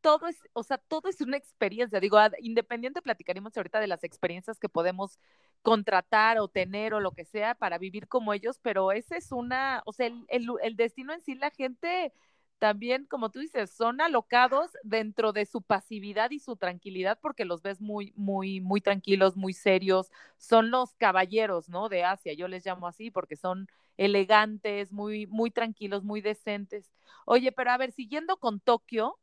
todo 0.00 0.28
es, 0.28 0.36
o 0.52 0.62
sea, 0.62 0.78
todo 0.78 1.08
es 1.08 1.20
una 1.20 1.36
experiencia. 1.36 2.00
Digo, 2.00 2.18
independiente 2.40 3.02
platicaremos 3.02 3.56
ahorita 3.56 3.80
de 3.80 3.86
las 3.86 4.04
experiencias 4.04 4.58
que 4.58 4.68
podemos 4.68 5.18
contratar 5.62 6.38
o 6.38 6.48
tener 6.48 6.94
o 6.94 7.00
lo 7.00 7.12
que 7.12 7.24
sea 7.24 7.54
para 7.54 7.78
vivir 7.78 8.06
como 8.06 8.32
ellos, 8.32 8.58
pero 8.62 8.92
ese 8.92 9.16
es 9.16 9.32
una, 9.32 9.82
o 9.86 9.92
sea, 9.92 10.06
el, 10.06 10.24
el, 10.28 10.46
el 10.62 10.76
destino 10.76 11.12
en 11.12 11.22
sí, 11.22 11.34
la 11.34 11.50
gente 11.50 12.12
también, 12.60 13.06
como 13.06 13.30
tú 13.30 13.40
dices, 13.40 13.70
son 13.70 14.00
alocados 14.02 14.70
dentro 14.84 15.32
de 15.32 15.46
su 15.46 15.62
pasividad 15.62 16.30
y 16.30 16.38
su 16.38 16.56
tranquilidad 16.56 17.18
porque 17.20 17.46
los 17.46 17.62
ves 17.62 17.80
muy, 17.80 18.12
muy, 18.16 18.60
muy 18.60 18.80
tranquilos, 18.82 19.36
muy 19.36 19.54
serios. 19.54 20.12
Son 20.38 20.70
los 20.70 20.94
caballeros, 20.94 21.68
¿no? 21.70 21.88
De 21.88 22.04
Asia, 22.04 22.34
yo 22.34 22.48
les 22.48 22.64
llamo 22.66 22.86
así 22.86 23.10
porque 23.10 23.36
son 23.36 23.66
elegantes, 23.96 24.92
muy, 24.92 25.26
muy 25.26 25.50
tranquilos, 25.50 26.04
muy 26.04 26.20
decentes. 26.20 26.92
Oye, 27.24 27.50
pero 27.50 27.70
a 27.72 27.78
ver, 27.78 27.92
siguiendo 27.92 28.36
con 28.36 28.60
Tokio, 28.60 29.18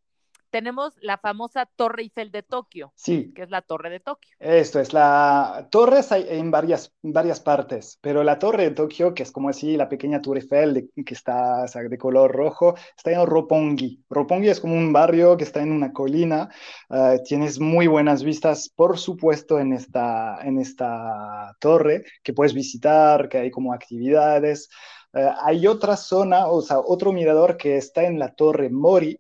tenemos 0.49 0.95
la 1.01 1.17
famosa 1.17 1.65
Torre 1.65 2.03
Eiffel 2.03 2.31
de 2.31 2.43
Tokio, 2.43 2.93
sí. 2.95 3.33
que 3.33 3.43
es 3.43 3.49
la 3.49 3.61
Torre 3.61 3.89
de 3.89 3.99
Tokio. 3.99 4.35
Esto 4.39 4.79
es, 4.79 4.93
la 4.93 5.67
torre 5.71 6.01
hay 6.09 6.25
en 6.29 6.51
varias, 6.51 6.93
varias 7.01 7.39
partes, 7.39 7.97
pero 8.01 8.23
la 8.23 8.39
Torre 8.39 8.63
de 8.63 8.71
Tokio, 8.71 9.13
que 9.13 9.23
es 9.23 9.31
como 9.31 9.49
así 9.49 9.77
la 9.77 9.89
pequeña 9.89 10.21
Torre 10.21 10.39
Eiffel 10.39 10.89
que 11.05 11.13
está 11.13 11.65
de 11.65 11.97
color 11.97 12.31
rojo, 12.31 12.75
está 12.95 13.11
en 13.11 13.25
Roppongi. 13.25 14.03
Roppongi 14.09 14.49
es 14.49 14.59
como 14.59 14.75
un 14.75 14.93
barrio 14.93 15.37
que 15.37 15.43
está 15.43 15.61
en 15.61 15.71
una 15.71 15.93
colina, 15.93 16.49
uh, 16.89 17.21
tienes 17.23 17.59
muy 17.59 17.87
buenas 17.87 18.23
vistas, 18.23 18.69
por 18.69 18.97
supuesto, 18.97 19.59
en 19.59 19.73
esta, 19.73 20.39
en 20.43 20.59
esta 20.59 21.55
torre, 21.59 22.03
que 22.23 22.33
puedes 22.33 22.53
visitar, 22.53 23.29
que 23.29 23.39
hay 23.39 23.51
como 23.51 23.73
actividades. 23.73 24.69
Uh, 25.13 25.31
hay 25.43 25.67
otra 25.67 25.97
zona, 25.97 26.47
o 26.47 26.61
sea, 26.61 26.79
otro 26.79 27.11
mirador 27.11 27.57
que 27.57 27.77
está 27.77 28.03
en 28.03 28.19
la 28.19 28.33
Torre 28.33 28.69
Mori, 28.69 29.19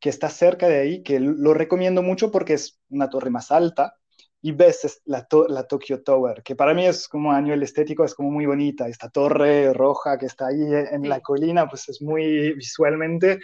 que 0.00 0.08
está 0.10 0.28
cerca 0.28 0.68
de 0.68 0.80
ahí, 0.80 1.02
que 1.02 1.20
lo 1.20 1.54
recomiendo 1.54 2.02
mucho 2.02 2.30
porque 2.30 2.54
es 2.54 2.80
una 2.90 3.08
torre 3.08 3.30
más 3.30 3.50
alta 3.50 3.94
y 4.42 4.52
ves 4.52 5.00
la, 5.06 5.26
la 5.48 5.66
Tokyo 5.66 6.02
Tower, 6.02 6.42
que 6.42 6.54
para 6.54 6.74
mí 6.74 6.86
es 6.86 7.08
como 7.08 7.32
a 7.32 7.40
nivel 7.40 7.62
estético, 7.62 8.04
es 8.04 8.14
como 8.14 8.30
muy 8.30 8.46
bonita. 8.46 8.88
Esta 8.88 9.08
torre 9.08 9.72
roja 9.72 10.18
que 10.18 10.26
está 10.26 10.48
ahí 10.48 10.60
en 10.92 11.08
la 11.08 11.20
colina, 11.20 11.68
pues 11.68 11.88
es 11.88 12.00
muy 12.02 12.52
visualmente. 12.54 13.40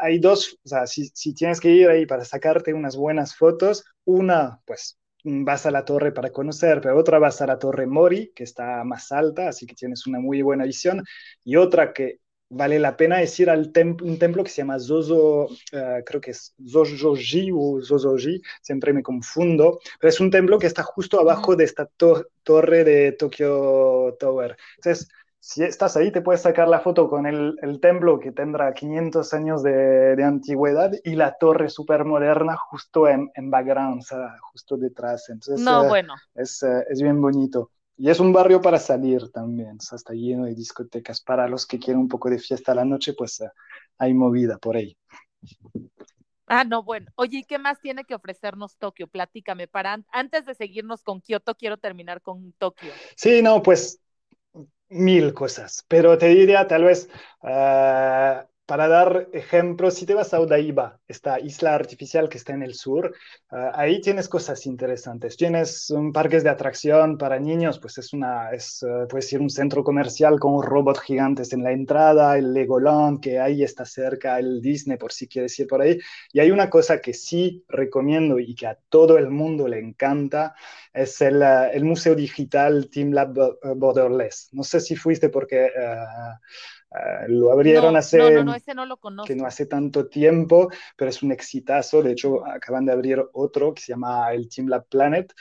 Hay 0.00 0.18
dos, 0.18 0.58
o 0.64 0.68
sea, 0.68 0.86
si, 0.86 1.08
si 1.14 1.34
tienes 1.34 1.60
que 1.60 1.70
ir 1.70 1.88
ahí 1.88 2.06
para 2.06 2.24
sacarte 2.24 2.72
unas 2.74 2.96
buenas 2.96 3.36
fotos, 3.36 3.84
una, 4.04 4.60
pues 4.64 4.98
vas 5.24 5.66
a 5.66 5.70
la 5.70 5.84
torre 5.84 6.12
para 6.12 6.30
conocer, 6.30 6.80
pero 6.80 6.98
otra 6.98 7.18
vas 7.18 7.40
a 7.40 7.46
la 7.46 7.58
torre 7.58 7.86
Mori, 7.86 8.32
que 8.34 8.44
está 8.44 8.82
más 8.84 9.12
alta, 9.12 9.48
así 9.48 9.66
que 9.66 9.74
tienes 9.74 10.06
una 10.06 10.20
muy 10.20 10.42
buena 10.42 10.64
visión, 10.64 11.02
y 11.44 11.56
otra 11.56 11.92
que 11.92 12.20
vale 12.48 12.78
la 12.78 12.96
pena 12.96 13.22
es 13.22 13.38
ir 13.40 13.50
al 13.50 13.72
templo, 13.72 14.06
un 14.06 14.18
templo 14.18 14.44
que 14.44 14.50
se 14.50 14.58
llama 14.58 14.78
Zozo, 14.78 15.44
uh, 15.46 16.04
creo 16.04 16.20
que 16.20 16.32
es 16.32 16.54
Zozoji 16.66 17.50
o 17.52 17.80
Zozoji, 17.82 18.40
siempre 18.62 18.92
me 18.92 19.02
confundo, 19.02 19.80
pero 20.00 20.08
es 20.08 20.20
un 20.20 20.30
templo 20.30 20.58
que 20.58 20.66
está 20.66 20.82
justo 20.82 21.20
abajo 21.20 21.56
de 21.56 21.64
esta 21.64 21.86
to 21.86 22.26
torre 22.42 22.84
de 22.84 23.12
Tokyo 23.12 24.16
Tower. 24.18 24.56
Entonces, 24.76 25.08
si 25.46 25.62
estás 25.62 25.94
ahí, 25.98 26.10
te 26.10 26.22
puedes 26.22 26.40
sacar 26.40 26.68
la 26.68 26.80
foto 26.80 27.06
con 27.10 27.26
el, 27.26 27.58
el 27.60 27.78
templo 27.78 28.18
que 28.18 28.32
tendrá 28.32 28.72
500 28.72 29.34
años 29.34 29.62
de, 29.62 30.16
de 30.16 30.24
antigüedad 30.24 30.90
y 31.04 31.16
la 31.16 31.36
torre 31.36 31.68
súper 31.68 32.06
moderna 32.06 32.56
justo 32.56 33.08
en, 33.08 33.30
en 33.34 33.50
background, 33.50 33.98
o 34.00 34.02
sea, 34.02 34.36
justo 34.40 34.78
detrás. 34.78 35.28
Entonces, 35.28 35.62
no, 35.62 35.82
uh, 35.82 35.88
bueno. 35.88 36.14
es, 36.34 36.62
uh, 36.62 36.82
es 36.88 37.02
bien 37.02 37.20
bonito. 37.20 37.70
Y 37.96 38.10
es 38.10 38.18
un 38.20 38.32
barrio 38.32 38.60
para 38.60 38.78
salir 38.78 39.30
también, 39.30 39.76
o 39.78 39.80
sea, 39.80 39.96
está 39.96 40.14
lleno 40.14 40.44
de 40.44 40.54
discotecas. 40.54 41.20
Para 41.20 41.48
los 41.48 41.66
que 41.66 41.78
quieren 41.78 42.00
un 42.00 42.08
poco 42.08 42.28
de 42.28 42.38
fiesta 42.38 42.72
a 42.72 42.74
la 42.74 42.84
noche, 42.84 43.14
pues 43.14 43.40
uh, 43.40 43.48
hay 43.98 44.14
movida 44.14 44.58
por 44.58 44.76
ahí. 44.76 44.96
Ah, 46.46 46.64
no, 46.64 46.82
bueno. 46.82 47.10
Oye, 47.14 47.38
¿y 47.38 47.44
qué 47.44 47.58
más 47.58 47.80
tiene 47.80 48.04
que 48.04 48.14
ofrecernos 48.14 48.76
Tokio? 48.76 49.06
Platícame. 49.06 49.68
Para 49.68 50.02
antes 50.12 50.44
de 50.44 50.54
seguirnos 50.54 51.02
con 51.02 51.20
Kioto, 51.20 51.54
quiero 51.54 51.78
terminar 51.78 52.20
con 52.20 52.52
Tokio. 52.52 52.90
Sí, 53.16 53.42
no, 53.42 53.62
pues 53.62 54.00
mil 54.88 55.32
cosas, 55.32 55.84
pero 55.88 56.18
te 56.18 56.28
diría 56.28 56.66
tal 56.66 56.84
vez 56.84 57.08
uh, 57.42 58.46
para 58.66 58.88
dar 58.88 59.28
ejemplos, 59.32 59.94
si 59.94 60.06
te 60.06 60.14
vas 60.14 60.32
a 60.32 60.40
Odaiba, 60.40 60.98
esta 61.06 61.38
isla 61.38 61.74
artificial 61.74 62.28
que 62.28 62.38
está 62.38 62.54
en 62.54 62.62
el 62.62 62.74
sur, 62.74 63.14
uh, 63.50 63.56
ahí 63.74 64.00
tienes 64.00 64.28
cosas 64.28 64.64
interesantes. 64.66 65.36
Tienes 65.36 65.90
un 65.90 66.12
parques 66.12 66.44
de 66.44 66.50
atracción 66.50 67.18
para 67.18 67.38
niños, 67.38 67.78
pues 67.78 67.98
es 67.98 68.12
una, 68.12 68.50
es, 68.52 68.82
uh, 68.82 69.06
puedes 69.08 69.32
un 69.34 69.50
centro 69.50 69.84
comercial 69.84 70.38
con 70.40 70.62
robots 70.62 71.00
gigantes 71.00 71.52
en 71.52 71.62
la 71.62 71.72
entrada, 71.72 72.38
el 72.38 72.54
Legoland, 72.54 73.20
que 73.20 73.38
ahí 73.38 73.62
está 73.62 73.84
cerca, 73.84 74.38
el 74.38 74.60
Disney, 74.60 74.96
por 74.96 75.12
si 75.12 75.28
quieres 75.28 75.58
ir 75.58 75.66
por 75.66 75.82
ahí. 75.82 75.98
Y 76.32 76.40
hay 76.40 76.50
una 76.50 76.70
cosa 76.70 77.00
que 77.00 77.12
sí 77.12 77.64
recomiendo 77.68 78.38
y 78.38 78.54
que 78.54 78.66
a 78.66 78.78
todo 78.88 79.18
el 79.18 79.30
mundo 79.30 79.68
le 79.68 79.78
encanta, 79.78 80.54
es 80.94 81.20
el, 81.20 81.42
uh, 81.42 81.70
el 81.72 81.84
Museo 81.84 82.14
Digital 82.14 82.88
Team 82.88 83.12
Lab 83.12 83.34
Borderless. 83.76 84.48
No 84.52 84.62
sé 84.62 84.80
si 84.80 84.96
fuiste 84.96 85.28
porque... 85.28 85.66
Uh, 85.76 86.34
lo 87.26 87.50
abrieron 87.50 87.94
no, 87.94 87.98
hace 87.98 88.18
no, 88.18 88.30
no, 88.30 88.44
no, 88.44 88.54
ese 88.54 88.72
no 88.72 88.86
lo 88.86 88.96
conozco. 88.98 89.26
que 89.26 89.34
no 89.34 89.46
hace 89.46 89.66
tanto 89.66 90.06
tiempo, 90.06 90.68
pero 90.96 91.10
es 91.10 91.24
un 91.24 91.32
exitazo. 91.32 92.02
De 92.02 92.12
hecho, 92.12 92.46
acaban 92.46 92.86
de 92.86 92.92
abrir 92.92 93.20
otro 93.32 93.74
que 93.74 93.82
se 93.82 93.92
llama 93.92 94.32
el 94.32 94.48
Team 94.48 94.68
Lab 94.68 94.86
Planet. 94.86 95.32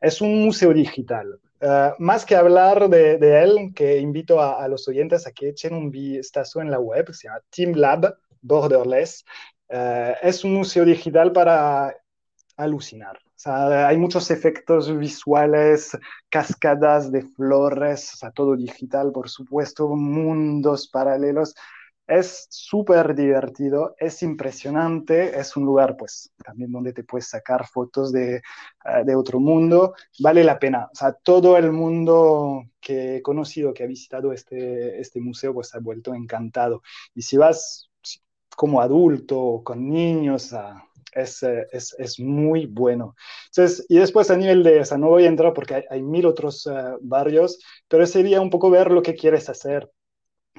Es 0.00 0.20
un 0.20 0.44
museo 0.44 0.72
digital. 0.74 1.40
Uh, 1.60 1.90
más 1.98 2.24
que 2.24 2.36
hablar 2.36 2.88
de, 2.88 3.18
de, 3.18 3.42
él, 3.42 3.72
que 3.74 3.98
invito 3.98 4.40
a, 4.40 4.62
a, 4.62 4.68
los 4.68 4.86
oyentes 4.86 5.26
a 5.26 5.32
que 5.32 5.48
echen 5.48 5.74
un 5.74 5.90
vistazo 5.90 6.60
en 6.60 6.70
la 6.70 6.78
web, 6.78 7.12
se 7.12 7.26
llama 7.26 7.40
Team 7.50 7.72
Lab 7.72 8.14
Borderless. 8.42 9.24
Uh, 9.68 10.12
es 10.22 10.44
un 10.44 10.54
museo 10.54 10.84
digital 10.84 11.32
para 11.32 11.96
alucinar. 12.56 13.18
O 13.38 13.40
sea, 13.40 13.86
hay 13.86 13.96
muchos 13.96 14.32
efectos 14.32 14.98
visuales, 14.98 15.96
cascadas 16.28 17.12
de 17.12 17.22
flores, 17.22 18.12
o 18.14 18.16
sea, 18.16 18.32
todo 18.32 18.56
digital, 18.56 19.12
por 19.12 19.28
supuesto, 19.28 19.86
mundos 19.94 20.88
paralelos. 20.88 21.54
Es 22.08 22.48
súper 22.50 23.14
divertido, 23.14 23.94
es 23.96 24.24
impresionante, 24.24 25.38
es 25.38 25.56
un 25.56 25.66
lugar, 25.66 25.96
pues, 25.96 26.32
también 26.44 26.72
donde 26.72 26.92
te 26.92 27.04
puedes 27.04 27.28
sacar 27.28 27.64
fotos 27.68 28.10
de, 28.10 28.42
uh, 28.84 29.04
de 29.04 29.14
otro 29.14 29.38
mundo. 29.38 29.94
Vale 30.18 30.42
la 30.42 30.58
pena. 30.58 30.88
O 30.92 30.96
sea, 30.96 31.12
todo 31.12 31.56
el 31.56 31.70
mundo 31.70 32.64
que 32.80 33.18
he 33.18 33.22
conocido, 33.22 33.72
que 33.72 33.84
ha 33.84 33.86
visitado 33.86 34.32
este, 34.32 35.00
este 35.00 35.20
museo, 35.20 35.54
pues 35.54 35.72
ha 35.76 35.78
vuelto 35.78 36.12
encantado. 36.12 36.82
Y 37.14 37.22
si 37.22 37.36
vas 37.36 37.88
como 38.56 38.80
adulto 38.80 39.62
con 39.64 39.88
niños, 39.88 40.52
a 40.52 40.87
es, 41.12 41.42
es, 41.42 41.94
es, 41.98 42.20
muy 42.20 42.66
bueno. 42.66 43.14
Entonces, 43.46 43.86
y 43.88 43.98
después 43.98 44.30
a 44.30 44.36
nivel 44.36 44.62
de, 44.62 44.80
o 44.80 44.84
sea, 44.84 44.98
no 44.98 45.08
voy 45.08 45.24
a 45.24 45.28
entrar 45.28 45.52
porque 45.54 45.74
hay, 45.76 45.84
hay 45.90 46.02
mil 46.02 46.26
otros 46.26 46.66
uh, 46.66 46.98
barrios, 47.00 47.58
pero 47.88 48.06
sería 48.06 48.40
un 48.40 48.50
poco 48.50 48.70
ver 48.70 48.90
lo 48.90 49.02
que 49.02 49.14
quieres 49.14 49.48
hacer. 49.48 49.90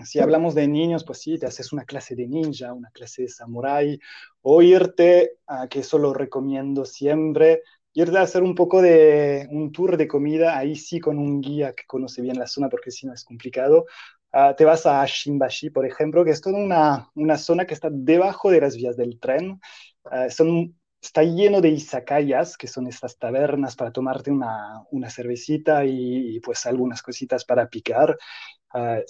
Si 0.04 0.20
hablamos 0.20 0.56
de 0.56 0.68
niños, 0.68 1.04
pues 1.04 1.20
sí, 1.20 1.38
te 1.38 1.46
haces 1.46 1.74
una 1.74 1.84
clase 1.84 2.16
de 2.16 2.28
ninja, 2.28 2.74
una 2.74 2.90
clase 2.92 3.24
de 3.24 3.28
samurai, 3.28 4.00
o 4.42 4.62
irte, 4.62 5.34
uh, 5.48 5.68
que 5.68 5.80
eso 5.80 5.98
lo 5.98 6.14
recomiendo 6.14 6.86
siempre, 6.86 7.64
irte 7.94 8.18
a 8.18 8.22
hacer 8.22 8.44
un 8.44 8.56
poco 8.56 8.82
de 8.82 9.48
un 9.52 9.72
tour 9.72 9.98
de 9.98 10.08
comida, 10.08 10.58
ahí 10.58 10.76
sí 10.76 11.00
con 11.00 11.18
un 11.18 11.42
guía 11.42 11.74
que 11.74 11.84
conoce 11.86 12.22
bien 12.22 12.40
la 12.40 12.48
zona, 12.48 12.70
porque 12.70 12.92
si 12.92 13.08
no 13.08 13.14
es 13.14 13.24
complicado. 13.24 13.86
Uh, 14.32 14.54
te 14.56 14.64
vas 14.64 14.86
a 14.86 15.04
Shimbashi, 15.06 15.72
por 15.72 15.88
ejemplo, 15.88 16.24
que 16.24 16.32
es 16.32 16.42
toda 16.42 16.60
una, 16.60 17.10
una 17.16 17.38
zona 17.38 17.66
que 17.66 17.74
está 17.74 17.90
debajo 17.92 18.52
de 18.52 18.62
las 18.62 18.76
vías 18.76 18.96
del 18.96 19.20
tren. 19.20 19.60
Uh, 20.12 20.30
son, 20.30 20.76
está 21.02 21.24
lleno 21.24 21.62
de 21.62 21.70
izakayas, 21.70 22.58
que 22.58 22.68
son 22.68 22.88
estas 22.88 23.18
tabernas 23.18 23.76
para 23.76 23.92
tomarte 23.92 24.32
una, 24.32 24.84
una 24.92 25.10
cervecita 25.10 25.86
y, 25.86 26.40
pues 26.42 26.66
algunas 26.66 27.02
cositas 27.02 27.46
para 27.46 27.70
picar. 27.70 28.18
Uh, 28.74 29.02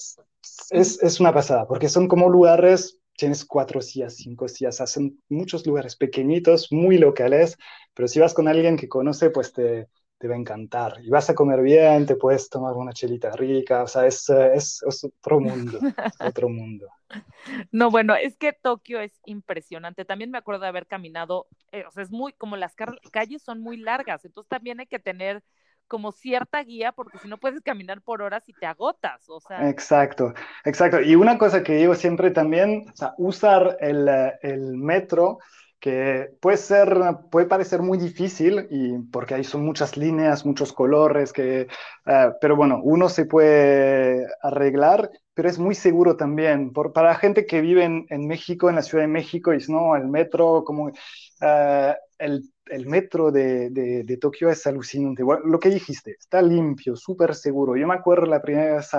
es, 0.71 1.01
es, 1.01 1.19
una 1.19 1.33
pasada, 1.33 1.67
porque 1.67 1.89
son 1.89 2.07
como 2.07 2.29
lugares, 2.29 2.99
tienes 3.15 3.43
cuatro 3.45 3.81
sillas, 3.81 4.15
cinco 4.15 4.47
sillas, 4.47 4.81
hacen 4.81 5.21
muchos 5.29 5.65
lugares 5.65 5.95
pequeñitos, 5.95 6.71
muy 6.71 6.97
locales, 6.97 7.57
pero 7.93 8.07
si 8.07 8.19
vas 8.19 8.33
con 8.33 8.47
alguien 8.47 8.77
que 8.77 8.87
conoce, 8.87 9.29
pues 9.29 9.51
te, 9.51 9.89
te 10.19 10.27
va 10.27 10.35
a 10.35 10.37
encantar. 10.37 10.97
Y 11.01 11.09
vas 11.09 11.29
a 11.29 11.33
comer 11.33 11.61
bien, 11.61 12.05
te 12.05 12.15
puedes 12.15 12.49
tomar 12.49 12.73
una 12.73 12.91
chelita 12.91 13.31
rica, 13.31 13.83
o 13.83 13.87
sea, 13.87 14.05
es, 14.05 14.29
es, 14.29 14.83
es 14.85 15.03
otro 15.05 15.39
mundo, 15.39 15.79
otro 16.19 16.49
mundo. 16.49 16.87
No, 17.71 17.89
bueno, 17.89 18.13
es 18.13 18.37
que 18.37 18.53
Tokio 18.53 18.99
es 18.99 19.19
impresionante. 19.25 20.05
También 20.05 20.29
me 20.29 20.37
acuerdo 20.37 20.61
de 20.61 20.67
haber 20.67 20.85
caminado, 20.85 21.47
eh, 21.71 21.83
o 21.87 21.91
sea, 21.91 22.03
es 22.03 22.11
muy, 22.11 22.33
como 22.33 22.55
las 22.55 22.75
calles 23.11 23.41
son 23.41 23.61
muy 23.61 23.77
largas, 23.77 24.25
entonces 24.25 24.47
también 24.47 24.79
hay 24.79 24.85
que 24.85 24.99
tener 24.99 25.41
como 25.87 26.11
cierta 26.11 26.61
guía, 26.63 26.91
porque 26.91 27.17
si 27.17 27.27
no 27.27 27.39
puedes 27.39 27.61
caminar 27.61 28.01
por 28.03 28.21
horas 28.21 28.47
y 28.47 28.53
te 28.53 28.67
agotas, 28.67 29.27
o 29.27 29.39
sea. 29.39 29.67
Exacto, 29.67 30.35
exacto. 30.63 31.01
Y 31.01 31.15
una 31.15 31.39
cosa 31.39 31.63
que 31.63 31.77
digo 31.77 31.95
siempre 31.95 32.29
también, 32.29 32.85
o 32.93 32.95
sea, 32.95 33.15
usar 33.17 33.77
el, 33.79 34.07
el 34.43 34.77
metro, 34.77 35.39
que 35.79 36.31
puede 36.41 36.57
ser, 36.57 36.97
puede 37.31 37.47
parecer 37.47 37.81
muy 37.81 37.97
difícil, 37.97 38.67
y 38.69 38.97
porque 39.11 39.35
ahí 39.35 39.43
son 39.43 39.63
muchas 39.65 39.95
líneas, 39.97 40.45
muchos 40.45 40.73
colores, 40.73 41.31
que, 41.31 41.67
uh, 42.05 42.33
pero 42.41 42.55
bueno, 42.55 42.81
uno 42.83 43.07
se 43.07 43.25
puede 43.25 44.27
arreglar, 44.41 45.09
pero 45.33 45.49
es 45.49 45.57
muy 45.57 45.75
seguro 45.75 46.17
también. 46.17 46.73
Por, 46.73 46.91
para 46.91 47.15
gente 47.15 47.45
que 47.45 47.61
vive 47.61 47.85
en, 47.85 48.05
en, 48.09 48.27
México, 48.27 48.69
en 48.69 48.75
la 48.75 48.81
Ciudad 48.81 49.05
de 49.05 49.07
México, 49.07 49.53
y 49.53 49.59
no, 49.69 49.95
el 49.95 50.07
metro, 50.07 50.63
como 50.65 50.85
uh, 50.87 51.93
el, 52.17 52.43
el, 52.65 52.85
metro 52.85 53.31
de, 53.31 53.69
de, 53.69 54.03
de, 54.03 54.17
Tokio 54.17 54.49
es 54.49 54.67
alucinante. 54.67 55.23
Bueno, 55.23 55.45
lo 55.45 55.59
que 55.59 55.69
dijiste, 55.69 56.15
está 56.19 56.41
limpio, 56.41 56.95
súper 56.97 57.35
seguro. 57.35 57.77
Yo 57.77 57.87
me 57.87 57.95
acuerdo 57.95 58.25
la 58.25 58.41
primera 58.41 58.75
vez 58.75 58.89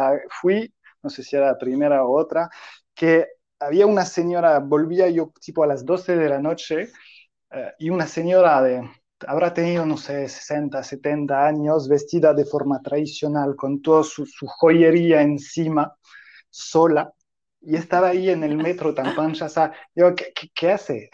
fui, 0.41 0.73
no 1.03 1.11
sé 1.11 1.23
si 1.23 1.37
era 1.37 1.47
la 1.49 1.59
primera 1.59 2.05
o 2.05 2.19
otra, 2.19 2.49
que 2.95 3.27
había 3.61 3.87
una 3.87 4.05
señora, 4.05 4.59
volvía 4.59 5.09
yo 5.11 5.33
tipo 5.41 5.63
a 5.63 5.67
las 5.67 5.85
12 5.85 6.17
de 6.17 6.29
la 6.29 6.41
noche, 6.41 6.91
eh, 7.51 7.73
y 7.79 7.91
una 7.91 8.07
señora 8.07 8.63
de, 8.63 8.89
habrá 9.27 9.53
tenido, 9.53 9.85
no 9.87 9.97
sé, 9.97 10.29
60, 10.29 10.83
70 10.83 11.47
años, 11.47 11.89
vestida 11.89 12.35
de 12.35 12.45
forma 12.45 12.81
tradicional, 12.81 13.55
con 13.57 13.83
toda 13.83 14.03
su, 14.03 14.27
joyería 14.47 15.23
encima, 15.23 15.95
sola, 16.49 17.13
y 17.61 17.77
estaba 17.77 18.09
ahí 18.09 18.31
en 18.31 18.43
el 18.45 18.57
metro 18.57 18.95
tan 18.95 19.15
pancha, 19.15 19.47
o 19.47 19.49
sea, 19.49 19.73
yo, 19.95 20.15
¿qué, 20.15 20.33
qué, 20.55 20.73
hace? 20.73 21.11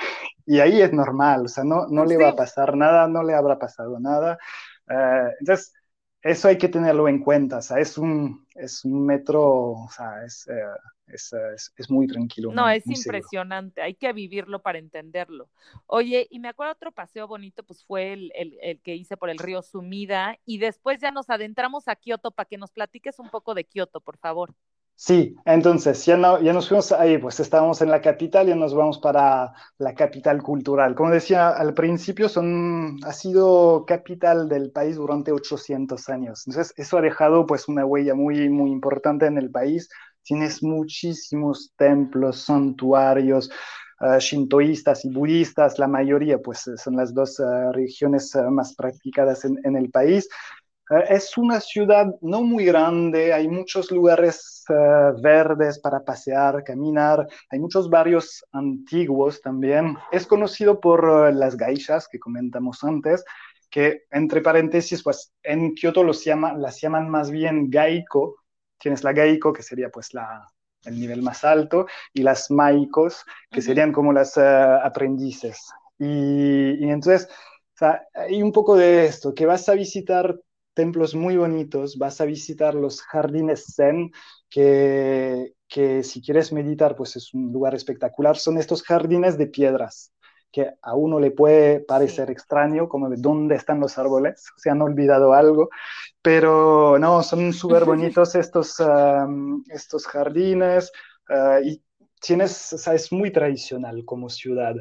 Y 0.47 0.61
ahí 0.61 0.81
es 0.81 0.93
normal, 0.93 1.47
o 1.47 1.49
sea, 1.49 1.65
no, 1.65 1.89
no 1.89 2.05
le 2.05 2.17
va 2.17 2.31
a 2.31 2.37
pasar 2.37 2.77
nada, 2.77 3.09
no 3.09 3.23
le 3.25 3.35
habrá 3.35 3.59
pasado 3.59 3.99
nada. 3.99 4.39
Eh, 4.89 5.31
entonces, 5.41 5.73
eso 6.23 6.49
hay 6.49 6.59
que 6.59 6.69
tenerlo 6.69 7.09
en 7.09 7.21
cuenta, 7.23 7.59
o 7.59 7.63
sea, 7.63 7.79
es 7.79 7.99
un, 7.99 8.47
es 8.55 8.85
un 8.85 9.05
metro, 9.05 9.43
o 9.73 9.89
sea, 9.91 10.25
es, 10.25 10.47
eh, 10.49 10.63
es, 11.07 11.33
es, 11.77 11.91
muy 11.91 12.07
tranquilo. 12.07 12.53
No, 12.53 12.69
es 12.69 12.87
impresionante, 12.87 13.83
hay 13.83 13.95
que 13.95 14.13
vivirlo 14.13 14.61
para 14.61 14.79
entenderlo. 14.79 15.49
Oye, 15.87 16.27
y 16.31 16.39
me 16.39 16.49
acuerdo 16.49 16.73
otro 16.73 16.93
paseo 16.93 17.29
bonito, 17.29 17.63
pues 17.63 17.85
fue 17.85 18.13
el, 18.13 18.33
el, 18.35 18.59
el, 18.61 18.81
que 18.81 18.95
hice 18.95 19.17
por 19.17 19.31
el 19.31 19.39
río 19.39 19.63
Sumida, 19.63 20.39
y 20.45 20.59
después 20.59 21.01
ya 21.01 21.11
nos 21.11 21.31
adentramos 21.31 21.89
a 21.89 21.97
Kioto 21.97 22.31
para 22.31 22.49
que 22.49 22.59
nos 22.59 22.71
platiques 22.71 23.19
un 23.19 23.31
poco 23.31 23.55
de 23.55 23.65
Kioto, 23.65 24.01
por 24.01 24.19
favor. 24.19 24.55
Sí, 24.99 25.37
entonces 25.45 26.07
ya, 26.07 26.17
no, 26.17 26.41
ya 26.41 26.55
nos 26.55 26.69
fuimos 26.69 26.91
ahí, 26.91 27.19
pues 27.19 27.39
estábamos 27.39 27.83
en 27.83 27.91
la 27.91 28.01
capital, 28.01 28.47
ya 28.47 28.55
nos 28.57 28.75
vamos 28.75 28.99
para 28.99 29.53
la 29.77 29.95
capital 29.95 30.43
cultural. 30.43 30.95
Como 30.95 31.11
decía 31.11 31.51
al 31.51 31.75
principio, 31.75 32.31
son, 32.31 32.97
ha 33.05 33.13
sido 33.13 33.85
capital 33.87 34.49
del 34.49 34.71
país 34.73 34.97
durante 34.97 35.33
800 35.33 36.09
años. 36.09 36.47
Entonces 36.47 36.73
eso 36.79 36.97
ha 36.97 37.03
dejado 37.03 37.45
pues 37.47 37.69
una 37.69 37.85
huella 37.85 38.15
muy, 38.15 38.49
muy 38.49 38.71
importante 38.71 39.27
en 39.27 39.37
el 39.37 39.51
país. 39.51 39.91
Tienes 40.27 40.63
muchísimos 40.63 41.73
templos, 41.77 42.41
santuarios, 42.41 43.49
uh, 44.01 44.19
shintoístas 44.19 45.05
y 45.05 45.11
budistas, 45.11 45.79
la 45.79 45.89
mayoría 45.89 46.39
pues 46.39 46.69
son 46.77 46.97
las 46.97 47.15
dos 47.15 47.39
uh, 47.39 47.73
religiones 47.73 48.35
uh, 48.35 48.51
más 48.51 48.75
practicadas 48.75 49.45
en, 49.45 49.59
en 49.65 49.77
el 49.77 49.89
país. 49.91 50.29
Eh, 50.91 51.05
es 51.11 51.37
una 51.37 51.61
ciudad 51.61 52.07
no 52.21 52.43
muy 52.43 52.65
grande, 52.65 53.33
hay 53.33 53.49
muchos 53.49 53.91
lugares 53.91 54.65
eh, 54.69 55.13
verdes 55.21 55.79
para 55.81 56.05
pasear, 56.05 56.63
caminar, 56.63 57.27
hay 57.51 57.59
muchos 57.59 57.91
barrios 57.91 58.45
antiguos 58.53 59.41
también. 59.41 59.97
Es 60.13 60.27
conocido 60.27 60.81
por 60.81 61.29
eh, 61.29 61.33
las 61.33 61.57
gaishas 61.57 62.07
que 62.09 62.19
comentamos 62.21 62.85
antes, 62.85 63.25
que 63.69 64.05
entre 64.11 64.41
paréntesis, 64.41 65.03
pues 65.03 65.33
en 65.43 65.75
Kioto 65.75 66.05
los 66.05 66.25
llama, 66.25 66.53
las 66.55 66.81
llaman 66.81 67.09
más 67.09 67.31
bien 67.31 67.69
gaiko. 67.69 68.37
Tienes 68.79 69.05
la 69.05 69.13
gaiko, 69.13 69.53
que 69.53 69.63
sería 69.63 69.91
pues 69.91 70.15
la, 70.15 70.47
el 70.85 70.99
nivel 70.99 71.23
más 71.23 71.45
alto, 71.45 71.87
y 72.13 72.23
las 72.23 72.51
maikos, 72.51 73.25
que 73.51 73.63
serían 73.63 73.93
como 73.93 74.13
las 74.13 74.37
aprendices. 74.39 75.71
Y, 75.99 76.85
y 76.85 76.91
entonces, 76.91 77.29
o 77.31 77.79
sea, 77.79 78.03
hay 78.15 78.43
un 78.43 78.53
poco 78.53 78.77
de 78.77 79.07
esto, 79.07 79.35
que 79.35 79.47
vas 79.47 79.69
a 79.69 79.75
visitar 79.75 80.39
templos 80.75 81.15
muy 81.15 81.37
bonitos, 81.37 81.97
vas 81.97 82.21
a 82.21 82.27
visitar 82.27 82.75
los 82.75 83.01
jardines 83.01 83.75
zen, 83.75 84.13
que, 84.51 85.55
que 85.69 86.03
si 86.03 86.21
quieres 86.23 86.53
meditar, 86.53 86.95
pues 86.95 87.17
es 87.17 87.33
un 87.33 87.53
lugar 87.53 87.75
espectacular. 87.75 88.37
Son 88.37 88.59
estos 88.59 88.83
jardines 88.83 89.39
de 89.39 89.47
piedras, 89.47 90.13
que 90.51 90.71
a 90.81 90.95
uno 90.95 91.21
le 91.21 91.31
puede 91.31 91.81
parecer 91.81 92.31
extraño, 92.31 92.89
como 92.89 93.09
de 93.09 93.17
dónde 93.19 93.57
están 93.57 93.81
los 93.81 93.99
árboles, 93.99 94.47
se 94.57 94.71
han 94.71 94.81
olvidado 94.83 95.35
algo, 95.35 95.69
pero 96.23 96.99
no, 96.99 97.23
son 97.23 97.53
súper 97.53 97.85
bonitos 97.85 98.35
estos, 98.35 98.77
estos 99.69 100.07
jardines 100.07 100.91
uh, 101.29 101.63
y 101.63 101.83
tienes, 102.21 102.73
o 102.73 102.79
sea, 102.79 102.95
es 102.95 103.13
muy 103.13 103.31
tradicional 103.31 104.05
como 104.05 104.29
ciudad. 104.29 104.75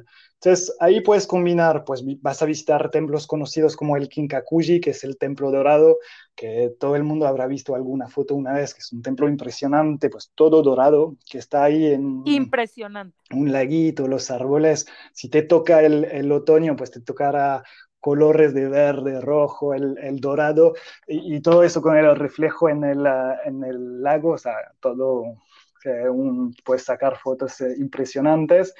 Entonces, 0.45 0.77
ahí 0.79 1.01
puedes 1.01 1.25
combinar, 1.25 1.83
pues 1.85 2.03
vas 2.21 2.39
a 2.43 2.45
visitar 2.45 2.91
templos 2.91 3.25
conocidos 3.25 3.75
como 3.75 3.97
el 3.97 4.07
Kinkakuji, 4.07 4.79
que 4.79 4.91
es 4.91 5.03
el 5.03 5.17
templo 5.17 5.49
dorado, 5.49 5.97
que 6.35 6.71
todo 6.79 6.95
el 6.95 7.03
mundo 7.03 7.25
habrá 7.25 7.47
visto 7.47 7.73
alguna 7.73 8.09
foto 8.09 8.35
una 8.35 8.53
vez, 8.53 8.75
que 8.75 8.81
es 8.81 8.93
un 8.93 9.01
templo 9.01 9.27
impresionante, 9.27 10.07
pues 10.07 10.31
todo 10.35 10.61
dorado, 10.61 11.15
que 11.27 11.39
está 11.39 11.63
ahí 11.63 11.87
en... 11.87 12.21
Impresionante. 12.25 13.17
Un 13.31 13.51
laguito, 13.51 14.07
los 14.07 14.29
árboles. 14.29 14.85
Si 15.13 15.29
te 15.29 15.41
toca 15.41 15.81
el, 15.81 16.05
el 16.05 16.31
otoño, 16.31 16.75
pues 16.75 16.91
te 16.91 17.01
tocará 17.01 17.63
colores 17.99 18.53
de 18.53 18.69
verde, 18.69 19.21
rojo, 19.21 19.73
el, 19.73 19.97
el 19.97 20.19
dorado, 20.19 20.75
y, 21.07 21.37
y, 21.37 21.41
todo 21.41 21.63
eso 21.63 21.81
con 21.81 21.97
el 21.97 22.15
reflejo 22.15 22.69
en 22.69 22.83
el, 22.83 23.03
en 23.45 23.63
el 23.63 24.03
lago, 24.03 24.33
o 24.33 24.37
sea, 24.37 24.53
todo, 24.79 25.39
eh, 25.85 26.09
un, 26.09 26.53
puedes 26.63 26.83
sacar 26.83 27.17
fotos 27.17 27.61
eh, 27.61 27.75
impresionantes. 27.77 28.73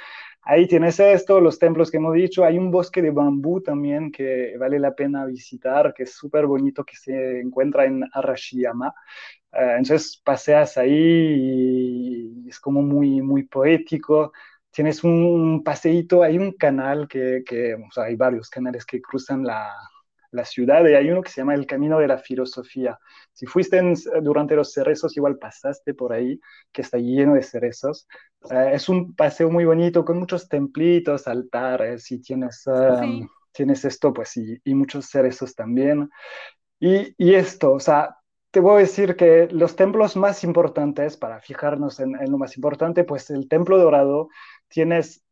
Ahí 0.48 0.68
tienes 0.68 1.00
esto, 1.00 1.42
los 1.42 1.58
templos 1.58 1.90
que 1.90 1.98
hemos 1.98 2.14
dicho, 2.14 2.46
hay 2.46 2.60
un 2.60 2.70
bosque 2.70 3.02
de 3.02 3.10
bambú 3.10 3.62
también 3.62 4.12
que 4.12 4.56
vale 4.60 4.78
la 4.80 4.94
pena 4.94 5.26
visitar, 5.26 5.92
que 5.92 6.04
es 6.04 6.14
súper 6.14 6.46
bonito, 6.46 6.84
que 6.86 6.96
se 6.96 7.42
encuentra 7.42 7.86
en 7.86 8.04
Arashiyama. 8.14 8.94
Uh, 9.52 9.78
entonces 9.78 10.22
paseas 10.24 10.78
ahí 10.78 10.92
y 12.46 12.50
es 12.50 12.60
como 12.60 12.84
muy, 12.84 13.22
muy 13.22 13.44
poético. 13.44 14.34
Tienes 14.70 15.04
un 15.04 15.64
paseíto, 15.64 16.22
hay 16.22 16.38
un 16.38 16.52
canal 16.54 17.08
que, 17.08 17.44
que 17.46 17.74
o 17.76 17.92
sea, 17.92 18.04
hay 18.06 18.16
varios 18.16 18.50
canales 18.50 18.86
que 18.86 19.02
cruzan 19.02 19.44
la, 19.44 19.74
la 20.36 20.46
ciudad 20.46 20.86
y 20.86 20.94
hay 20.94 21.10
uno 21.10 21.22
que 21.22 21.32
se 21.32 21.42
llama 21.42 21.56
el 21.56 21.66
Camino 21.66 21.98
de 22.00 22.08
la 22.08 22.18
Filosofía. 22.18 23.00
Si 23.34 23.46
fuiste 23.46 23.82
durante 24.22 24.56
los 24.56 24.72
cerezos, 24.72 25.16
igual 25.18 25.38
pasaste 25.38 25.94
por 25.94 26.14
ahí, 26.14 26.40
que 26.72 26.82
está 26.82 26.98
lleno 26.98 27.34
de 27.34 27.44
cerezos. 27.44 28.08
Uh, 28.42 28.70
es 28.74 28.88
un 28.90 29.16
paseo 29.16 29.50
muy 29.50 29.66
bonito 29.66 30.06
con 30.06 30.20
muchos 30.20 30.48
templitos, 30.48 31.28
altares 31.28 32.12
y 32.12 32.22
tienes, 32.22 32.64
uh, 32.68 33.02
sí. 33.02 33.28
tienes 33.52 33.86
esto, 33.86 34.14
pues, 34.14 34.38
y, 34.38 34.60
y, 34.64 34.76
muchos 34.76 35.08
cerezos 35.08 35.56
también. 35.56 36.10
Y, 36.80 37.16
y 37.18 37.34
esto, 37.34 37.74
o 37.74 37.80
sea, 37.80 38.18
te 38.52 38.60
voy 38.60 38.76
a 38.76 38.80
decir 38.80 39.16
que 39.16 39.48
los 39.52 39.76
templos 39.76 40.16
más 40.16 40.44
importantes, 40.44 41.18
para 41.18 41.42
fijarnos 41.42 42.00
en, 42.00 42.16
en, 42.16 42.32
lo 42.32 42.38
más 42.38 42.56
importante, 42.56 43.04
pues 43.04 43.30
el 43.30 43.50
templo 43.50 43.78
dorado, 43.78 44.30
tienes 44.68 45.25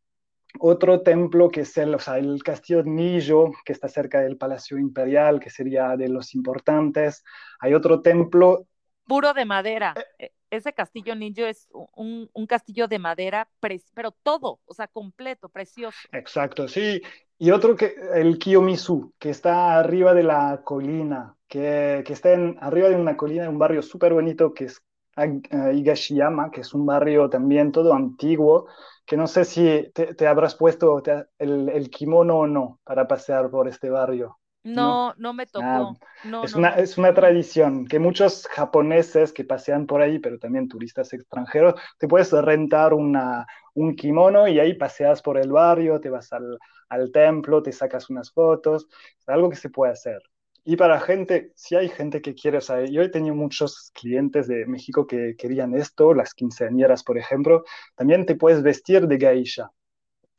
otro 0.60 1.02
templo 1.02 1.50
que 1.50 1.62
es 1.62 1.78
el, 1.78 1.96
o 1.96 2.00
sea, 2.00 2.18
el 2.18 2.44
castillo 2.44 2.84
Nillo, 2.84 3.52
que 3.66 3.74
está 3.74 3.88
cerca 3.88 4.22
del 4.22 4.38
Palacio 4.38 4.78
Imperial, 4.78 5.40
que 5.40 5.50
sería 5.50 5.96
de 5.98 6.10
los 6.10 6.36
importantes. 6.36 7.24
Hay 7.60 7.74
otro 7.74 8.02
templo. 8.02 8.68
Puro 9.06 9.34
de 9.34 9.46
madera. 9.46 9.94
Eh, 10.18 10.32
Ese 10.50 10.72
castillo 10.74 11.16
Nillo 11.16 11.48
es 11.48 11.68
un, 11.96 12.30
un 12.32 12.46
castillo 12.48 12.88
de 12.88 13.00
madera, 13.00 13.50
pero 13.94 14.12
todo, 14.12 14.60
o 14.66 14.74
sea, 14.74 14.88
completo, 14.88 15.50
precioso. 15.50 15.98
Exacto, 16.12 16.68
sí. 16.68 17.02
Y 17.40 17.52
otro 17.52 17.76
que, 17.76 17.96
el 18.14 18.38
Kiyomizu, 18.38 19.14
que 19.20 19.32
está 19.32 19.80
arriba 19.80 20.14
de 20.14 20.24
la 20.24 20.62
colina, 20.64 21.36
que, 21.48 22.04
que 22.06 22.14
está 22.14 22.32
en, 22.32 22.56
arriba 22.62 22.90
de 22.90 22.96
una 22.96 23.18
colina, 23.18 23.50
un 23.50 23.58
barrio 23.58 23.82
súper 23.82 24.14
bonito 24.14 24.54
que 24.54 24.66
es 24.66 24.82
Higashiyama, 25.16 26.52
que 26.52 26.62
es 26.62 26.74
un 26.74 26.86
barrio 26.86 27.30
también 27.30 27.72
todo 27.72 27.94
antiguo, 27.94 28.68
que 29.06 29.18
no 29.18 29.28
sé 29.28 29.46
si 29.46 29.92
te, 29.94 30.16
te 30.16 30.28
habrás 30.28 30.56
puesto 30.56 31.02
te, 31.02 31.26
el, 31.38 31.70
el, 31.70 31.90
kimono 31.90 32.40
o 32.40 32.48
no 32.48 32.80
para 32.84 33.08
pasear 33.08 33.50
por 33.50 33.68
este 33.68 33.90
barrio. 33.90 34.40
No, 34.64 35.10
no, 35.10 35.16
no 35.18 35.34
me 35.34 35.46
tocó. 35.46 35.66
Ah, 35.66 35.94
no, 36.24 36.44
es, 36.46 36.54
no. 36.54 36.60
Una, 36.60 36.70
es 36.76 36.98
una 36.98 37.14
tradición 37.14 37.86
que 37.86 38.00
muchos 38.00 38.48
japoneses 38.48 39.34
que 39.34 39.44
pasean 39.44 39.86
por 39.86 40.02
ahí, 40.02 40.20
pero 40.20 40.40
también 40.40 40.70
turistas 40.70 41.12
extranjeros, 41.12 41.76
te 42.00 42.08
puedes 42.08 42.32
rentar 42.32 42.94
una, 42.94 43.46
un 43.74 43.96
kimono 43.96 44.48
y 44.48 44.60
ahí 44.60 44.76
paseas 44.76 45.22
por 45.22 45.38
el 45.38 45.52
barrio, 45.52 46.00
te 46.00 46.10
vas 46.10 46.32
al, 46.32 46.58
al 46.88 47.12
templo, 47.12 47.62
te 47.62 47.74
sacas 47.74 48.10
unas 48.10 48.32
fotos, 48.32 48.88
es 49.20 49.28
algo 49.28 49.50
que 49.50 49.58
se 49.58 49.70
puede 49.70 49.92
hacer. 49.92 50.22
Y 50.66 50.78
para 50.78 51.00
gente, 51.02 51.52
si 51.56 51.76
hay 51.76 51.90
gente 51.90 52.22
que 52.22 52.34
quiere, 52.36 52.60
o 52.60 52.62
sea, 52.62 52.86
yo 52.86 53.02
he 53.02 53.10
tenido 53.10 53.36
muchos 53.36 53.92
clientes 53.94 54.48
de 54.48 54.66
México 54.66 55.06
que 55.06 55.36
querían 55.38 55.76
esto, 55.76 56.14
las 56.14 56.34
quinceañeras, 56.34 57.04
por 57.04 57.18
ejemplo, 57.18 57.64
también 57.96 58.26
te 58.26 58.36
puedes 58.36 58.64
vestir 58.64 59.08
de 59.08 59.18
geisha. 59.18 59.72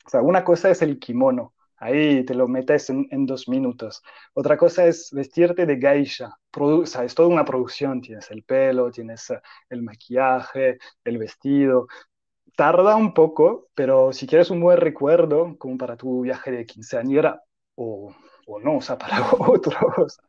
O 0.05 0.09
sea, 0.09 0.21
una 0.21 0.43
cosa 0.43 0.69
es 0.71 0.81
el 0.81 0.99
kimono, 0.99 1.53
ahí 1.77 2.25
te 2.25 2.33
lo 2.33 2.47
metes 2.47 2.89
en, 2.89 3.25
dos 3.25 3.47
minutos. 3.47 4.01
Otra 4.33 4.57
cosa 4.57 4.85
es 4.87 5.09
vestirte 5.11 5.65
de 5.65 5.77
geisha. 5.77 6.31
Produ 6.51 6.81
o 6.83 6.85
sea, 6.85 7.03
es 7.03 7.15
toda 7.15 7.29
una 7.29 7.45
producción, 7.45 8.01
tienes 8.01 8.31
el 8.31 8.43
pelo, 8.43 8.91
tienes 8.91 9.29
uh, 9.29 9.35
el 9.69 9.83
maquillaje, 9.83 10.79
el 11.03 11.17
vestido. 11.17 11.87
Tarda 12.55 12.95
un 12.95 13.13
poco, 13.13 13.67
pero 13.75 14.13
si 14.13 14.27
quieres 14.27 14.49
un 14.49 14.61
buen 14.61 14.77
recuerdo, 14.77 15.57
como 15.57 15.77
para 15.77 15.97
tu 15.97 16.21
viaje 16.21 16.51
de 16.51 16.65
quinceañera 16.65 17.41
o 17.75 18.15
o 18.45 18.59
no, 18.59 18.77
o 18.77 18.81
sea, 18.81 18.97
para 18.97 19.31
otros, 19.31 20.19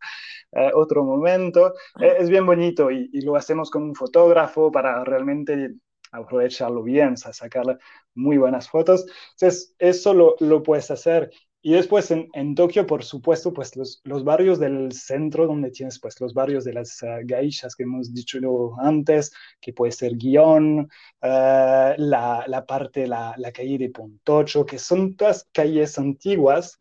eh, 0.52 0.70
otro 0.74 1.04
momento. 1.04 1.74
Eh, 2.00 2.16
es 2.18 2.30
bien 2.30 2.46
bonito 2.46 2.90
y, 2.90 3.08
lo 3.22 3.36
hacemos 3.36 3.70
con 3.70 3.82
un 3.82 3.94
fotógrafo 3.94 4.70
para 4.70 5.04
realmente 5.04 5.74
aprovecharlo 6.12 6.82
bien, 6.82 7.14
o 7.14 7.16
sea, 7.16 7.32
sacar 7.32 7.78
muy 8.14 8.38
buenas 8.38 8.68
fotos. 8.68 9.06
Entonces, 9.32 9.74
eso 9.78 10.14
lo, 10.14 10.36
lo 10.40 10.62
puedes 10.62 10.90
hacer. 10.90 11.30
y 11.62 11.72
después 11.72 12.10
en, 12.12 12.28
en, 12.32 12.54
Tokio, 12.54 12.86
por 12.86 13.02
supuesto, 13.04 13.52
pues 13.52 13.74
los, 13.76 14.00
los, 14.04 14.22
barrios 14.24 14.58
del 14.60 14.92
centro, 14.92 15.46
donde 15.46 15.70
tienes 15.70 15.98
pues 15.98 16.20
los 16.20 16.32
barrios 16.32 16.64
de 16.64 16.72
las 16.74 17.02
uh, 17.02 17.26
que 17.26 17.82
hemos 17.82 18.14
dicho 18.14 18.38
antes, 18.78 19.32
que 19.60 19.72
puede 19.72 19.92
ser 19.92 20.16
Guión, 20.16 20.88
la, 21.20 22.44
la, 22.46 22.66
parte, 22.66 23.06
la, 23.06 23.34
la 23.36 23.52
calle 23.52 23.78
de 23.78 23.90
Pontocho, 23.90 24.64
que 24.64 24.78
son 24.78 25.16
todas 25.16 25.48
calles 25.52 25.98
antiguas 25.98 26.78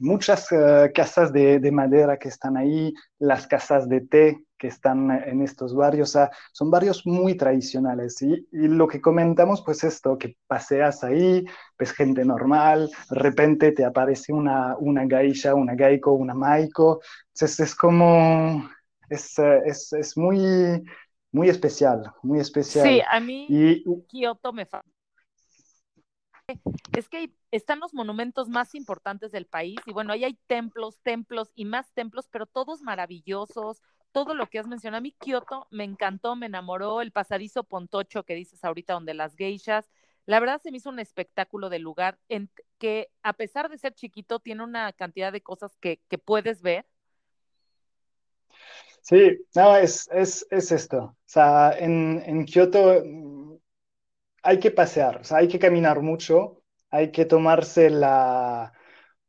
muchas 0.00 0.50
uh, 0.50 0.90
casas 0.94 1.32
de, 1.32 1.60
de, 1.60 1.70
madera 1.70 2.18
que 2.18 2.28
están 2.28 2.56
ahí, 2.56 2.92
las 3.18 3.46
casas 3.46 3.88
de 3.88 4.00
té 4.00 4.44
que 4.58 4.66
están 4.66 5.10
en 5.10 5.40
estos 5.42 5.74
barrios, 5.74 6.10
sea, 6.10 6.30
son 6.52 6.70
barrios 6.70 7.06
muy 7.06 7.34
tradicionales. 7.34 8.20
Y, 8.20 8.46
y, 8.52 8.68
lo 8.68 8.86
que 8.88 9.00
comentamos, 9.00 9.62
pues 9.62 9.84
esto, 9.84 10.18
que 10.18 10.36
paseas 10.46 11.02
ahí, 11.02 11.44
ves 11.78 11.92
gente 11.92 12.24
normal, 12.24 12.90
de 13.10 13.18
repente 13.18 13.72
te 13.72 13.84
aparece 13.84 14.32
una, 14.32 14.76
una 14.78 15.06
gaisha, 15.06 15.54
una 15.54 15.74
gaiko, 15.74 16.12
una 16.12 16.34
maiko, 16.34 17.00
entonces 17.28 17.60
es 17.60 17.74
como, 17.74 18.68
es, 19.08 19.38
es, 19.38 19.92
es 19.92 20.16
muy, 20.16 20.82
muy 21.32 21.48
especial, 21.48 22.12
muy 22.22 22.40
especial. 22.40 22.86
Sí, 22.86 23.00
a 23.10 23.20
mí 23.20 23.46
y, 23.48 23.84
Kioto 24.08 24.52
me 24.52 24.66
es 26.96 27.08
que 27.08 27.32
están 27.50 27.80
los 27.80 27.94
monumentos 27.94 28.48
más 28.48 28.74
importantes 28.74 29.32
del 29.32 29.46
país 29.46 29.78
y 29.86 29.92
bueno, 29.92 30.12
ahí 30.12 30.24
hay 30.24 30.38
templos, 30.46 30.98
templos 31.02 31.50
y 31.54 31.64
más 31.64 31.92
templos, 31.92 32.28
pero 32.30 32.46
todos 32.46 32.82
maravillosos, 32.82 33.82
todo 34.12 34.34
lo 34.34 34.46
que 34.48 34.58
has 34.58 34.66
mencionado. 34.66 34.98
A 34.98 35.02
mí 35.02 35.12
Kioto 35.12 35.66
me 35.70 35.84
encantó, 35.84 36.36
me 36.36 36.46
enamoró, 36.46 37.00
el 37.00 37.12
pasadizo 37.12 37.64
Pontocho 37.64 38.24
que 38.24 38.34
dices 38.34 38.64
ahorita 38.64 38.94
donde 38.94 39.14
las 39.14 39.34
geishas, 39.36 39.90
la 40.26 40.40
verdad 40.40 40.60
se 40.62 40.70
me 40.70 40.78
hizo 40.78 40.90
un 40.90 40.98
espectáculo 41.00 41.70
de 41.70 41.78
lugar 41.78 42.18
en 42.28 42.50
que 42.78 43.10
a 43.22 43.32
pesar 43.32 43.68
de 43.68 43.78
ser 43.78 43.94
chiquito 43.94 44.38
tiene 44.38 44.62
una 44.62 44.92
cantidad 44.92 45.32
de 45.32 45.42
cosas 45.42 45.76
que, 45.78 46.00
que 46.08 46.18
puedes 46.18 46.62
ver. 46.62 46.86
Sí, 49.02 49.38
no, 49.54 49.76
es, 49.76 50.08
es, 50.12 50.46
es 50.50 50.72
esto. 50.72 50.98
O 50.98 51.16
sea, 51.24 51.72
en, 51.78 52.22
en 52.26 52.44
Kioto 52.44 53.02
hay 54.42 54.58
que 54.60 54.70
pasear, 54.70 55.20
o 55.20 55.24
sea, 55.24 55.38
hay 55.38 55.48
que 55.48 55.58
caminar 55.58 56.00
mucho, 56.02 56.62
hay 56.90 57.12
que 57.12 57.24
tomarse 57.24 57.90
la... 57.90 58.72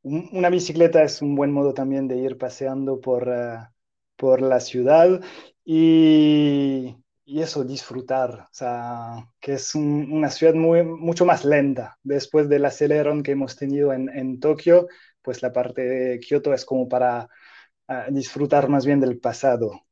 Una 0.03 0.49
bicicleta 0.49 1.03
es 1.03 1.21
un 1.21 1.35
buen 1.35 1.51
modo 1.51 1.73
también 1.73 2.07
de 2.07 2.17
ir 2.17 2.37
paseando 2.37 2.99
por, 3.01 3.27
uh, 3.27 3.67
por 4.15 4.41
la 4.41 4.59
ciudad 4.59 5.21
y, 5.63 6.95
y, 7.25 7.41
eso, 7.41 7.63
disfrutar, 7.63 8.31
o 8.31 8.47
sea, 8.51 9.27
que 9.39 9.53
es 9.53 9.75
un, 9.75 10.11
una 10.11 10.29
ciudad 10.31 10.55
muy, 10.55 10.83
mucho 10.83 11.25
más 11.25 11.45
lenta. 11.45 11.97
Después 12.03 12.49
del 12.49 12.65
acelerón 12.65 13.23
que 13.23 13.31
hemos 13.33 13.55
tenido 13.55 13.93
en, 13.93 14.09
en 14.09 14.39
Tokio, 14.39 14.87
pues 15.21 15.41
la 15.43 15.53
parte 15.53 15.83
de 15.83 16.19
Kioto 16.19 16.53
es 16.53 16.65
como 16.65 16.87
para 16.89 17.29
uh, 17.87 18.11
disfrutar 18.11 18.69
más 18.69 18.85
bien 18.85 18.99
del 18.99 19.19
pasado. 19.19 19.83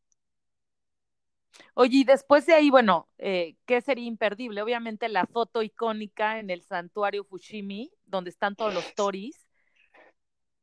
Oye, 1.82 1.99
y 1.99 2.03
después 2.03 2.45
de 2.45 2.53
ahí, 2.53 2.69
bueno, 2.69 3.07
eh, 3.19 3.55
¿qué 3.65 3.80
sería 3.80 4.03
imperdible? 4.03 4.61
Obviamente 4.61 5.07
la 5.07 5.25
foto 5.25 5.63
icónica 5.63 6.38
en 6.38 6.49
el 6.49 6.61
santuario 6.61 7.23
Fushimi, 7.23 7.89
donde 8.05 8.32
están 8.32 8.57
todos 8.57 8.73
los 8.73 8.93
toris. 8.95 9.48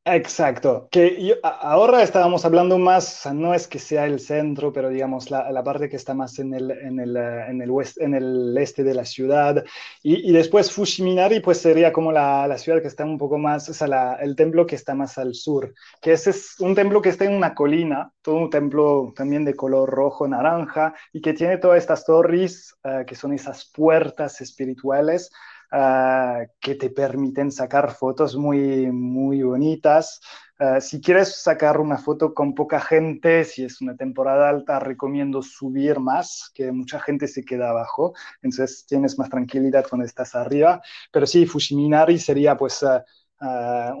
Exacto, 0.09 0.87
que 0.89 1.21
yo, 1.21 1.35
ahora 1.43 2.01
estábamos 2.01 2.45
hablando 2.45 2.77
más, 2.77 3.27
no 3.33 3.53
es 3.53 3.67
que 3.67 3.77
sea 3.77 4.05
el 4.05 4.21
centro, 4.21 4.71
pero 4.71 4.87
digamos 4.87 5.29
la, 5.29 5.51
la 5.51 5.63
parte 5.65 5.89
que 5.89 5.97
está 5.97 6.13
más 6.13 6.39
en 6.39 6.53
el, 6.53 6.71
en 6.71 7.01
el, 7.01 7.17
en 7.17 7.61
el, 7.61 7.69
west, 7.69 7.99
en 7.99 8.13
el 8.13 8.57
este 8.57 8.85
de 8.85 8.93
la 8.93 9.03
ciudad. 9.03 9.65
Y, 10.01 10.29
y 10.29 10.31
después 10.31 10.71
Fushiminari, 10.71 11.41
pues 11.41 11.57
sería 11.57 11.91
como 11.91 12.13
la, 12.13 12.47
la, 12.47 12.57
ciudad 12.57 12.81
que 12.81 12.87
está 12.87 13.03
un 13.03 13.17
poco 13.17 13.37
más, 13.37 13.67
o 13.67 13.73
sea, 13.73 14.13
el 14.21 14.37
templo 14.37 14.65
que 14.65 14.75
está 14.75 14.95
más 14.95 15.17
al 15.17 15.35
sur, 15.35 15.73
que 16.01 16.13
ese 16.13 16.29
es 16.29 16.57
un 16.59 16.73
templo 16.73 17.01
que 17.01 17.09
está 17.09 17.25
en 17.25 17.33
una 17.33 17.53
colina, 17.53 18.13
todo 18.21 18.35
un 18.35 18.49
templo 18.49 19.11
también 19.13 19.43
de 19.43 19.55
color 19.55 19.89
rojo, 19.89 20.25
naranja, 20.25 20.93
y 21.11 21.19
que 21.19 21.33
tiene 21.33 21.57
todas 21.57 21.79
estas 21.79 22.05
torres, 22.05 22.73
uh, 22.85 23.05
que 23.05 23.15
son 23.15 23.33
esas 23.33 23.69
puertas 23.75 24.39
espirituales 24.39 25.31
uh, 25.71 26.47
que 26.59 26.75
te 26.75 26.89
permiten 26.89 27.51
sacar 27.51 27.91
fotos 27.93 28.35
muy, 28.35 28.91
muy 28.91 29.43
bonitas. 29.43 30.19
Uh, 30.59 30.81
si 30.81 30.99
quieres 31.01 31.35
sacar 31.41 31.79
una 31.79 31.97
foto 31.97 32.33
con 32.33 32.55
poca 32.55 32.79
gente, 32.79 33.43
si 33.43 33.63
es 33.63 33.81
una 33.81 33.95
temporada 33.95 34.49
alta, 34.49 34.79
recomiendo 34.79 35.41
subir 35.41 35.99
más, 35.99 36.51
que 36.53 36.71
mucha 36.71 36.99
gente 36.99 37.27
se 37.27 37.45
queda 37.45 37.69
abajo, 37.69 38.13
entonces 38.41 38.85
tienes 38.87 39.19
más 39.19 39.29
tranquilidad 39.29 39.85
cuando 39.87 40.05
estás 40.05 40.35
arriba. 40.35 40.81
Pero 41.11 41.25
sí, 41.27 41.45
Fushiminari 41.45 42.17
sería 42.17 42.57
pues 42.57 42.81
uh, 42.83 43.03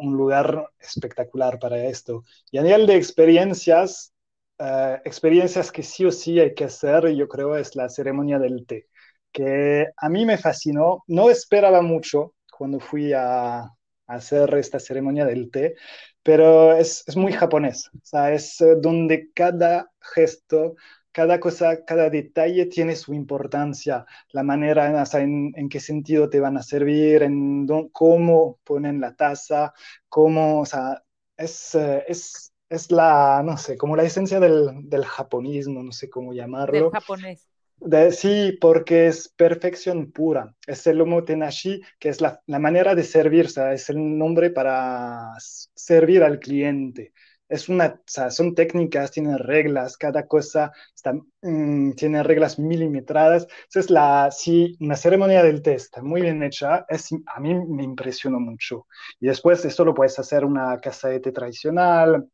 un 0.01 0.17
lugar 0.17 0.71
espectacular 0.79 1.59
para 1.59 1.83
esto. 1.85 2.23
Y 2.51 2.57
a 2.57 2.63
nivel 2.63 2.87
de 2.87 2.95
experiencias, 2.95 4.13
experiencias 5.05 5.71
que 5.71 5.83
sí 5.83 6.03
o 6.03 6.11
sí 6.11 6.39
hay 6.39 6.55
que 6.55 6.63
hacer, 6.63 7.09
yo 7.09 7.27
creo, 7.27 7.55
es 7.55 7.75
la 7.75 7.89
ceremonia 7.89 8.39
del 8.39 8.65
té 8.65 8.87
que 9.31 9.87
a 9.95 10.09
mí 10.09 10.25
me 10.25 10.37
fascinó. 10.37 11.03
No 11.07 11.29
esperaba 11.29 11.81
mucho 11.81 12.33
cuando 12.51 12.79
fui 12.79 13.13
a, 13.13 13.59
a 13.59 13.71
hacer 14.07 14.53
esta 14.55 14.79
ceremonia 14.79 15.25
del 15.25 15.51
té, 15.51 15.75
pero 16.23 16.73
es, 16.75 17.03
es 17.07 17.15
muy 17.15 17.31
japonés. 17.31 17.89
O 17.95 17.99
sea, 18.03 18.33
es 18.33 18.59
eh, 18.61 18.75
donde 18.81 19.31
cada 19.33 19.91
gesto, 20.01 20.75
cada 21.11 21.39
cosa, 21.39 21.85
cada 21.85 22.09
detalle 22.09 22.65
tiene 22.67 22.95
su 22.95 23.13
importancia, 23.13 24.05
la 24.31 24.43
manera, 24.43 25.01
o 25.01 25.05
sea, 25.05 25.21
en, 25.21 25.51
en, 25.55 25.69
qué 25.69 25.79
sentido 25.79 26.29
te 26.29 26.39
van 26.39 26.57
a 26.57 26.63
servir, 26.63 27.23
en 27.23 27.65
don, 27.65 27.89
cómo 27.89 28.59
ponen 28.63 29.01
la 29.01 29.15
taza, 29.15 29.73
cómo, 30.09 30.59
o 30.61 30.65
sea, 30.65 31.01
es, 31.37 31.75
eh, 31.75 32.03
es, 32.07 32.53
es 32.69 32.91
la, 32.91 33.41
no 33.43 33.57
sé, 33.57 33.77
como 33.77 33.95
la 33.95 34.03
esencia 34.03 34.39
del, 34.39 34.89
del 34.89 35.05
japonismo, 35.05 35.81
no 35.81 35.91
sé 35.91 36.09
cómo 36.09 36.33
llamarlo. 36.33 36.73
Del 36.73 36.91
japonés. 36.91 37.47
De, 37.79 38.11
sí, 38.11 38.57
porque 38.59 39.07
es 39.07 39.29
perfección 39.29 40.11
pura. 40.11 40.55
Es 40.65 40.87
el 40.87 40.99
omotenashi, 41.01 41.81
que 41.99 42.09
es 42.09 42.21
la, 42.21 42.41
la 42.47 42.59
manera 42.59 42.95
de 42.95 43.03
servir, 43.03 43.45
o 43.45 43.49
sea, 43.49 43.73
es 43.73 43.89
el 43.89 44.17
nombre 44.17 44.49
para 44.49 45.29
servir 45.39 46.23
al 46.23 46.39
cliente. 46.39 47.13
Es 47.47 47.69
una, 47.69 47.85
o 47.87 48.01
sea, 48.05 48.29
son 48.31 48.55
técnicas, 48.55 49.11
tienen 49.11 49.37
reglas, 49.37 49.95
cada 49.95 50.27
cosa 50.27 50.71
está, 50.93 51.13
mmm, 51.43 51.91
tiene 51.93 52.23
reglas 52.23 52.59
milimetradas. 52.59 53.47
Entonces, 53.67 53.89
la, 53.91 54.29
sí, 54.31 54.75
una 54.81 54.95
ceremonia 54.97 55.43
del 55.43 55.61
té 55.61 55.75
está 55.75 56.01
muy 56.01 56.21
bien 56.21 56.43
hecha, 56.43 56.85
es, 56.89 57.09
a 57.27 57.39
mí 57.39 57.53
me 57.55 57.83
impresionó 57.83 58.39
mucho. 58.39 58.87
Y 59.19 59.27
después 59.27 59.63
esto 59.65 59.85
lo 59.85 59.93
puedes 59.93 60.17
hacer 60.19 60.43
una 60.45 60.77
casa 60.79 61.09
de 61.09 61.19
té 61.21 61.31
tradicional, 61.31 62.27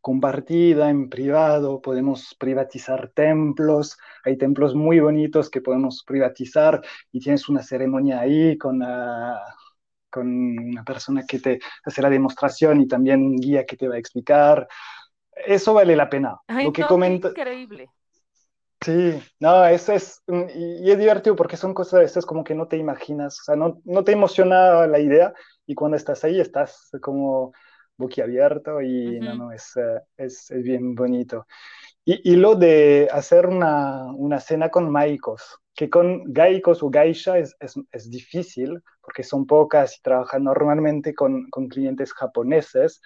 compartida, 0.00 0.90
en 0.90 1.08
privado, 1.08 1.80
podemos 1.80 2.34
privatizar 2.38 3.10
templos, 3.14 3.96
hay 4.24 4.36
templos 4.36 4.74
muy 4.74 5.00
bonitos 5.00 5.50
que 5.50 5.60
podemos 5.60 6.02
privatizar 6.04 6.80
y 7.12 7.20
tienes 7.20 7.48
una 7.48 7.62
ceremonia 7.62 8.20
ahí 8.20 8.56
con, 8.58 8.82
uh, 8.82 9.36
con 10.10 10.28
una 10.28 10.84
persona 10.84 11.24
que 11.26 11.40
te 11.40 11.58
hace 11.84 12.02
la 12.02 12.10
demostración 12.10 12.80
y 12.80 12.88
también 12.88 13.22
un 13.22 13.36
guía 13.36 13.64
que 13.66 13.76
te 13.76 13.88
va 13.88 13.96
a 13.96 13.98
explicar. 13.98 14.66
Eso 15.46 15.74
vale 15.74 15.96
la 15.96 16.08
pena. 16.08 16.38
Ay, 16.46 16.66
Lo 16.66 16.72
que 16.72 16.82
no, 16.82 16.88
comenta... 16.88 17.28
increíble. 17.28 17.90
Sí, 18.80 19.18
no, 19.40 19.64
eso 19.64 19.94
es, 19.94 20.22
y, 20.26 20.86
y, 20.86 20.90
es 20.90 20.98
divertido 20.98 21.34
porque 21.34 21.56
son 21.56 21.72
cosas, 21.72 22.02
esto 22.02 22.18
es 22.18 22.26
como 22.26 22.44
que 22.44 22.54
no 22.54 22.68
te 22.68 22.76
imaginas, 22.76 23.40
o 23.40 23.44
sea, 23.44 23.56
no, 23.56 23.80
no 23.84 24.04
te 24.04 24.12
emociona 24.12 24.86
la 24.86 24.98
idea 24.98 25.32
y 25.66 25.74
cuando 25.74 25.96
estás 25.96 26.22
ahí 26.22 26.38
estás 26.38 26.90
como 27.00 27.54
boquiabierto 27.96 28.80
y 28.80 29.18
uh 29.18 29.20
-huh. 29.20 29.24
no, 29.24 29.34
no, 29.34 29.52
es, 29.52 29.72
uh, 29.76 30.00
es, 30.16 30.50
es, 30.50 30.62
bien 30.62 30.94
bonito. 30.94 31.46
Y, 32.04 32.32
y, 32.32 32.36
lo 32.36 32.54
de 32.54 33.08
hacer 33.10 33.46
una, 33.46 34.12
una 34.12 34.40
cena 34.40 34.68
con 34.68 34.90
maicos, 34.90 35.58
que 35.74 35.88
con 35.88 36.32
gaicos 36.32 36.82
o 36.82 36.90
gaisha 36.90 37.38
es, 37.38 37.56
es, 37.60 37.74
es, 37.90 38.10
difícil 38.10 38.82
porque 39.00 39.22
son 39.22 39.46
pocas 39.46 39.96
y 39.98 40.02
trabajan 40.02 40.44
normalmente 40.44 41.14
con, 41.14 41.48
con 41.50 41.68
clientes 41.68 42.12
japoneses, 42.12 43.00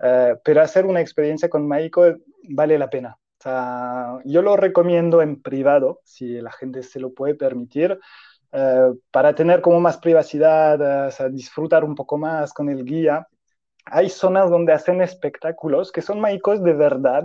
uh, 0.00 0.38
pero 0.44 0.62
hacer 0.62 0.86
una 0.86 1.00
experiencia 1.00 1.48
con 1.48 1.66
maiko 1.66 2.04
vale 2.48 2.78
la 2.78 2.88
pena. 2.88 3.18
O 3.38 3.42
sea, 3.42 4.18
yo 4.24 4.42
lo 4.42 4.56
recomiendo 4.56 5.20
en 5.22 5.42
privado, 5.42 6.00
si 6.04 6.40
la 6.40 6.52
gente 6.52 6.82
se 6.82 7.00
lo 7.00 7.12
puede 7.12 7.34
permitir, 7.34 7.98
uh, 8.52 8.98
para 9.10 9.34
tener 9.34 9.60
como 9.60 9.80
más 9.80 9.98
privacidad, 9.98 11.08
o 11.08 11.10
sea, 11.10 11.28
disfrutar 11.28 11.84
un 11.84 11.94
poco 11.94 12.16
más 12.16 12.52
con 12.52 12.70
el 12.70 12.84
guía 12.84 13.26
hay 13.86 14.10
zonas 14.10 14.50
donde 14.50 14.72
hacen 14.72 15.00
espectáculos 15.00 15.92
que 15.92 16.02
son 16.02 16.20
maicos 16.20 16.62
de 16.62 16.72
verdad, 16.72 17.24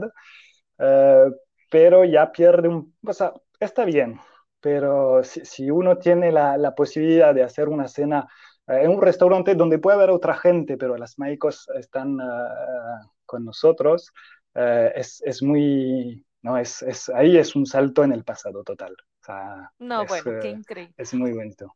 uh, 0.80 1.36
pero 1.70 2.06
ya 2.06 2.32
pierde 2.32 2.68
un... 2.68 2.96
O 3.06 3.14
sea, 3.14 3.34
está 3.60 3.84
bien, 3.84 4.20
pero 4.60 5.24
si, 5.24 5.44
si 5.44 5.72
uno 5.72 5.98
tiene 5.98 6.32
la, 6.32 6.58
la, 6.58 6.76
posibilidad 6.76 7.34
de 7.34 7.44
hacer 7.44 7.68
una 7.68 7.88
cena 7.88 8.28
uh, 8.68 8.74
en 8.74 8.92
un 8.92 9.02
restaurante 9.02 9.56
donde 9.56 9.80
puede 9.80 9.98
haber 9.98 10.12
otra 10.12 10.36
gente, 10.36 10.78
pero 10.78 10.98
las 10.98 11.18
maicos 11.18 11.68
están 11.76 12.20
uh, 12.22 13.10
con 13.26 13.44
nosotros, 13.46 14.12
es, 14.54 15.22
es, 15.26 15.42
muy... 15.42 16.26
No, 16.42 16.58
es, 16.58 16.82
es, 16.82 17.08
ahí 17.10 17.38
es 17.38 17.56
un 17.56 17.66
salto 17.66 18.04
en 18.04 18.12
el 18.12 18.26
pasado 18.26 18.64
total. 18.64 18.92
O 18.94 19.24
sea, 19.24 19.72
no, 19.80 20.02
es, 20.02 20.10
bueno, 20.10 20.40
qué 20.42 20.50
increíble. 20.50 20.94
Es 20.98 21.14
muy 21.14 21.32
bonito. 21.32 21.74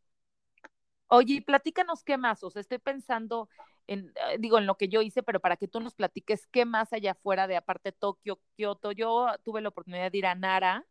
Oye, 1.08 1.42
platícanos 1.42 2.02
qué 2.02 2.16
más, 2.16 2.42
o 2.42 2.50
sea, 2.50 2.60
estoy 2.60 2.78
pensando 2.78 3.48
en, 3.86 4.12
eh, 4.16 4.36
digo, 4.38 4.58
en 4.58 4.66
lo 4.66 4.76
que 4.76 4.88
yo 4.88 5.02
hice, 5.02 5.22
pero 5.22 5.40
para 5.40 5.56
que 5.56 5.68
tú 5.68 5.80
nos 5.80 5.94
platiques 5.94 6.46
qué 6.48 6.64
más 6.64 6.92
allá 6.92 7.12
afuera 7.12 7.46
de 7.46 7.56
aparte 7.56 7.92
Tokio, 7.92 8.40
Kioto. 8.56 8.90
Yo 8.92 9.28
tuve 9.44 9.60
la 9.60 9.68
oportunidad 9.68 10.10
de 10.10 10.18
ir 10.18 10.26
a 10.26 10.34
Nara, 10.34 10.84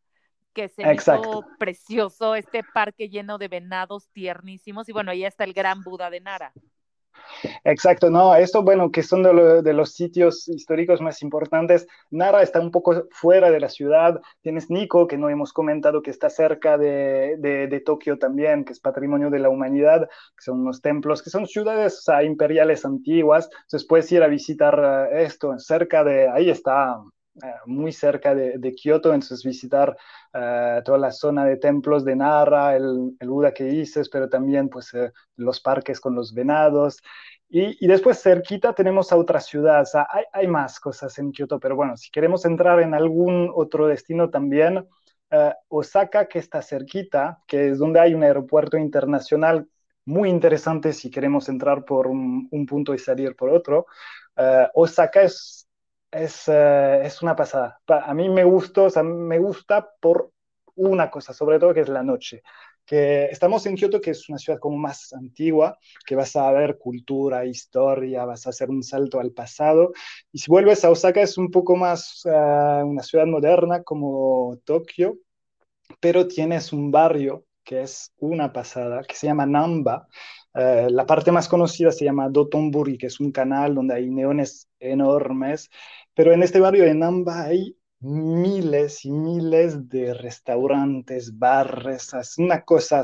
que 0.54 0.70
se 0.70 0.94
hizo 0.94 1.46
precioso, 1.60 2.36
este 2.36 2.64
parque 2.64 3.10
lleno 3.10 3.38
de 3.38 3.50
venados 3.50 4.08
tiernísimos, 4.12 4.88
y 4.88 4.94
bueno, 4.94 5.12
ahí 5.12 5.26
está 5.26 5.44
el 5.44 5.54
gran 5.54 5.84
Buda 5.84 6.10
de 6.10 6.22
Nara. 6.22 6.54
Exacto, 7.64 8.10
no, 8.10 8.36
esto, 8.36 8.64
bueno, 8.64 8.92
que 8.92 9.04
son 9.04 9.24
de, 9.24 9.74
los 9.74 9.94
sitios 9.94 10.48
históricos 10.48 11.02
más 11.02 11.22
importantes. 11.22 11.88
Nara 12.10 12.42
está 12.42 12.60
un 12.60 12.72
poco 12.72 13.06
fuera 13.12 13.52
de 13.52 13.60
la 13.60 13.70
ciudad. 13.70 14.22
Tienes 14.42 14.70
Nico, 14.70 15.08
que 15.08 15.18
no 15.18 15.30
hemos 15.30 15.54
comentado, 15.54 16.02
que 16.02 16.12
está 16.12 16.30
cerca 16.30 16.78
de, 16.78 17.36
de, 17.38 17.80
Tokio 17.82 18.18
también, 18.18 18.64
que 18.66 18.74
es 18.74 18.80
patrimonio 18.80 19.30
de 19.30 19.40
la 19.40 19.50
humanidad, 19.50 20.08
que 20.08 20.44
son 20.44 20.62
unos 20.62 20.82
templos, 20.82 21.22
que 21.22 21.30
son 21.30 21.46
ciudades 21.46 22.04
imperiales 22.24 22.86
antiguas. 22.86 23.50
Entonces 23.64 23.88
puedes 23.88 24.12
ir 24.12 24.24
a 24.24 24.28
visitar 24.28 25.10
eh, 25.12 25.24
esto, 25.24 25.58
cerca 25.60 26.04
de, 26.04 26.30
ahí 26.30 26.50
está 26.50 26.96
muy 27.66 27.92
cerca 27.92 28.34
de, 28.34 28.58
de, 28.58 28.74
Kioto, 28.74 29.14
entonces 29.14 29.44
visitar 29.44 29.98
eh, 30.34 30.82
toda 30.86 30.98
la 30.98 31.12
zona 31.12 31.46
de 31.46 31.58
templos 31.58 32.06
de 32.06 32.16
Nara, 32.16 32.76
el, 32.76 33.16
el 33.20 33.30
Buda 33.30 33.54
que 33.54 33.66
dices, 33.66 34.10
pero 34.10 34.30
también 34.30 34.70
pues 34.70 34.94
eh, 34.94 35.12
los 35.36 35.60
parques 35.60 36.00
con 36.00 36.16
los 36.16 36.34
venados. 36.34 37.02
Y, 37.50 37.84
y, 37.84 37.88
después 37.88 38.22
cerquita 38.22 38.74
tenemos 38.74 39.12
a 39.12 39.18
otra 39.18 39.40
ciudad, 39.40 39.82
o 39.82 39.86
sea, 39.86 40.08
hay, 40.10 40.24
hay, 40.34 40.48
más 40.48 40.80
cosas 40.80 41.18
en 41.20 41.32
Kioto, 41.32 41.60
pero 41.60 41.76
bueno, 41.76 41.96
si 41.98 42.10
queremos 42.10 42.46
entrar 42.46 42.80
en 42.82 42.94
algún 42.94 43.52
otro 43.54 43.88
destino 43.88 44.30
también, 44.30 44.88
Osaka, 45.68 46.28
que 46.28 46.40
está 46.40 46.62
cerquita, 46.62 47.44
que 47.46 47.70
es 47.70 47.80
donde 47.80 48.00
hay 48.00 48.14
un 48.14 48.24
aeropuerto 48.24 48.78
internacional 48.78 49.68
muy 50.06 50.30
interesante 50.30 50.94
si 50.94 51.12
queremos 51.12 51.50
entrar 51.50 51.84
por 51.84 52.08
un, 52.08 52.48
un 52.52 52.66
punto 52.66 52.94
y 52.94 53.00
salir 53.00 53.36
por 53.36 53.50
otro. 53.50 53.86
Osaka 54.74 55.24
es 55.24 55.65
es, 56.16 56.48
eh, 56.48 57.02
es 57.04 57.22
una 57.22 57.36
pasada. 57.36 57.80
A 57.88 58.14
mí 58.14 58.30
me 58.30 58.44
gusta, 58.44 59.04
me 59.04 59.40
gusta 59.40 59.90
por 60.00 60.32
una 60.76 61.10
cosa, 61.10 61.34
sobre 61.34 61.60
todo 61.60 61.74
que 61.74 61.82
es 61.82 61.90
la 61.90 62.04
noche. 62.04 62.42
Que 62.86 63.26
estamos 63.26 63.66
en 63.66 63.76
Kioto, 63.76 64.00
que 64.00 64.12
es 64.12 64.30
una 64.30 64.38
ciudad 64.38 64.60
como 64.60 64.78
más 64.78 65.12
antigua, 65.14 65.78
que 66.06 66.16
vas 66.16 66.36
a 66.36 66.52
ver 66.52 66.78
cultura, 66.78 67.46
historia, 67.46 68.26
vas 68.26 68.46
a 68.46 68.52
hacer 68.52 68.70
un 68.70 68.84
salto 68.84 69.20
al 69.20 69.32
pasado. 69.32 69.92
Y 70.32 70.40
si 70.40 70.52
vuelves 70.52 70.86
a 70.86 70.92
Osaka 70.92 71.22
es 71.22 71.38
un 71.38 71.50
poco 71.52 71.76
más 71.76 72.22
uh, 72.26 72.86
una 72.86 73.02
ciudad 73.04 73.26
moderna 73.26 73.84
como 73.84 74.58
Tokio, 74.66 75.18
pero 76.00 76.28
tienes 76.28 76.74
un 76.74 76.92
barrio 76.92 77.46
que 77.64 77.82
es 77.82 78.14
una 78.20 78.54
pasada, 78.54 79.04
que 79.04 79.16
se 79.16 79.28
llama 79.28 79.48
Namba, 79.48 80.08
eh, 80.56 80.88
la 80.90 81.06
parte 81.06 81.32
más 81.34 81.50
conocida 81.50 81.92
se 81.92 82.06
llama 82.06 82.30
Dotonburi, 82.30 82.98
que 82.98 83.08
es 83.08 83.20
un 83.20 83.32
canal 83.32 83.76
donde 83.76 83.96
hay 83.96 84.10
neones 84.10 84.70
enormes, 84.80 85.70
pero 86.16 86.34
en 86.34 86.44
este 86.44 86.60
barrio 86.60 86.86
de 86.86 86.96
Namba 86.96 87.44
hay 87.44 87.78
miles 88.00 89.06
y 89.06 89.12
miles 89.12 89.90
de 89.90 90.14
restaurantes, 90.14 91.38
bares, 91.38 92.14
es 92.14 92.38
una 92.38 92.64
cosa 92.64 93.04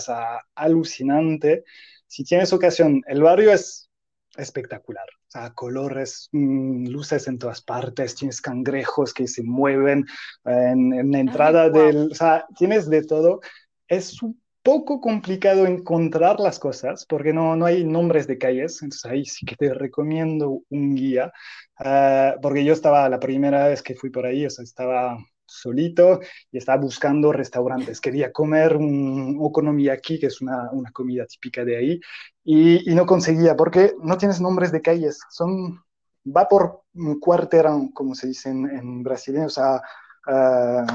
alucinante. 0.55 1.63
Si 2.07 2.23
tienes 2.23 2.53
ocasión, 2.53 3.01
el 3.07 3.21
barrio 3.21 3.51
es 3.51 3.89
espectacular. 4.37 5.07
O 5.27 5.31
sea, 5.31 5.53
colores, 5.53 6.29
mm, 6.31 6.87
luces 6.87 7.27
en 7.27 7.37
todas 7.37 7.61
partes, 7.61 8.15
tienes 8.15 8.41
cangrejos 8.41 9.13
que 9.13 9.27
se 9.27 9.43
mueven 9.43 10.05
en, 10.45 11.11
la 11.11 11.19
entrada 11.19 11.69
del... 11.69 12.11
O 12.11 12.15
sea, 12.15 12.45
tienes 12.57 12.89
de 12.89 13.03
todo. 13.03 13.41
Es 13.87 14.21
un 14.21 14.41
poco 14.63 15.01
complicado 15.01 15.65
encontrar 15.65 16.39
las 16.39 16.59
cosas 16.59 17.05
porque 17.07 17.33
no, 17.33 17.55
no 17.55 17.65
hay 17.65 17.83
nombres 17.83 18.27
de 18.27 18.37
calles, 18.37 18.81
entonces 18.81 19.11
ahí 19.11 19.25
sí 19.25 19.45
que 19.45 19.55
te 19.55 19.73
recomiendo 19.73 20.61
un 20.69 20.95
guía, 20.95 21.33
uh, 21.79 22.39
porque 22.41 22.63
yo 22.63 22.73
estaba 22.73 23.09
la 23.09 23.19
primera 23.19 23.67
vez 23.67 23.81
que 23.81 23.95
fui 23.95 24.09
por 24.09 24.25
ahí, 24.25 24.45
o 24.45 24.49
sea, 24.49 24.63
estaba 24.63 25.17
solito 25.45 26.19
y 26.51 26.57
estaba 26.57 26.81
buscando 26.81 27.31
restaurantes. 27.33 27.99
Quería 27.99 28.31
comer 28.31 28.77
un 28.77 29.37
okonomiyaki, 29.41 30.19
que 30.19 30.27
es 30.27 30.41
una, 30.41 30.69
una 30.71 30.91
comida 30.91 31.25
típica 31.25 31.65
de 31.65 31.77
ahí, 31.77 31.99
y, 32.43 32.89
y, 32.89 32.95
no 32.95 33.05
conseguía 33.05 33.55
porque 33.55 33.93
no 34.01 34.17
tienes 34.17 34.39
nombres 34.41 34.71
de 34.71 34.81
calles, 34.81 35.19
son, 35.29 35.83
va 36.25 36.47
por 36.47 36.83
cuarterão, 37.19 37.91
como 37.93 38.15
se 38.15 38.27
dice 38.27 38.49
en, 38.49 38.69
en 38.69 39.03
brasileño, 39.03 39.47
o 39.47 39.49
sea, 39.49 39.81
uh, 40.27 40.85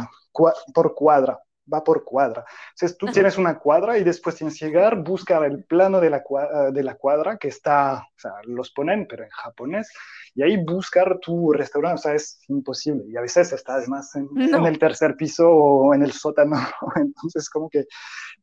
por 0.73 0.95
cuadra 0.95 1.39
va 1.73 1.83
por 1.83 2.05
cuadra. 2.05 2.45
Entonces 2.71 2.97
tú 2.97 3.07
tienes 3.07 3.39
una 3.39 3.59
cuadra 3.59 3.99
y 3.99 4.05
después 4.05 4.37
tienes 4.37 4.59
que 4.59 4.67
llegar, 4.67 5.03
buscar 5.03 5.45
el 5.45 5.64
plano 5.64 6.01
de 6.01 6.11
la, 6.11 6.23
cuadra, 6.23 6.71
de 6.71 6.83
la 6.83 6.95
cuadra 6.95 7.39
que 7.39 7.49
está, 7.49 7.99
o 7.99 8.19
sea, 8.19 8.33
los 8.45 8.71
ponen, 8.71 9.07
pero 9.09 9.25
en 9.25 9.31
japonés, 9.31 9.91
y 10.35 10.43
ahí 10.43 10.62
buscar 10.62 11.19
tu 11.19 11.53
restaurante, 11.53 11.95
o 11.95 12.03
sea, 12.03 12.14
es 12.14 12.41
imposible. 12.49 13.05
Y 13.09 13.17
a 13.17 13.23
veces 13.23 13.53
estás 13.53 13.79
además 13.79 14.14
en, 14.14 14.29
en 14.37 14.67
el 14.67 14.79
tercer 14.79 15.17
piso 15.17 15.51
o 15.51 15.95
en 15.95 16.03
el 16.03 16.12
sótano, 16.12 16.57
entonces 16.97 17.49
como 17.51 17.69
que, 17.69 17.87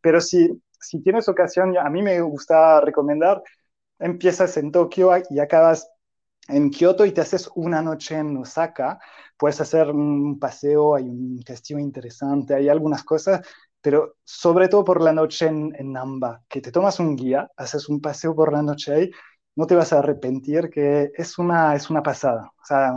pero 0.01 0.19
si, 0.19 0.49
si 0.79 1.01
tienes 1.01 1.29
ocasión, 1.29 1.77
a 1.77 1.89
mí 1.89 2.01
me 2.01 2.19
gusta 2.21 2.81
recomendar, 2.81 3.41
empiezas 3.99 4.57
en 4.57 4.71
Tokio 4.71 5.11
y 5.29 5.39
acabas 5.39 5.89
en 6.47 6.69
Kioto 6.69 7.05
y 7.05 7.11
te 7.11 7.21
haces 7.21 7.49
una 7.55 7.81
noche 7.81 8.15
en 8.17 8.37
Osaka, 8.37 8.99
puedes 9.37 9.61
hacer 9.61 9.89
un 9.91 10.39
paseo, 10.39 10.95
hay 10.95 11.03
un 11.03 11.41
castillo 11.45 11.79
interesante, 11.79 12.53
hay 12.55 12.69
algunas 12.69 13.03
cosas, 13.03 13.41
pero 13.81 14.15
sobre 14.23 14.67
todo 14.67 14.83
por 14.83 15.01
la 15.01 15.13
noche 15.13 15.47
en, 15.47 15.73
en 15.77 15.91
Namba, 15.93 16.43
que 16.47 16.61
te 16.61 16.71
tomas 16.71 16.99
un 16.99 17.15
guía, 17.15 17.49
haces 17.57 17.89
un 17.89 18.01
paseo 18.01 18.35
por 18.35 18.51
la 18.53 18.61
noche 18.61 18.93
ahí, 18.93 19.11
no 19.55 19.67
te 19.67 19.75
vas 19.75 19.93
a 19.93 19.99
arrepentir, 19.99 20.69
que 20.69 21.11
es 21.15 21.37
una, 21.37 21.75
es 21.75 21.89
una 21.89 22.01
pasada. 22.01 22.51
O 22.61 22.65
sea, 22.65 22.91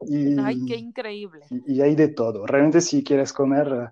y, 0.00 0.38
Ay, 0.40 0.64
qué 0.66 0.76
increíble. 0.76 1.46
Y, 1.50 1.76
y 1.76 1.82
hay 1.82 1.94
de 1.96 2.08
todo. 2.08 2.46
Realmente 2.46 2.80
si 2.80 3.02
quieres 3.02 3.32
comer, 3.32 3.90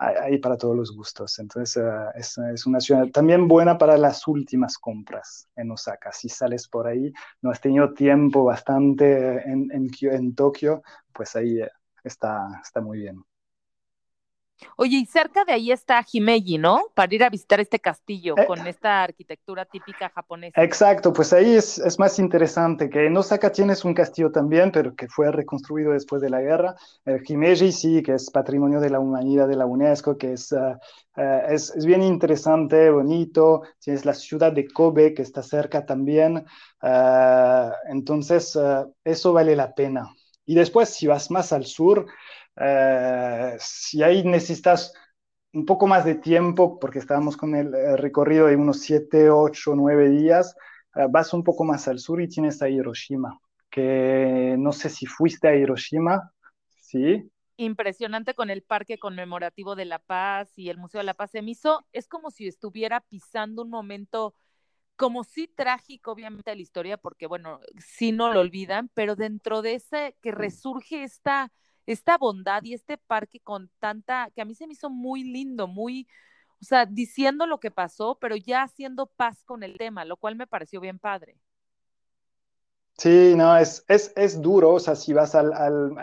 hay, 0.00 0.38
para 0.38 0.56
todos 0.56 0.74
los 0.74 0.96
gustos. 0.96 1.38
Entonces, 1.38 1.76
uh, 1.76 2.10
es, 2.14 2.66
una 2.66 2.80
ciudad 2.80 3.06
también 3.08 3.46
buena 3.46 3.76
para 3.76 3.98
las 3.98 4.26
últimas 4.26 4.78
compras 4.78 5.48
en 5.56 5.70
Osaka. 5.70 6.10
Si 6.12 6.28
sales 6.28 6.66
por 6.68 6.86
ahí, 6.86 7.12
no 7.42 7.50
has 7.50 7.60
tenido 7.60 7.92
tiempo 7.92 8.44
bastante 8.44 9.42
en, 9.48 9.70
en, 9.70 9.90
en 10.00 10.34
Tokio, 10.34 10.82
pues 11.12 11.36
ahí 11.36 11.60
eh, 11.60 11.70
está, 12.02 12.60
está 12.62 12.80
muy 12.80 13.00
bien. 13.00 13.22
Oye, 14.76 14.98
y 14.98 15.06
cerca 15.06 15.44
de 15.44 15.52
ahí 15.52 15.72
está 15.72 16.04
Himeji, 16.10 16.58
¿no? 16.58 16.82
Para 16.94 17.14
ir 17.14 17.24
a 17.24 17.30
visitar 17.30 17.60
este 17.60 17.78
castillo 17.78 18.34
eh, 18.38 18.46
con 18.46 18.66
esta 18.66 19.02
arquitectura 19.02 19.64
típica 19.64 20.08
japonesa. 20.08 20.62
Exacto, 20.62 21.12
pues 21.12 21.32
ahí 21.32 21.54
es, 21.54 21.78
es, 21.78 21.98
más 21.98 22.18
interesante 22.18 22.88
que 22.88 23.06
en 23.06 23.16
Osaka 23.16 23.50
tienes 23.52 23.84
un 23.84 23.94
castillo 23.94 24.30
también, 24.30 24.72
pero 24.72 24.94
que 24.94 25.08
fue 25.08 25.30
reconstruido 25.30 25.92
después 25.92 26.22
de 26.22 26.30
la 26.30 26.40
guerra. 26.40 26.74
El 27.04 27.22
Himeji 27.26 27.72
sí, 27.72 28.02
que 28.02 28.14
es 28.14 28.30
patrimonio 28.30 28.80
de 28.80 28.90
la 28.90 29.00
humanidad 29.00 29.48
de 29.48 29.56
la 29.56 29.66
UNESCO, 29.66 30.16
que 30.16 30.32
es, 30.32 30.52
uh, 30.52 30.76
uh, 31.16 31.50
es, 31.50 31.70
es, 31.76 31.84
bien 31.84 32.02
interesante, 32.02 32.90
bonito. 32.90 33.62
Tienes 33.78 34.04
la 34.04 34.14
ciudad 34.14 34.52
de 34.52 34.68
Kobe, 34.68 35.14
que 35.14 35.22
está 35.22 35.42
cerca 35.42 35.84
también. 35.84 36.44
Uh, 36.82 37.70
entonces, 37.88 38.58
eso 39.04 39.32
vale 39.32 39.56
la 39.56 39.74
pena. 39.74 40.10
Y 40.46 40.54
después, 40.54 40.88
si 40.88 41.06
vas 41.06 41.30
más 41.30 41.52
al 41.52 41.64
sur, 41.64 42.06
eh, 42.60 43.56
si 43.58 44.02
ahí 44.02 44.22
necesitas 44.22 44.92
un 45.52 45.66
poco 45.66 45.86
más 45.86 46.04
de 46.04 46.14
tiempo, 46.14 46.78
porque 46.78 46.98
estábamos 46.98 47.36
con 47.36 47.54
el, 47.54 47.74
el 47.74 47.98
recorrido 47.98 48.46
de 48.46 48.56
unos 48.56 48.80
7, 48.80 49.30
8, 49.30 49.74
9 49.74 50.10
días, 50.10 50.54
eh, 50.94 51.06
vas 51.08 51.32
un 51.32 51.42
poco 51.42 51.64
más 51.64 51.88
al 51.88 51.98
sur 51.98 52.20
y 52.20 52.28
tienes 52.28 52.62
a 52.62 52.68
Hiroshima, 52.68 53.40
que 53.70 54.56
no 54.58 54.72
sé 54.72 54.88
si 54.90 55.06
fuiste 55.06 55.48
a 55.48 55.56
Hiroshima, 55.56 56.32
¿sí? 56.68 57.30
Impresionante 57.56 58.34
con 58.34 58.50
el 58.50 58.62
Parque 58.62 58.98
Conmemorativo 58.98 59.76
de 59.76 59.84
la 59.84 59.98
Paz 59.98 60.58
y 60.58 60.70
el 60.70 60.78
Museo 60.78 61.00
de 61.00 61.04
la 61.04 61.14
Paz. 61.14 61.30
Se 61.30 61.42
me 61.42 61.50
hizo, 61.50 61.86
es 61.92 62.08
como 62.08 62.30
si 62.30 62.46
estuviera 62.46 63.00
pisando 63.00 63.62
un 63.62 63.70
momento 63.70 64.34
como 64.96 65.24
sí 65.24 65.48
trágico, 65.48 66.12
obviamente, 66.12 66.50
de 66.50 66.56
la 66.56 66.62
historia, 66.62 66.96
porque 66.98 67.26
bueno, 67.26 67.60
sí 67.78 68.12
no 68.12 68.32
lo 68.32 68.40
olvidan, 68.40 68.90
pero 68.92 69.16
dentro 69.16 69.62
de 69.62 69.74
ese 69.74 70.16
que 70.20 70.30
resurge 70.30 71.04
esta 71.04 71.52
esta 71.92 72.18
bondad 72.18 72.62
y 72.64 72.74
este 72.74 72.98
parque 72.98 73.40
con 73.40 73.70
tanta, 73.78 74.30
que 74.34 74.42
a 74.42 74.44
mí 74.44 74.54
se 74.54 74.66
me 74.66 74.74
hizo 74.74 74.90
muy 74.90 75.24
lindo, 75.24 75.66
muy, 75.68 76.06
o 76.60 76.64
sea, 76.64 76.86
diciendo 76.86 77.46
lo 77.46 77.60
que 77.60 77.70
pasó, 77.70 78.18
pero 78.20 78.36
ya 78.36 78.62
haciendo 78.62 79.06
paz 79.06 79.42
con 79.44 79.62
el 79.62 79.76
tema, 79.78 80.04
lo 80.04 80.16
cual 80.16 80.36
me 80.36 80.46
pareció 80.46 80.80
bien 80.80 80.98
padre. 80.98 81.36
Sí, 83.00 83.32
no, 83.34 83.56
es, 83.56 83.82
es, 83.88 84.12
es 84.14 84.42
duro, 84.42 84.74
o 84.74 84.78
sea, 84.78 84.94
si 84.94 85.14
vas 85.14 85.34
al, 85.34 85.54
al, 85.54 85.96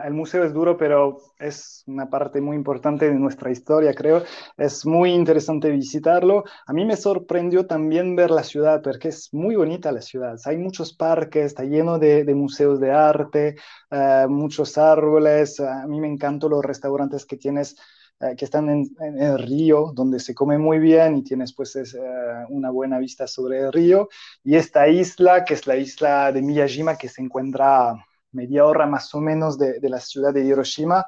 al, 0.00 0.12
museo 0.12 0.44
es 0.44 0.52
duro, 0.52 0.76
pero 0.76 1.16
es 1.38 1.82
una 1.86 2.10
parte 2.10 2.42
muy 2.42 2.56
importante 2.56 3.08
de 3.08 3.14
nuestra 3.14 3.50
historia, 3.50 3.94
creo. 3.94 4.22
Es 4.58 4.84
muy 4.84 5.12
interesante 5.12 5.70
visitarlo. 5.70 6.44
A 6.66 6.74
mí 6.74 6.84
me 6.84 6.96
sorprendió 6.98 7.66
también 7.66 8.16
ver 8.16 8.30
la 8.30 8.42
ciudad, 8.42 8.82
porque 8.82 9.08
es 9.08 9.32
muy 9.32 9.56
bonita 9.56 9.92
la 9.92 10.02
ciudad. 10.02 10.38
Hay 10.44 10.58
muchos 10.58 10.92
parques, 10.92 11.46
está 11.46 11.64
lleno 11.64 11.98
de, 11.98 12.24
de 12.24 12.34
museos 12.34 12.80
de 12.80 12.90
arte, 12.90 13.56
uh, 13.90 14.28
muchos 14.28 14.76
árboles. 14.76 15.58
A 15.58 15.86
mí 15.86 16.00
me 16.02 16.08
encantan 16.08 16.50
los 16.50 16.62
restaurantes 16.62 17.24
que 17.24 17.38
tienes 17.38 17.76
eh, 18.22 18.36
que 18.36 18.44
están 18.44 18.70
en, 18.70 18.96
el 19.18 19.38
río, 19.38 19.92
donde 19.94 20.20
se 20.20 20.34
come 20.34 20.56
muy 20.58 20.78
bien 20.78 21.18
y 21.18 21.24
tienes 21.24 21.52
pues 21.52 21.74
es, 21.76 21.96
una 22.48 22.70
buena 22.70 22.98
vista 22.98 23.26
sobre 23.26 23.60
el 23.60 23.72
río. 23.72 24.08
Y 24.44 24.56
esta 24.56 24.88
isla, 24.88 25.44
que 25.44 25.54
es 25.54 25.66
la 25.66 25.76
isla 25.76 26.32
de 26.32 26.42
Miyajima, 26.42 26.96
que 26.96 27.08
se 27.08 27.22
encuentra 27.22 27.94
media 28.32 28.64
hora 28.64 28.86
más 28.86 29.14
o 29.14 29.20
menos 29.20 29.58
de, 29.58 29.80
de 29.80 29.88
la 29.88 30.00
ciudad 30.00 30.32
de 30.32 30.44
Hiroshima, 30.44 31.04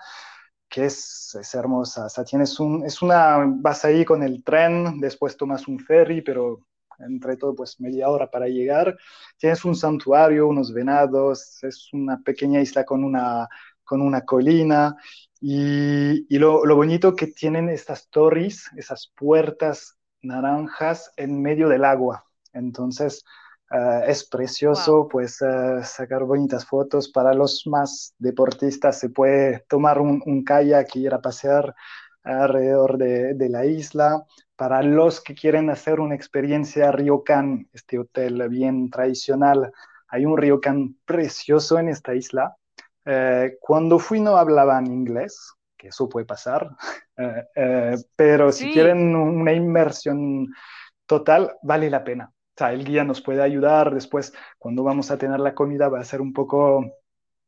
que 0.68 0.86
es, 0.86 1.36
es, 1.40 1.54
hermosa. 1.54 2.06
O 2.06 2.08
sea, 2.08 2.24
tienes 2.24 2.58
un, 2.60 2.84
es 2.84 3.00
una, 3.00 3.38
vas 3.46 3.84
ahí 3.84 4.04
con 4.04 4.22
el 4.22 4.42
tren, 4.42 5.00
después 5.00 5.36
tomas 5.36 5.68
un 5.68 5.78
ferry, 5.78 6.20
pero 6.20 6.66
entre 6.98 7.36
todo, 7.36 7.54
pues 7.54 7.80
media 7.80 8.08
hora 8.08 8.30
para 8.30 8.48
llegar. 8.48 8.96
Tienes 9.38 9.64
un 9.64 9.76
santuario, 9.76 10.48
unos 10.48 10.72
venados, 10.72 11.62
es 11.62 11.92
una 11.92 12.20
pequeña 12.22 12.60
isla 12.60 12.84
con 12.84 13.04
una, 13.04 13.48
con 13.94 14.02
una 14.02 14.22
colina. 14.22 14.96
Y, 15.40 16.26
y 16.34 16.38
lo, 16.38 16.64
lo, 16.64 16.74
bonito 16.74 17.14
que 17.14 17.28
tienen 17.28 17.68
estas 17.68 18.08
torres, 18.08 18.68
esas 18.76 19.12
puertas 19.14 19.96
naranjas 20.20 21.12
en 21.16 21.40
medio 21.40 21.68
del 21.68 21.84
agua. 21.84 22.24
Entonces, 22.52 23.24
uh, 23.70 24.02
es 24.08 24.24
precioso, 24.28 25.06
pues 25.08 25.40
uh, 25.42 25.80
sacar 25.84 26.24
bonitas 26.24 26.66
fotos. 26.66 27.08
Para 27.08 27.34
los 27.34 27.68
más 27.68 28.14
deportistas 28.18 28.98
se 28.98 29.10
puede 29.10 29.64
tomar 29.68 30.00
un, 30.00 30.20
un 30.26 30.42
kayak 30.42 30.96
y 30.96 31.06
ir 31.06 31.14
a 31.14 31.20
pasear 31.20 31.72
alrededor 32.24 32.98
de, 32.98 33.34
de, 33.34 33.48
la 33.48 33.64
isla. 33.64 34.24
Para 34.56 34.82
los 34.82 35.20
que 35.20 35.36
quieren 35.36 35.70
hacer 35.70 36.00
una 36.00 36.16
experiencia 36.16 36.90
ryokan, 36.90 37.68
este 37.72 38.00
hotel 38.00 38.48
bien 38.48 38.90
tradicional, 38.90 39.72
hay 40.08 40.26
un 40.26 40.36
ryokan 40.36 40.96
precioso 41.04 41.78
en 41.78 41.90
esta 41.90 42.16
isla. 42.16 42.56
Eh, 43.04 43.56
cuando 43.60 43.98
fui 43.98 44.20
no 44.20 44.36
hablaban 44.36 44.86
inglés, 44.86 45.52
que 45.76 45.88
eso 45.88 46.08
puede 46.08 46.26
pasar, 46.26 46.70
eh, 47.16 47.44
eh, 47.54 47.96
pero 48.16 48.50
sí. 48.52 48.64
si 48.64 48.72
quieren 48.72 49.14
una 49.14 49.52
inmersión 49.52 50.48
total, 51.06 51.56
vale 51.62 51.90
la 51.90 52.04
pena. 52.04 52.30
O 52.30 52.56
sea, 52.56 52.72
el 52.72 52.84
guía 52.84 53.04
nos 53.04 53.20
puede 53.20 53.42
ayudar. 53.42 53.92
Después, 53.92 54.32
cuando 54.58 54.84
vamos 54.84 55.10
a 55.10 55.18
tener 55.18 55.40
la 55.40 55.54
comida, 55.54 55.88
va 55.88 56.00
a 56.00 56.04
ser 56.04 56.20
un 56.20 56.32
poco 56.32 56.84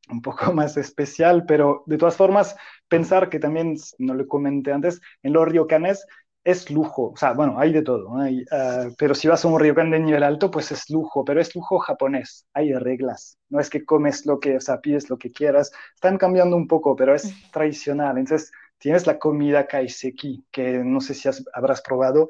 un 0.09 0.23
poco 0.23 0.53
más 0.53 0.77
especial, 0.77 1.45
pero 1.47 1.83
de 1.87 1.99
todas 1.99 2.17
formas, 2.17 2.57
pensar 2.89 3.29
que 3.29 3.39
también, 3.39 3.77
no 3.99 4.15
lo 4.15 4.27
comenté 4.27 4.73
antes, 4.73 5.01
en 5.23 5.33
los 5.33 5.49
ryokanes 5.49 6.07
es 6.47 6.70
lujo, 6.70 7.11
o 7.11 7.16
sea, 7.16 7.32
bueno, 7.32 7.59
hay 7.59 7.72
de 7.72 7.82
todo, 7.82 8.14
¿no? 8.14 8.22
hay, 8.22 8.42
uh, 8.42 8.94
pero 8.97 9.16
si 9.16 9.26
vas 9.26 9.44
a 9.44 9.49
un 9.49 9.59
ryokan 9.59 9.90
de 9.90 9.99
nivel 9.99 10.22
alto, 10.22 10.49
pues 10.49 10.70
es 10.70 10.88
lujo, 10.88 11.24
pero 11.24 11.40
es 11.40 11.53
lujo 11.57 11.80
japonés, 11.80 12.47
hay 12.55 12.72
reglas, 12.72 13.36
no 13.49 13.59
es 13.59 13.68
que 13.68 13.84
comes 13.84 14.24
lo 14.26 14.38
que, 14.38 14.57
o 14.57 14.61
sea, 14.61 14.80
pides 14.80 15.11
lo 15.11 15.18
que 15.18 15.32
quieras, 15.32 15.72
están 15.97 16.18
cambiando 16.18 16.55
un 16.55 16.68
poco, 16.68 16.94
pero 16.94 17.16
es 17.16 17.34
tradicional, 17.51 18.16
entonces 18.16 18.53
tienes 18.78 19.09
la 19.09 19.18
comida 19.18 19.66
kaiseki, 19.66 20.47
que 20.53 20.78
no 20.84 21.01
sé 21.01 21.14
si 21.14 21.28
has, 21.28 21.44
habrás 21.53 21.82
probado, 21.82 22.28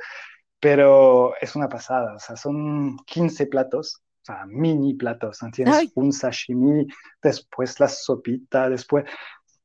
pero 0.59 1.35
es 1.39 1.55
una 1.55 1.69
pasada, 1.69 2.15
o 2.15 2.19
sea, 2.19 2.37
son 2.37 2.97
15 3.05 3.49
platos, 3.49 4.01
o 4.23 4.25
sea, 4.25 4.47
mini 4.47 4.95
platos, 4.95 5.43
¿no? 5.43 5.51
tienes 5.51 5.77
Ay. 5.77 5.93
un 5.95 6.11
sashimi, 6.11 6.87
después 7.23 7.79
la 7.81 7.89
sopita, 7.89 8.71
después, 8.71 9.05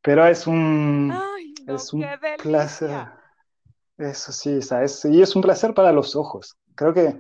pero 0.02 0.28
es 0.28 0.46
un, 0.46 1.10
Ay, 1.10 1.54
no, 1.66 1.76
es 1.76 1.94
un 1.94 2.06
placer. 2.44 3.21
Eso 4.02 4.32
sí, 4.32 4.62
¿sabes? 4.64 5.06
Y 5.06 5.22
es 5.22 5.36
un 5.36 5.44
placer 5.44 5.74
para 5.76 5.92
los 5.92 6.16
ojos. 6.16 6.58
Creo 6.76 6.94
que, 6.94 7.20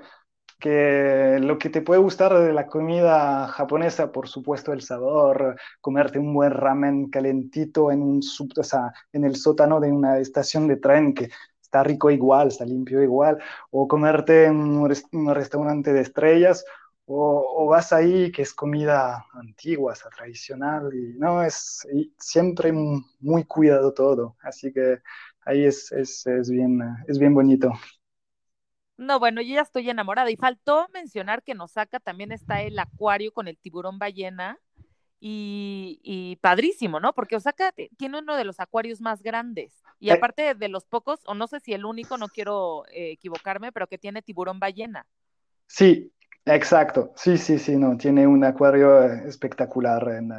que 0.59 1.37
lo 1.41 1.59
que 1.59 1.69
te 1.69 1.81
puede 1.81 2.01
gustar 2.01 2.33
de 2.39 2.53
la 2.53 2.67
comida 2.67 3.47
japonesa, 3.49 4.11
por 4.11 4.27
supuesto, 4.27 4.73
el 4.73 4.81
sabor, 4.81 5.57
comerte 5.81 6.17
un 6.19 6.33
buen 6.33 6.51
ramen 6.51 7.09
calentito 7.09 7.91
en, 7.91 8.01
un, 8.01 8.21
o 8.57 8.63
sea, 8.63 8.93
en 9.13 9.25
el 9.25 9.35
sótano 9.35 9.79
de 9.79 9.91
una 9.91 10.19
estación 10.19 10.67
de 10.67 10.77
tren 10.77 11.13
que 11.13 11.29
está 11.61 11.83
rico 11.83 12.09
igual, 12.09 12.47
está 12.49 12.65
limpio 12.65 13.03
igual, 13.03 13.37
o 13.69 13.87
comerte 13.87 14.45
en 14.45 14.55
un, 14.57 14.93
un 15.11 15.35
restaurante 15.35 15.93
de 15.93 16.01
estrellas, 16.01 16.65
o, 17.05 17.63
o, 17.65 17.67
vas 17.67 17.93
ahí 17.93 18.31
que 18.31 18.41
es 18.43 18.53
comida 18.53 19.25
antigua, 19.33 19.93
o 19.93 20.09
tradicional, 20.09 20.93
y 20.93 21.17
no, 21.19 21.43
es 21.43 21.85
siempre 22.17 22.71
muy 22.73 23.43
cuidado 23.45 23.93
todo. 23.93 24.37
Así 24.41 24.71
que 24.73 24.99
ahí 25.45 25.65
es, 25.65 25.91
es, 25.91 26.25
es, 26.27 26.49
bien, 26.49 26.79
es 27.07 27.19
bien 27.19 27.33
bonito. 27.33 27.71
No, 28.97 29.19
bueno, 29.19 29.41
yo 29.41 29.55
ya 29.55 29.61
estoy 29.61 29.89
enamorada. 29.89 30.29
Y 30.31 30.37
faltó 30.37 30.87
mencionar 30.93 31.43
que 31.43 31.53
en 31.53 31.61
Osaka 31.61 31.99
también 31.99 32.31
está 32.31 32.61
el 32.61 32.77
acuario 32.79 33.33
con 33.33 33.47
el 33.47 33.57
tiburón 33.57 33.97
ballena. 33.99 34.59
Y, 35.21 35.99
y 36.03 36.37
padrísimo, 36.37 36.99
¿no? 36.99 37.13
Porque 37.13 37.35
Osaka 37.37 37.73
tiene 37.97 38.19
uno 38.19 38.37
de 38.37 38.45
los 38.45 38.59
acuarios 38.59 39.01
más 39.01 39.23
grandes. 39.23 39.83
Y 39.99 40.09
Eh, 40.09 40.11
aparte 40.11 40.55
de 40.55 40.69
los 40.69 40.85
pocos, 40.85 41.21
o 41.25 41.35
no 41.35 41.47
sé 41.47 41.59
si 41.61 41.73
el 41.73 41.85
único, 41.85 42.17
no 42.17 42.29
quiero 42.29 42.85
eh, 42.89 43.11
equivocarme, 43.13 43.71
pero 43.71 43.87
que 43.87 43.97
tiene 43.99 44.21
tiburón 44.23 44.59
ballena. 44.59 45.07
Sí, 45.67 46.13
exacto. 46.45 47.13
Sí, 47.15 47.37
sí, 47.37 47.57
sí, 47.57 47.75
no, 47.77 47.97
tiene 47.97 48.27
un 48.27 48.43
acuario 48.43 49.03
eh, 49.03 49.23
espectacular 49.27 50.07
en, 50.09 50.31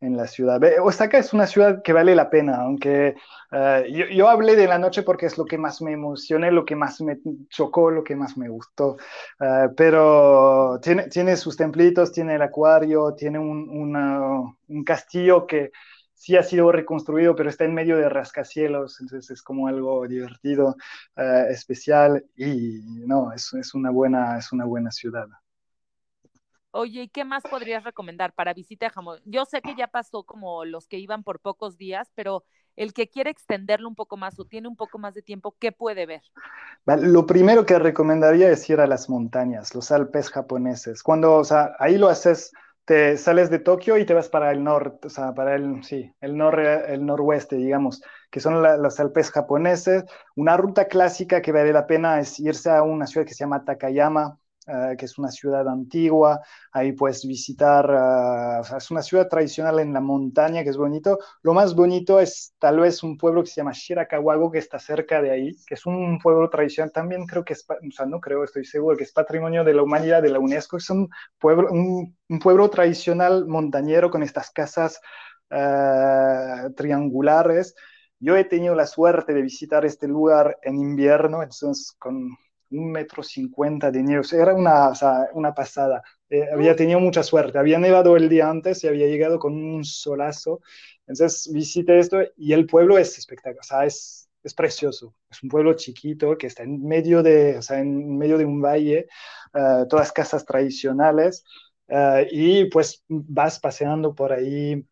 en 0.00 0.16
la 0.16 0.26
ciudad. 0.26 0.60
Osaka 0.82 1.18
es 1.18 1.32
una 1.32 1.46
ciudad 1.46 1.82
que 1.82 1.92
vale 1.92 2.14
la 2.14 2.30
pena, 2.30 2.56
aunque 2.62 3.16
uh, 3.52 3.86
yo, 3.86 4.06
yo, 4.06 4.28
hablé 4.28 4.56
de 4.56 4.66
la 4.66 4.78
noche 4.78 5.02
porque 5.02 5.26
es 5.26 5.36
lo 5.36 5.44
que 5.44 5.58
más 5.58 5.82
me 5.82 5.92
emocioné, 5.92 6.50
lo 6.50 6.64
que 6.64 6.76
más 6.76 7.00
me 7.00 7.18
chocó, 7.48 7.90
lo 7.90 8.02
que 8.02 8.16
más 8.16 8.36
me 8.36 8.48
gustó. 8.48 8.96
Uh, 9.38 9.74
pero 9.76 10.80
tiene, 10.82 11.08
tiene, 11.08 11.36
sus 11.36 11.56
templitos, 11.56 12.12
tiene 12.12 12.36
el 12.36 12.42
acuario, 12.42 13.14
tiene 13.14 13.38
un, 13.38 13.68
una, 13.68 14.20
un, 14.68 14.84
castillo 14.84 15.46
que 15.46 15.70
sí 16.14 16.36
ha 16.36 16.42
sido 16.42 16.72
reconstruido, 16.72 17.34
pero 17.36 17.50
está 17.50 17.64
en 17.64 17.74
medio 17.74 17.96
de 17.96 18.08
rascacielos, 18.08 19.00
entonces 19.00 19.30
es 19.30 19.42
como 19.42 19.68
algo 19.68 20.06
divertido, 20.06 20.76
uh, 21.16 21.50
especial 21.50 22.24
y 22.36 22.80
no, 23.06 23.32
es, 23.32 23.52
es, 23.54 23.74
una 23.74 23.90
buena, 23.90 24.38
es 24.38 24.52
una 24.52 24.64
buena 24.64 24.90
ciudad. 24.90 25.26
Oye, 26.72 27.02
¿y 27.02 27.08
qué 27.08 27.24
más 27.24 27.42
podrías 27.42 27.82
recomendar 27.84 28.32
para 28.32 28.54
visita 28.54 28.86
de 28.86 28.90
Japón? 28.90 29.20
Yo 29.24 29.44
sé 29.44 29.60
que 29.60 29.74
ya 29.74 29.88
pasó 29.88 30.22
como 30.22 30.64
los 30.64 30.86
que 30.86 30.98
iban 30.98 31.24
por 31.24 31.40
pocos 31.40 31.76
días, 31.76 32.10
pero 32.14 32.44
el 32.76 32.92
que 32.92 33.08
quiere 33.08 33.30
extenderlo 33.30 33.88
un 33.88 33.94
poco 33.96 34.16
más 34.16 34.38
o 34.38 34.44
tiene 34.44 34.68
un 34.68 34.76
poco 34.76 34.98
más 34.98 35.14
de 35.14 35.22
tiempo, 35.22 35.56
¿qué 35.58 35.72
puede 35.72 36.06
ver? 36.06 36.22
Lo 36.86 37.26
primero 37.26 37.66
que 37.66 37.78
recomendaría 37.78 38.50
es 38.50 38.68
ir 38.70 38.80
a 38.80 38.86
las 38.86 39.10
montañas, 39.10 39.74
los 39.74 39.90
Alpes 39.90 40.30
japoneses. 40.30 41.02
Cuando, 41.02 41.36
o 41.36 41.44
sea, 41.44 41.74
ahí 41.78 41.98
lo 41.98 42.08
haces, 42.08 42.52
te 42.84 43.16
sales 43.18 43.50
de 43.50 43.58
Tokio 43.58 43.98
y 43.98 44.06
te 44.06 44.14
vas 44.14 44.28
para 44.28 44.50
el 44.50 44.64
norte, 44.64 45.08
o 45.08 45.10
sea, 45.10 45.34
para 45.34 45.56
el, 45.56 45.84
sí, 45.84 46.12
el, 46.20 46.36
nor, 46.36 46.58
el 46.60 47.04
noroeste, 47.04 47.56
digamos, 47.56 48.02
que 48.30 48.40
son 48.40 48.62
la, 48.62 48.76
los 48.76 48.98
Alpes 48.98 49.30
japoneses. 49.30 50.04
Una 50.36 50.56
ruta 50.56 50.86
clásica 50.86 51.42
que 51.42 51.52
vale 51.52 51.72
la 51.72 51.86
pena 51.86 52.18
es 52.20 52.40
irse 52.40 52.70
a 52.70 52.82
una 52.82 53.06
ciudad 53.06 53.26
que 53.26 53.34
se 53.34 53.44
llama 53.44 53.64
Takayama, 53.64 54.39
Uh, 54.70 54.96
que 54.96 55.06
es 55.06 55.18
una 55.18 55.30
ciudad 55.32 55.66
antigua, 55.68 56.40
ahí 56.70 56.92
puedes 56.92 57.26
visitar, 57.26 57.86
sea, 58.64 58.76
es 58.76 58.90
una 58.92 59.02
ciudad 59.02 59.28
tradicional 59.28 59.80
en 59.80 59.92
la 59.92 60.00
montaña, 60.00 60.62
que 60.62 60.70
es 60.70 60.76
bonito. 60.76 61.18
Lo 61.42 61.54
más 61.54 61.74
bonito 61.74 62.20
es 62.20 62.54
tal 62.58 62.78
vez 62.78 63.02
un 63.02 63.18
pueblo 63.18 63.42
que 63.42 63.48
se 63.48 63.56
llama 63.56 63.72
Shirakawago, 63.72 64.52
que 64.52 64.58
está 64.58 64.78
cerca 64.78 65.20
de 65.22 65.30
ahí, 65.32 65.56
que 65.66 65.74
es 65.74 65.86
un 65.86 66.20
pueblo 66.20 66.48
tradicional, 66.50 66.92
también 66.92 67.26
creo 67.26 67.44
que 67.44 67.54
es, 67.54 67.66
o 67.68 67.90
sea, 67.90 68.06
no 68.06 68.20
creo, 68.20 68.44
estoy 68.44 68.64
seguro 68.64 68.96
que 68.96 69.02
es 69.04 69.12
patrimonio 69.12 69.64
de 69.64 69.74
la 69.74 69.82
humanidad 69.82 70.22
de 70.22 70.30
la 70.30 70.38
UNESCO, 70.38 70.76
es 70.76 70.88
un 70.90 71.08
pueblo, 71.38 71.68
un, 71.72 72.16
pueblo 72.40 72.70
tradicional 72.70 73.46
montañero 73.48 74.08
con 74.08 74.22
estas 74.22 74.50
casas 74.52 75.00
uh, 75.50 76.72
triangulares. 76.74 77.74
Yo 78.20 78.36
he 78.36 78.44
tenido 78.44 78.76
la 78.76 78.86
suerte 78.86 79.34
de 79.34 79.42
visitar 79.42 79.84
este 79.84 80.06
lugar 80.06 80.58
en 80.62 80.76
invierno, 80.76 81.42
entonces 81.42 81.92
con 81.98 82.36
un 82.70 82.90
metro 82.92 83.22
cincuenta 83.22 83.90
de 83.90 84.02
nieve, 84.02 84.22
era 84.32 84.54
una, 84.54 84.92
una 85.34 85.54
pasada. 85.54 86.02
Eh, 86.28 86.48
había 86.52 86.76
tenido 86.76 87.00
mucha 87.00 87.22
suerte, 87.22 87.58
había 87.58 87.78
nevado 87.78 88.16
el 88.16 88.28
día 88.28 88.48
antes 88.48 88.84
y 88.84 88.88
había 88.88 89.06
llegado 89.06 89.38
con 89.38 89.54
un 89.54 89.84
solazo. 89.84 90.60
Entonces 91.06 91.50
visité 91.52 91.98
esto 91.98 92.18
y 92.36 92.52
el 92.52 92.66
pueblo 92.66 92.98
es 92.98 93.18
espectacular, 93.18 93.86
es, 93.86 94.28
es 94.42 94.54
precioso. 94.54 95.14
Es 95.30 95.42
un 95.42 95.48
pueblo 95.48 95.74
chiquito 95.74 96.36
que 96.38 96.46
está 96.46 96.62
en 96.62 96.84
medio 96.84 97.22
de, 97.22 97.58
o 97.58 97.62
sea, 97.62 97.80
en 97.80 98.16
medio 98.16 98.38
de 98.38 98.44
un 98.44 98.60
valle, 98.62 99.06
uh, 99.54 99.86
todas 99.88 100.12
casas 100.12 100.44
tradicionales. 100.44 101.44
Uh, 101.88 102.22
y 102.30 102.66
pues 102.66 103.04
vas 103.08 103.58
paseando 103.58 104.14
por 104.14 104.32
ahí 104.32 104.86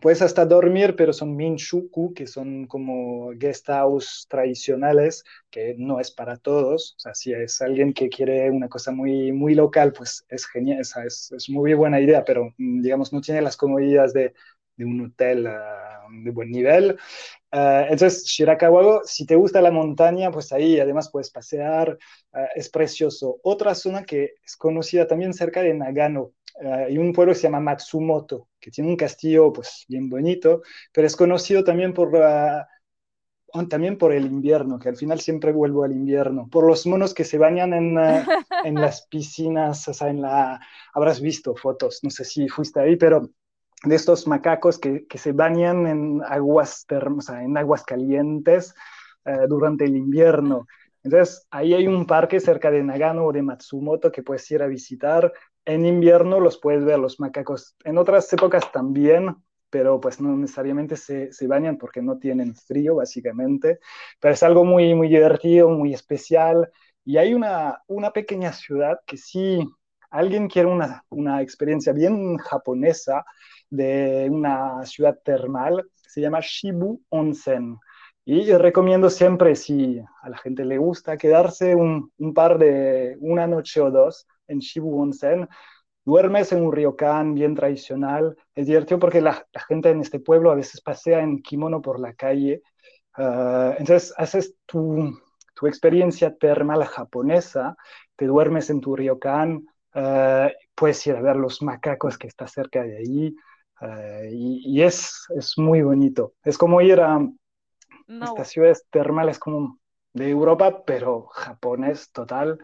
Puedes 0.00 0.22
hasta 0.22 0.44
dormir, 0.44 0.96
pero 0.96 1.12
son 1.12 1.36
minshuku, 1.36 2.12
que 2.14 2.26
son 2.26 2.66
como 2.66 3.30
guest 3.36 3.66
house 3.68 4.26
tradicionales, 4.28 5.24
que 5.50 5.74
no 5.78 6.00
es 6.00 6.10
para 6.10 6.36
todos. 6.36 6.94
O 6.98 7.00
sea, 7.00 7.14
si 7.14 7.32
es 7.32 7.62
alguien 7.62 7.94
que 7.94 8.08
quiere 8.08 8.50
una 8.50 8.68
cosa 8.68 8.92
muy, 8.92 9.32
muy 9.32 9.54
local, 9.54 9.92
pues 9.92 10.24
es 10.28 10.46
genial, 10.46 10.80
es, 10.80 11.32
es, 11.32 11.48
muy 11.48 11.74
buena 11.74 12.00
idea, 12.00 12.24
pero 12.24 12.52
digamos 12.58 13.12
no 13.12 13.20
tiene 13.20 13.40
las 13.40 13.56
comodidades 13.56 14.12
de, 14.12 14.34
de 14.76 14.84
un 14.84 15.00
hotel 15.06 15.46
uh, 15.46 16.24
de 16.24 16.30
buen 16.30 16.50
nivel. 16.50 16.98
Uh, 17.52 17.86
entonces, 17.88 18.24
Shirakawa, 18.26 19.02
si 19.04 19.26
te 19.26 19.36
gusta 19.36 19.60
la 19.62 19.70
montaña, 19.70 20.30
pues 20.30 20.52
ahí 20.52 20.80
además 20.80 21.10
puedes 21.10 21.30
pasear, 21.30 21.98
uh, 22.32 22.38
es 22.54 22.68
precioso. 22.68 23.38
Otra 23.42 23.74
zona 23.74 24.04
que 24.04 24.34
es 24.44 24.56
conocida 24.56 25.06
también 25.06 25.32
cerca 25.32 25.62
de 25.62 25.74
Nagano, 25.74 26.32
hay 26.60 26.98
un 26.98 27.12
pueblo 27.12 27.32
que 27.32 27.38
se 27.38 27.42
llama 27.44 27.60
Matsumoto, 27.60 28.48
que 28.60 28.70
tiene 28.70 28.90
un 28.90 28.96
castillo 28.96 29.52
pues 29.52 29.84
bien 29.88 30.08
bonito, 30.08 30.62
pero 30.92 31.06
es 31.06 31.16
conocido 31.16 31.64
también 31.64 31.92
por 31.92 32.14
uh, 32.14 33.68
también 33.68 33.98
por 33.98 34.12
el 34.12 34.26
invierno, 34.26 34.78
que 34.78 34.88
al 34.88 34.96
final 34.96 35.20
siempre 35.20 35.52
vuelvo 35.52 35.84
al 35.84 35.92
invierno, 35.92 36.48
por 36.50 36.66
los 36.66 36.86
monos 36.86 37.14
que 37.14 37.24
se 37.24 37.38
bañan 37.38 37.72
en, 37.72 37.98
eh, 37.98 38.24
en 38.64 38.74
las 38.74 39.06
piscinas, 39.06 39.86
o 39.88 39.94
sea, 39.94 40.08
en 40.08 40.22
la, 40.22 40.60
habrás 40.92 41.20
visto 41.20 41.54
fotos, 41.54 42.00
no 42.02 42.10
sé 42.10 42.24
si 42.24 42.48
fuiste 42.48 42.80
ahí, 42.80 42.96
pero 42.96 43.30
de 43.84 43.94
estos 43.94 44.26
macacos 44.26 44.78
que, 44.78 45.06
que 45.06 45.18
se 45.18 45.32
bañan 45.32 45.86
en 45.86 46.22
aguas, 46.26 46.84
termos, 46.86 47.28
en 47.28 47.56
aguas 47.56 47.84
calientes 47.84 48.74
eh, 49.24 49.46
durante 49.48 49.84
el 49.84 49.96
invierno. 49.96 50.66
Entonces, 51.02 51.46
ahí 51.50 51.74
hay 51.74 51.86
un 51.86 52.06
parque 52.06 52.40
cerca 52.40 52.70
de 52.70 52.82
Nagano 52.82 53.26
o 53.26 53.32
de 53.32 53.42
Matsumoto 53.42 54.10
que 54.10 54.22
puedes 54.22 54.50
ir 54.50 54.62
a 54.62 54.66
visitar. 54.66 55.32
En 55.64 55.86
invierno 55.86 56.40
los 56.40 56.58
puedes 56.58 56.84
ver 56.84 56.98
los 56.98 57.20
macacos. 57.20 57.76
En 57.84 57.98
otras 57.98 58.32
épocas 58.32 58.70
también, 58.72 59.36
pero 59.70 60.00
pues 60.00 60.20
no 60.20 60.36
necesariamente 60.36 60.96
se, 60.96 61.32
se, 61.32 61.46
bañan 61.46 61.78
porque 61.78 62.02
no 62.02 62.18
tienen 62.18 62.54
frío, 62.54 62.96
básicamente. 62.96 63.80
Pero 64.20 64.34
es 64.34 64.42
algo 64.42 64.64
muy, 64.64 64.94
muy 64.94 65.08
divertido, 65.08 65.68
muy 65.70 65.94
especial. 65.94 66.70
Y 67.04 67.16
hay 67.16 67.34
una, 67.34 67.82
una 67.88 68.12
pequeña 68.12 68.52
ciudad 68.52 68.98
que 69.06 69.16
sí, 69.16 69.66
alguien 70.10 70.48
quiere 70.48 70.68
una, 70.68 71.04
una 71.10 71.42
experiencia 71.42 71.92
bien 71.92 72.36
japonesa 72.38 73.24
de 73.68 74.28
una 74.30 74.84
ciudad 74.86 75.18
termal, 75.24 75.84
se 75.94 76.20
llama 76.20 76.40
Shibu 76.40 77.02
Onsen. 77.08 77.78
Y 78.24 78.50
recomiendo 78.52 79.10
siempre, 79.10 79.56
si 79.56 80.00
a 80.22 80.28
la 80.30 80.38
gente 80.38 80.64
le 80.64 80.78
gusta, 80.78 81.16
quedarse 81.16 81.74
un, 81.74 82.10
un 82.16 82.32
par 82.32 82.58
de, 82.58 83.16
una 83.20 83.46
noche 83.46 83.80
o 83.80 83.90
dos 83.90 84.26
en 84.48 84.58
Shibu 84.58 85.00
Onsen. 85.00 85.48
Duermes 86.04 86.52
en 86.52 86.62
un 86.62 86.72
ryokan 86.72 87.34
bien 87.34 87.54
tradicional. 87.54 88.36
Es 88.54 88.66
divertido 88.66 88.98
porque 88.98 89.20
la, 89.20 89.46
la, 89.52 89.60
gente 89.62 89.90
en 89.90 90.00
este 90.00 90.20
pueblo 90.20 90.50
a 90.50 90.54
veces 90.54 90.80
pasea 90.80 91.20
en 91.20 91.40
kimono 91.42 91.80
por 91.80 91.98
la 91.98 92.14
calle. 92.14 92.62
Uh, 93.16 93.72
entonces 93.78 94.12
haces 94.16 94.56
tu, 94.66 95.18
tu, 95.54 95.66
experiencia 95.66 96.34
termal 96.36 96.84
japonesa, 96.84 97.76
te 98.16 98.26
duermes 98.26 98.70
en 98.70 98.80
tu 98.80 98.96
ryokan, 98.96 99.66
uh, 99.94 100.48
puedes 100.74 101.06
ir 101.06 101.14
a 101.16 101.22
ver 101.22 101.36
los 101.36 101.62
macacos 101.62 102.18
que 102.18 102.26
está 102.26 102.46
cerca 102.46 102.82
de 102.82 102.98
ahí. 102.98 103.34
Uh, 103.80 104.26
y, 104.30 104.62
y 104.66 104.82
es, 104.82 105.26
es 105.36 105.56
muy 105.56 105.82
bonito. 105.82 106.34
Es 106.42 106.58
como 106.58 106.80
ir 106.80 107.00
a, 107.00 107.20
no. 108.06 108.24
Esta 108.24 108.44
ciudad 108.44 108.70
es 108.70 108.86
termal, 108.90 109.28
es 109.28 109.38
como 109.38 109.78
de 110.12 110.28
Europa, 110.28 110.84
pero 110.84 111.26
japonés 111.26 112.12
total. 112.12 112.58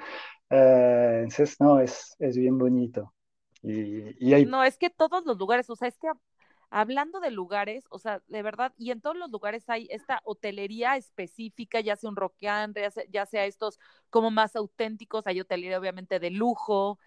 Uh, 0.50 1.22
entonces, 1.22 1.60
no, 1.60 1.80
es, 1.80 2.16
es 2.18 2.36
bien 2.36 2.58
bonito. 2.58 3.14
Y, 3.62 4.28
y 4.28 4.34
hay... 4.34 4.46
No, 4.46 4.64
es 4.64 4.78
que 4.78 4.90
todos 4.90 5.24
los 5.24 5.38
lugares, 5.38 5.70
o 5.70 5.76
sea, 5.76 5.88
es 5.88 5.98
que 5.98 6.08
hablando 6.70 7.20
de 7.20 7.30
lugares, 7.30 7.84
o 7.90 7.98
sea, 7.98 8.22
de 8.28 8.42
verdad, 8.42 8.72
y 8.76 8.90
en 8.90 9.00
todos 9.00 9.16
los 9.16 9.30
lugares 9.30 9.68
hay 9.68 9.86
esta 9.90 10.20
hotelería 10.24 10.96
específica, 10.96 11.80
ya 11.80 11.96
sea 11.96 12.10
un 12.10 12.16
rockean, 12.16 12.74
ya 12.74 12.90
ya 13.10 13.26
sea 13.26 13.44
estos 13.46 13.78
como 14.08 14.30
más 14.30 14.56
auténticos, 14.56 15.26
hay 15.26 15.40
hotelería 15.40 15.78
obviamente 15.78 16.18
de 16.20 16.30
lujo, 16.30 16.98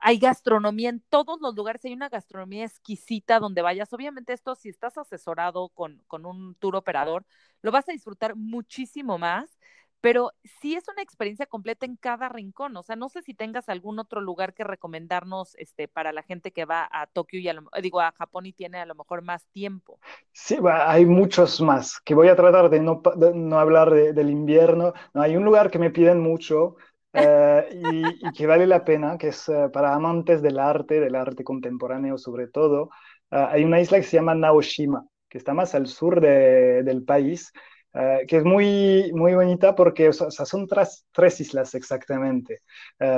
hay 0.00 0.18
gastronomía 0.18 0.90
en 0.90 1.00
todos 1.08 1.40
los 1.40 1.54
lugares, 1.54 1.84
hay 1.84 1.92
una 1.92 2.08
gastronomía 2.08 2.64
exquisita 2.64 3.38
donde 3.38 3.62
vayas. 3.62 3.92
Obviamente 3.92 4.32
esto, 4.32 4.54
si 4.54 4.68
estás 4.68 4.98
asesorado 4.98 5.68
con, 5.70 6.02
con 6.06 6.26
un 6.26 6.54
tour 6.56 6.76
operador, 6.76 7.26
lo 7.62 7.72
vas 7.72 7.88
a 7.88 7.92
disfrutar 7.92 8.34
muchísimo 8.36 9.18
más, 9.18 9.58
pero 10.00 10.30
sí 10.60 10.74
es 10.74 10.88
una 10.88 11.02
experiencia 11.02 11.46
completa 11.46 11.86
en 11.86 11.96
cada 11.96 12.28
rincón. 12.28 12.76
O 12.76 12.82
sea, 12.82 12.96
no 12.96 13.08
sé 13.08 13.22
si 13.22 13.34
tengas 13.34 13.68
algún 13.68 13.98
otro 13.98 14.20
lugar 14.20 14.54
que 14.54 14.64
recomendarnos 14.64 15.54
este, 15.56 15.88
para 15.88 16.12
la 16.12 16.22
gente 16.22 16.52
que 16.52 16.64
va 16.64 16.88
a 16.90 17.06
Tokio 17.06 17.40
y 17.40 17.48
a 17.48 17.56
digo 17.82 18.00
a 18.00 18.12
Japón 18.12 18.46
y 18.46 18.52
tiene 18.52 18.78
a 18.78 18.86
lo 18.86 18.94
mejor 18.94 19.22
más 19.22 19.46
tiempo. 19.48 19.98
Sí, 20.32 20.58
hay 20.64 21.06
muchos 21.06 21.60
más, 21.60 22.00
que 22.00 22.14
voy 22.14 22.28
a 22.28 22.36
tratar 22.36 22.70
de 22.70 22.80
no, 22.80 23.02
no 23.34 23.58
hablar 23.58 23.90
de, 23.90 24.12
del 24.12 24.30
invierno. 24.30 24.92
No, 25.14 25.22
hay 25.22 25.36
un 25.36 25.44
lugar 25.44 25.70
que 25.70 25.78
me 25.78 25.90
piden 25.90 26.20
mucho, 26.20 26.76
Uh, 27.16 27.62
y, 27.70 28.32
que 28.36 28.46
vale 28.46 28.66
la 28.66 28.84
pena, 28.84 29.16
que 29.16 29.28
es 29.28 29.48
uh, 29.48 29.70
para 29.72 29.94
amantes 29.94 30.42
del 30.42 30.58
arte, 30.58 31.00
del 31.00 31.14
arte 31.14 31.44
contemporáneo 31.44 32.18
sobre 32.18 32.46
todo. 32.46 32.90
Uh, 33.30 33.48
hay 33.48 33.64
una 33.64 33.80
isla 33.80 33.96
que 33.96 34.04
se 34.04 34.18
llama 34.18 34.34
Naoshima, 34.34 35.06
que 35.28 35.38
está 35.38 35.54
más 35.54 35.74
al 35.74 35.86
sur 35.86 36.20
de, 36.20 36.82
del 36.82 37.04
país, 37.04 37.52
que 38.26 38.36
es 38.36 38.44
muy, 38.44 39.10
muy 39.14 39.34
bonita 39.34 39.74
porque 39.74 40.08
o 40.08 40.12
sea, 40.12 40.44
son 40.44 40.66
tres, 40.66 41.06
tres, 41.12 41.40
islas 41.40 41.74
exactamente. 41.74 42.62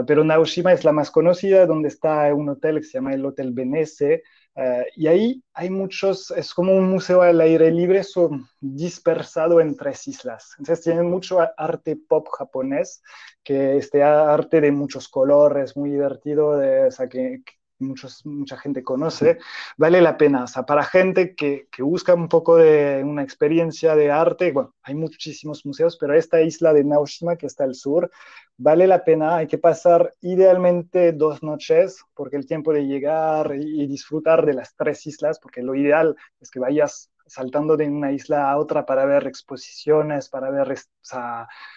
pero 0.07 0.25
Naoshima 0.25 0.73
es 0.73 0.85
la 0.85 0.93
más 0.93 1.11
conocida, 1.11 1.67
donde 1.67 1.89
está 1.89 2.33
un 2.35 2.49
hotel 2.49 2.79
que 2.79 2.85
se 2.85 2.99
llama 2.99 3.15
el 3.15 3.25
Hotel 3.25 3.53
Venece, 3.53 4.23
Uh, 4.59 4.83
y 4.97 5.07
ahí 5.07 5.45
hay 5.55 5.71
muchos, 5.71 6.33
es 6.33 6.53
como 6.53 6.75
un 6.75 6.91
museo 6.91 7.23
al 7.23 7.41
aire 7.41 7.71
libre 7.71 8.03
son 8.03 8.49
dispersado 8.61 9.61
en 9.61 9.77
tres 9.77 10.09
islas. 10.09 10.53
Entonces 10.59 10.85
tienen 10.85 11.09
mucho 11.09 11.39
arte 11.57 11.95
pop 11.95 12.27
japonés, 12.37 13.01
que 13.45 13.77
este 13.77 14.03
arte 14.03 14.61
de 14.61 14.73
muchos 14.73 15.09
colores, 15.09 15.77
muy 15.77 15.91
divertido, 15.91 16.57
de, 16.57 16.87
o 16.87 16.91
sea, 16.91 17.09
que 17.09 17.45
muchos, 17.79 18.25
mucha 18.27 18.57
gente 18.57 18.83
conoce, 18.83 19.39
vale 19.77 20.01
la 20.01 20.17
pena. 20.17 20.45
O 20.45 20.47
sea, 20.47 20.65
para 20.65 20.85
gente 20.85 21.35
que, 21.35 21.69
que, 21.71 21.83
busca 21.83 22.15
un 22.15 22.29
poco 22.29 22.57
de 22.57 23.03
una 23.05 23.23
experiencia 23.23 23.95
de 23.97 24.11
arte, 24.11 24.53
bueno, 24.53 24.75
hay 24.83 24.95
muchísimos 24.95 25.65
museos, 25.67 25.97
pero 25.99 26.15
esta 26.15 26.41
isla 26.41 26.73
de 26.73 26.85
Naoshima, 26.85 27.37
que 27.37 27.47
está 27.47 27.65
al 27.65 27.75
sur, 27.75 28.11
vale 28.57 28.87
la 28.87 29.05
pena. 29.05 29.37
Hay 29.37 29.47
que 29.47 29.59
pasar 29.59 30.15
idealmente 30.21 31.13
dos 31.13 31.43
noches, 31.43 32.03
porque 32.15 32.37
el 32.37 32.47
tiempo 32.47 32.73
de 32.73 32.87
llegar 32.87 33.55
y, 33.55 33.83
y 33.83 33.87
disfrutar 33.87 34.45
de 34.45 34.55
las 34.55 34.75
tres 34.75 35.07
islas, 35.07 35.39
porque 35.39 35.63
lo 35.63 35.75
ideal 35.75 36.17
es 36.41 36.51
que 36.51 36.61
vayas 36.61 37.11
saltando 37.29 37.77
de 37.77 37.89
una 37.89 38.13
isla 38.13 38.51
a 38.51 38.59
otra 38.59 38.85
para 38.85 39.05
ver 39.05 39.27
exposiciones, 39.27 40.29
para 40.29 40.51
ver 40.51 40.75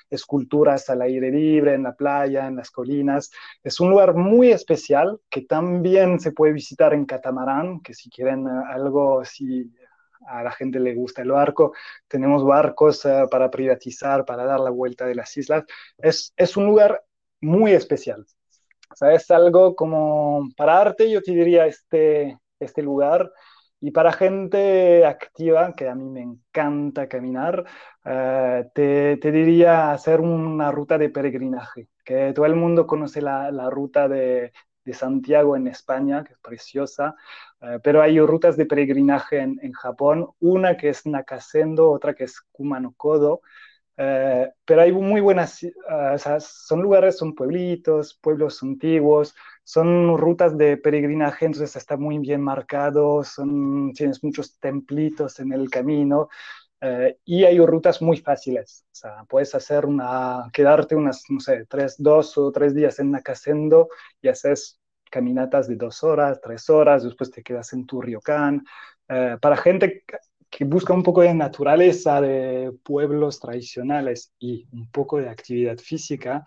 esculturas 0.09 0.89
al 0.89 1.01
aire 1.01 1.31
libre, 1.31 1.73
en 1.73 1.83
la 1.83 1.93
playa, 1.93 2.47
en 2.47 2.55
las 2.55 2.71
colinas. 2.71 3.31
Es 3.63 3.79
un 3.79 3.89
lugar 3.89 4.15
muy 4.15 4.51
especial 4.51 5.19
que 5.29 5.41
también 5.41 6.19
se 6.19 6.31
puede 6.31 6.53
visitar 6.53 6.93
en 6.93 7.05
catamarán, 7.05 7.81
que 7.81 7.93
si 7.93 8.09
quieren 8.09 8.47
algo, 8.47 9.23
si 9.25 9.71
a 10.27 10.43
la 10.43 10.51
gente 10.51 10.79
le 10.79 10.93
gusta 10.93 11.21
el 11.21 11.31
barco, 11.31 11.73
tenemos 12.07 12.43
barcos 12.45 13.05
uh, 13.05 13.27
para 13.29 13.49
privatizar, 13.49 14.25
para 14.25 14.45
dar 14.45 14.59
la 14.59 14.69
vuelta 14.69 15.05
de 15.05 15.15
las 15.15 15.35
islas. 15.37 15.65
Es, 15.97 16.33
es 16.35 16.57
un 16.57 16.65
lugar 16.65 17.03
muy 17.41 17.71
especial. 17.71 18.25
O 18.91 18.95
sea, 18.95 19.13
es 19.13 19.31
algo 19.31 19.75
como 19.75 20.49
para 20.55 20.79
arte, 20.79 21.09
yo 21.09 21.21
te 21.21 21.31
diría, 21.31 21.65
este, 21.65 22.37
este 22.59 22.81
lugar 22.81 23.31
y 23.81 23.91
para 23.91 24.13
gente 24.13 25.05
activa, 25.05 25.75
que 25.75 25.89
a 25.89 25.95
mí 25.95 26.07
me 26.07 26.21
encanta 26.21 27.09
caminar, 27.09 27.65
uh, 28.05 28.69
te, 28.75 29.17
te, 29.17 29.31
diría 29.31 29.91
hacer 29.91 30.21
una 30.21 30.71
ruta 30.71 30.99
de 30.99 31.09
peregrinaje, 31.09 31.89
que 32.05 32.31
todo 32.33 32.45
el 32.45 32.55
mundo 32.55 32.85
conoce 32.85 33.21
la, 33.21 33.51
la 33.51 33.71
ruta 33.71 34.07
de, 34.07 34.53
de, 34.85 34.93
Santiago 34.93 35.55
en 35.55 35.67
España, 35.67 36.23
que 36.23 36.33
es 36.33 36.39
preciosa, 36.39 37.15
uh, 37.61 37.79
pero 37.83 38.03
hay 38.03 38.19
rutas 38.19 38.55
de 38.55 38.67
peregrinaje 38.67 39.39
en, 39.39 39.59
en, 39.63 39.73
Japón, 39.73 40.29
una 40.39 40.77
que 40.77 40.89
es 40.89 41.07
Nakasendo, 41.07 41.89
otra 41.89 42.13
que 42.13 42.25
es 42.25 42.39
Kumano-Kodo, 42.51 43.41
Uh, 43.97 44.47
pero 44.65 44.81
hay 44.81 44.91
muy 44.91 45.21
buenas, 45.21 45.61
uh, 45.63 45.69
o 46.15 46.17
sea, 46.17 46.39
son 46.39 46.81
lugares, 46.81 47.17
son 47.17 47.35
pueblitos, 47.35 48.17
pueblos 48.21 48.63
antiguos, 48.63 49.35
son 49.63 50.17
rutas 50.17 50.57
de 50.57 50.77
peregrinaje, 50.77 51.45
entonces 51.45 51.75
está 51.75 51.97
muy 51.97 52.17
bien 52.17 52.41
marcado, 52.41 53.23
son, 53.23 53.91
tienes 53.93 54.23
muchos 54.23 54.57
templitos 54.59 55.39
en 55.39 55.53
el 55.53 55.69
camino 55.69 56.29
uh, 56.81 57.13
y 57.25 57.43
hay 57.43 57.59
rutas 57.59 58.01
muy 58.01 58.17
fáciles, 58.17 58.85
o 58.91 58.95
sea, 58.95 59.23
puedes 59.29 59.53
hacer 59.55 59.85
una, 59.85 60.49
quedarte 60.53 60.95
unas, 60.95 61.23
no 61.29 61.39
sé, 61.39 61.65
tres, 61.69 61.95
dos 61.99 62.37
o 62.37 62.51
tres 62.51 62.73
días 62.73 62.97
en 62.99 63.11
Nakasendo 63.11 63.89
y 64.21 64.29
haces 64.29 64.79
caminatas 65.11 65.67
de 65.67 65.75
dos 65.75 66.03
horas, 66.03 66.39
tres 66.41 66.69
horas, 66.69 67.03
después 67.03 67.29
te 67.29 67.43
quedas 67.43 67.73
en 67.73 67.85
tu 67.85 68.01
ryokan. 68.01 68.63
para 69.41 69.57
gente 69.57 70.03
que 70.51 70.65
busca 70.65 70.93
un 70.93 71.01
poco 71.01 71.21
de 71.21 71.33
naturaleza 71.33 72.19
de 72.19 72.73
pueblos 72.83 73.39
tradicionales 73.39 74.33
y 74.37 74.67
un 74.73 74.91
poco 74.91 75.17
de 75.17 75.29
actividad 75.29 75.77
física, 75.77 76.45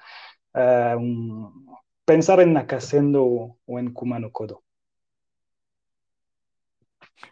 un, 0.52 1.66
pensar 2.04 2.40
en 2.40 2.52
Nakasendo 2.52 3.24
o, 3.24 3.78
en 3.78 3.92
Kumano-Kodo. 3.92 4.62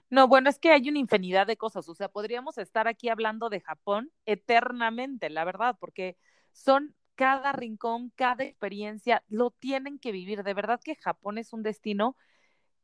No, 0.08 0.28
bueno, 0.28 0.48
es 0.48 0.58
que 0.58 0.70
hay 0.70 0.88
una 0.88 0.98
infinidad 0.98 1.46
de 1.46 1.56
cosas, 1.56 1.88
o 1.88 1.94
sea, 1.94 2.08
podríamos 2.08 2.56
estar 2.56 2.88
aquí 2.88 3.08
hablando 3.08 3.50
de 3.50 3.60
Japón 3.60 4.10
eternamente, 4.24 5.28
la 5.28 5.44
verdad, 5.44 5.76
porque 5.78 6.16
son 6.52 6.94
cada 7.14 7.52
rincón, 7.52 8.12
cada 8.16 8.44
experiencia, 8.44 9.22
lo 9.28 9.50
tienen 9.50 9.98
que 9.98 10.12
vivir. 10.12 10.42
De 10.42 10.54
verdad 10.54 10.80
que 10.82 10.96
Japón 10.96 11.36
es 11.36 11.52
un 11.52 11.62
destino 11.62 12.16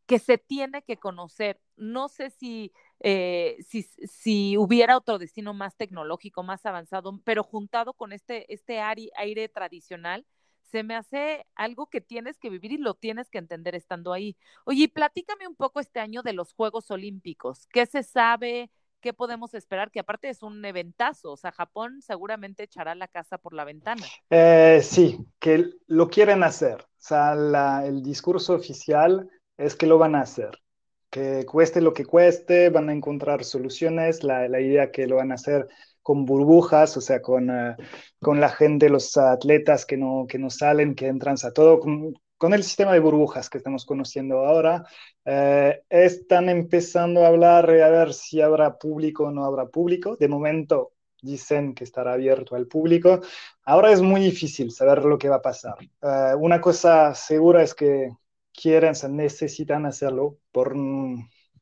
que 0.06 0.18
se 0.18 0.38
tiene 0.38 0.82
que 0.82 0.96
conocer. 0.96 1.60
No 1.76 2.08
sé 2.08 2.30
si, 2.30 2.72
eh, 3.00 3.56
si, 3.66 3.82
si, 3.82 4.56
hubiera 4.56 4.96
otro 4.96 5.18
destino 5.18 5.54
más 5.54 5.76
tecnológico, 5.76 6.42
más 6.42 6.66
avanzado, 6.66 7.20
pero 7.24 7.42
juntado 7.42 7.92
con 7.92 8.12
este, 8.12 8.52
este 8.52 8.80
aire, 8.80 9.48
tradicional, 9.48 10.26
se 10.62 10.82
me 10.82 10.94
hace 10.96 11.46
algo 11.54 11.86
que 11.86 12.00
tienes 12.00 12.38
que 12.38 12.50
vivir 12.50 12.72
y 12.72 12.78
lo 12.78 12.94
tienes 12.94 13.30
que 13.30 13.38
entender 13.38 13.74
estando 13.74 14.12
ahí. 14.12 14.36
Oye, 14.64 14.88
platícame 14.88 15.48
un 15.48 15.56
poco 15.56 15.80
este 15.80 16.00
año 16.00 16.22
de 16.22 16.34
los 16.34 16.52
Juegos 16.52 16.90
Olímpicos. 16.90 17.66
¿Qué 17.68 17.86
se 17.86 18.02
sabe? 18.02 18.70
¿qué 19.00 19.12
podemos 19.12 19.54
esperar? 19.54 19.90
Que 19.90 20.00
aparte 20.00 20.28
es 20.28 20.42
un 20.42 20.64
eventazo, 20.64 21.32
o 21.32 21.36
sea, 21.36 21.52
Japón 21.52 22.02
seguramente 22.02 22.64
echará 22.64 22.94
la 22.94 23.08
casa 23.08 23.38
por 23.38 23.54
la 23.54 23.64
ventana. 23.64 24.04
Eh, 24.30 24.80
sí, 24.82 25.18
que 25.38 25.70
lo 25.86 26.08
quieren 26.08 26.42
hacer. 26.42 26.80
O 26.80 27.00
sea, 27.00 27.32
el 27.86 28.02
discurso 28.02 28.54
oficial 28.54 29.30
es 29.56 29.76
que 29.76 29.86
lo 29.86 29.98
van 29.98 30.14
a 30.14 30.22
hacer. 30.22 30.50
Que 31.18 31.44
cueste 31.44 31.80
lo 31.80 31.92
que 31.92 32.04
cueste, 32.04 32.70
van 32.70 32.88
a 32.88 32.92
encontrar 32.92 33.42
soluciones. 33.42 34.22
La, 34.22 34.46
la 34.46 34.60
idea 34.60 34.92
que 34.92 35.08
lo 35.08 35.16
van 35.16 35.32
a 35.32 35.34
hacer 35.34 35.66
con 36.00 36.24
burbujas, 36.24 36.96
o 36.96 37.00
sea, 37.00 37.20
con, 37.20 37.50
uh, 37.50 37.74
con 38.20 38.38
la 38.38 38.48
gente, 38.48 38.88
los 38.88 39.16
atletas 39.16 39.84
que 39.84 39.96
no, 39.96 40.26
que 40.28 40.38
no 40.38 40.48
salen, 40.48 40.94
que 40.94 41.08
entran 41.08 41.34
a 41.42 41.50
todo, 41.50 41.80
con, 41.80 42.14
con 42.36 42.54
el 42.54 42.62
sistema 42.62 42.92
de 42.92 43.00
burbujas 43.00 43.50
que 43.50 43.58
estamos 43.58 43.84
conociendo 43.84 44.46
ahora, 44.46 44.84
eh, 45.24 45.82
están 45.90 46.48
empezando 46.48 47.24
a 47.24 47.26
hablar 47.26 47.68
a 47.68 47.90
ver 47.90 48.14
si 48.14 48.40
habrá 48.40 48.78
público 48.78 49.24
o 49.24 49.32
no 49.32 49.44
habrá 49.44 49.66
público. 49.66 50.14
De 50.14 50.28
momento 50.28 50.92
dicen 51.20 51.74
que 51.74 51.82
estará 51.82 52.12
abierto 52.12 52.54
al 52.54 52.68
público. 52.68 53.22
Ahora 53.64 53.90
es 53.90 54.00
muy 54.02 54.20
difícil 54.20 54.70
saber 54.70 55.04
lo 55.04 55.18
que 55.18 55.28
va 55.28 55.36
a 55.36 55.42
pasar. 55.42 55.78
Eh, 55.80 56.34
una 56.38 56.60
cosa 56.60 57.12
segura 57.12 57.64
es 57.64 57.74
que 57.74 58.08
quieren, 58.60 58.94
necesitan 59.16 59.86
hacerlo 59.86 60.38
por 60.52 60.74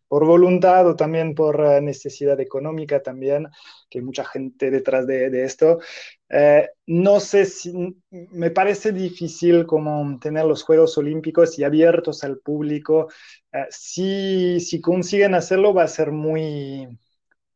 por 0.08 0.24
voluntad 0.24 0.86
o 0.86 0.96
también 0.96 1.34
por 1.34 1.60
uh, 1.60 1.80
necesidad 1.80 2.38
económica 2.40 3.02
también, 3.02 3.48
que 3.90 4.02
mucha 4.02 4.24
gente 4.24 4.70
detrás 4.70 5.06
de, 5.06 5.44
esto. 5.44 5.80
Eh, 6.28 6.68
no 6.86 7.20
sé 7.20 7.44
si, 7.44 7.72
me 8.10 8.50
parece 8.50 8.92
difícil 8.92 9.66
como 9.66 10.18
tener 10.20 10.44
los 10.44 10.62
Juegos 10.62 10.96
Olímpicos 10.98 11.58
y 11.58 11.64
abiertos 11.64 12.22
al 12.24 12.38
público. 12.38 13.08
Eh, 13.52 13.66
si, 13.70 14.60
si 14.60 14.80
consiguen 14.80 15.34
hacerlo 15.34 15.74
va 15.74 15.84
a 15.84 15.88
ser 15.88 16.12
muy, 16.12 16.88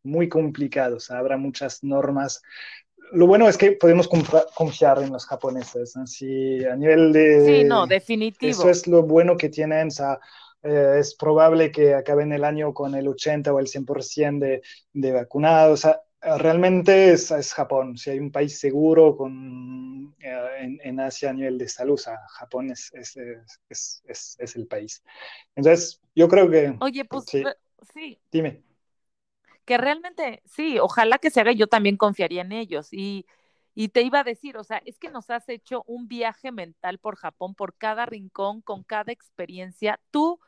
muy 0.03 0.29
complicado, 0.29 0.99
habrá 1.11 1.37
muchas 1.37 1.85
normas. 1.85 2.43
Lo 3.13 3.27
bueno 3.27 3.49
es 3.49 3.57
que 3.57 3.73
podemos 3.73 4.09
confiar 4.55 5.03
en 5.03 5.13
los 5.13 5.27
japoneses, 5.27 5.97
así 5.97 6.65
a 6.65 6.77
nivel 6.77 7.13
de... 7.13 7.45
Sí, 7.45 7.65
no, 7.65 7.87
definitivo. 7.87 8.51
Eso 8.51 8.71
es 8.71 8.87
lo 8.87 9.03
bueno 9.03 9.37
que 9.37 9.49
tienen, 9.49 9.89
o 9.89 9.91
sea, 9.91 10.21
eh, 10.63 10.97
es 10.99 11.15
probable 11.15 11.73
que 11.73 11.95
acaben 11.95 12.33
el 12.33 12.45
año 12.45 12.75
con 12.75 12.95
el 12.95 13.09
80 13.09 13.53
o 13.53 13.59
el 13.59 13.67
100% 13.67 14.39
de, 14.39 14.63
de 14.93 15.13
vacunados. 15.13 15.73
O 15.73 15.83
sea, 15.83 16.01
realmente 16.39 17.13
es, 17.13 17.31
es, 17.31 17.53
Japón. 17.53 17.97
Si 17.97 18.11
hay 18.11 18.19
un 18.19 18.31
país 18.31 18.59
seguro 18.59 19.17
con, 19.17 20.15
eh, 20.21 20.49
en, 20.61 20.79
en, 20.83 21.01
Asia 21.01 21.31
a 21.31 21.33
nivel 21.33 21.57
de 21.59 21.69
salud, 21.69 21.95
o 21.95 21.99
sea, 21.99 22.19
Japón 22.29 22.71
es, 22.71 22.91
es, 22.93 23.17
es, 23.69 24.37
es, 24.39 24.57
el 24.57 24.67
país. 24.67 25.03
Entonces, 25.57 26.01
yo 26.15 26.29
creo 26.29 26.51
que... 26.51 26.75
Oye, 26.81 27.05
pues 27.05 27.25
sí. 27.27 27.43
sí. 27.95 28.19
Dime. 28.31 28.70
Que 29.71 29.79
realmente, 29.79 30.43
sí, 30.47 30.81
ojalá 30.81 31.19
que 31.19 31.31
se 31.31 31.41
haga, 31.41 31.53
yo 31.53 31.69
también 31.69 31.97
confiaría 31.97 32.43
en 32.43 32.51
ellos. 32.51 32.89
Y, 32.91 33.25
y 33.73 33.91
te 33.91 34.03
iba 34.03 34.19
a 34.19 34.25
decir, 34.25 34.57
o 34.57 34.65
sea, 34.65 34.83
es 34.85 34.99
que 34.99 35.11
nos 35.11 35.31
has 35.31 35.49
hecho 35.49 35.85
un 35.87 36.09
viaje 36.09 36.51
mental 36.51 36.99
por 36.99 37.15
Japón, 37.15 37.55
por 37.55 37.77
cada 37.77 38.05
rincón, 38.05 38.63
con 38.63 38.83
cada 38.83 39.13
experiencia. 39.13 40.01
Tú 40.11 40.41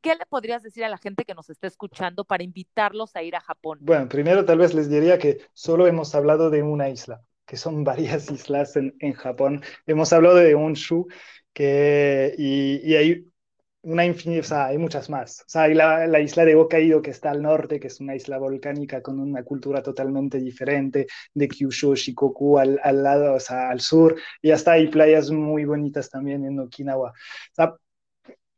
¿qué 0.00 0.14
le 0.14 0.24
podrías 0.24 0.62
decir 0.62 0.84
a 0.84 0.88
la 0.88 0.98
gente 0.98 1.24
que 1.24 1.34
nos 1.34 1.50
está 1.50 1.66
escuchando 1.66 2.24
para 2.24 2.44
invitarlos 2.44 3.16
a 3.16 3.24
ir 3.24 3.34
a 3.34 3.40
Japón? 3.40 3.78
Bueno, 3.80 4.08
primero 4.08 4.44
tal 4.44 4.58
vez 4.58 4.72
les 4.72 4.88
diría 4.88 5.18
que 5.18 5.40
solo 5.52 5.88
hemos 5.88 6.14
hablado 6.14 6.48
de 6.48 6.62
una 6.62 6.88
isla, 6.90 7.22
que 7.46 7.56
son 7.56 7.82
varias 7.84 8.30
islas 8.30 8.76
en, 8.76 8.94
en 9.00 9.14
Japón. 9.14 9.64
Hemos 9.84 10.12
hablado 10.12 10.36
de 10.36 10.54
Honshu, 10.54 11.08
que, 11.52 12.36
y, 12.38 12.88
y 12.88 12.94
hay 12.94 13.29
una 13.82 14.04
infinidad, 14.04 14.40
o 14.40 14.44
sea, 14.44 14.66
hay 14.66 14.78
muchas 14.78 15.08
más. 15.08 15.40
O 15.40 15.44
sea, 15.48 15.62
hay 15.62 15.74
la, 15.74 16.06
la, 16.06 16.20
isla 16.20 16.44
de 16.44 16.54
Hokkaido 16.54 17.00
que 17.02 17.10
está 17.10 17.30
al 17.30 17.42
norte, 17.42 17.80
que 17.80 17.86
es 17.88 18.00
una 18.00 18.14
isla 18.14 18.38
volcánica 18.38 19.02
con 19.02 19.18
una 19.18 19.42
cultura 19.42 19.82
totalmente 19.82 20.38
diferente, 20.38 21.06
de 21.34 21.48
Kyushu, 21.48 21.94
Shikoku 21.94 22.58
al, 22.58 22.78
al 22.82 23.02
lado, 23.02 23.34
o 23.34 23.40
sea, 23.40 23.70
al 23.70 23.80
sur, 23.80 24.16
y 24.42 24.50
hasta 24.50 24.72
hay 24.72 24.88
playas 24.88 25.30
muy 25.30 25.64
bonitas 25.64 26.10
también 26.10 26.44
en 26.44 26.60
Okinawa. 26.60 27.10
O 27.10 27.14
sea, 27.54 27.74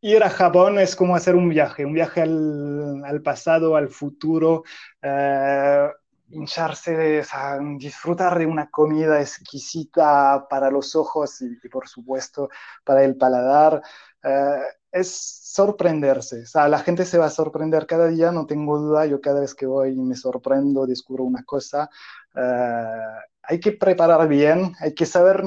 ir 0.01 0.23
a 0.25 0.31
Japón 0.31 0.79
es 0.79 0.97
como 0.97 1.17
hacer 1.17 1.35
un 1.37 1.49
viaje, 1.49 1.85
un 1.85 1.95
viaje 1.95 2.23
al, 2.23 3.05
al 3.05 3.23
pasado, 3.23 3.77
al 3.77 3.89
futuro, 3.89 4.65
eh, 5.03 5.89
hincharse, 6.31 7.21
o 7.21 7.25
sea, 7.25 7.59
disfrutar 7.79 8.39
de 8.39 8.47
una 8.47 8.71
comida 8.71 9.21
exquisita 9.21 10.47
para 10.49 10.71
los 10.71 10.97
ojos 10.97 11.41
y, 11.43 11.59
y 11.63 11.69
por 11.69 11.89
supuesto 11.89 12.49
para 12.85 13.05
el 13.05 13.17
paladar. 13.17 13.83
Eh, 14.23 14.61
es 14.93 15.09
sorprenderse, 15.53 16.43
o 16.43 16.47
sea, 16.47 16.69
la 16.69 16.79
gente 16.79 17.05
se 17.05 17.19
va 17.19 17.27
a 17.27 17.31
sorprender 17.31 17.87
cada 17.87 18.09
día, 18.09 18.31
no 18.33 18.47
tengo 18.47 18.79
duda, 18.79 19.07
yo 19.07 19.21
cada 19.21 19.41
vez 19.41 19.55
que 19.55 19.67
voy 19.67 19.97
me 19.97 20.15
sorprendo, 20.17 20.87
descubro 20.87 21.25
una 21.25 21.43
cosa. 21.45 21.91
Eh, 22.35 22.95
hay 23.43 23.61
que 23.61 23.73
preparar 23.73 24.29
bien, 24.29 24.75
hay 24.81 24.95
que 24.95 25.07
saber 25.07 25.43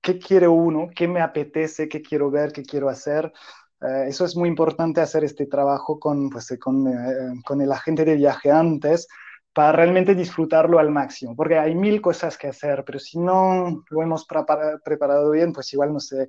qué 0.00 0.18
quiere 0.18 0.48
uno, 0.48 0.88
qué 0.94 1.08
me 1.08 1.20
apetece, 1.20 1.88
qué 1.88 2.02
quiero 2.02 2.30
ver, 2.30 2.52
qué 2.52 2.62
quiero 2.62 2.88
hacer. 2.88 3.32
Eh, 3.80 4.06
eso 4.08 4.24
es 4.24 4.36
muy 4.36 4.48
importante 4.48 5.00
hacer 5.00 5.24
este 5.24 5.46
trabajo 5.46 5.98
con, 5.98 6.30
pues, 6.30 6.54
con, 6.60 6.86
eh, 6.88 7.42
con, 7.44 7.60
el 7.60 7.72
agente 7.72 8.04
de 8.04 8.14
viaje 8.16 8.50
antes 8.50 9.08
para 9.52 9.72
realmente 9.72 10.14
disfrutarlo 10.14 10.78
al 10.78 10.90
máximo, 10.90 11.34
porque 11.36 11.58
hay 11.58 11.74
mil 11.74 12.00
cosas 12.00 12.38
que 12.38 12.48
hacer, 12.48 12.84
pero 12.84 12.98
si 12.98 13.18
no 13.18 13.84
lo 13.90 14.02
hemos 14.02 14.26
preparado 14.26 15.30
bien, 15.32 15.52
pues 15.52 15.72
igual 15.72 15.92
no 15.92 16.00
se 16.00 16.22
eh, 16.22 16.28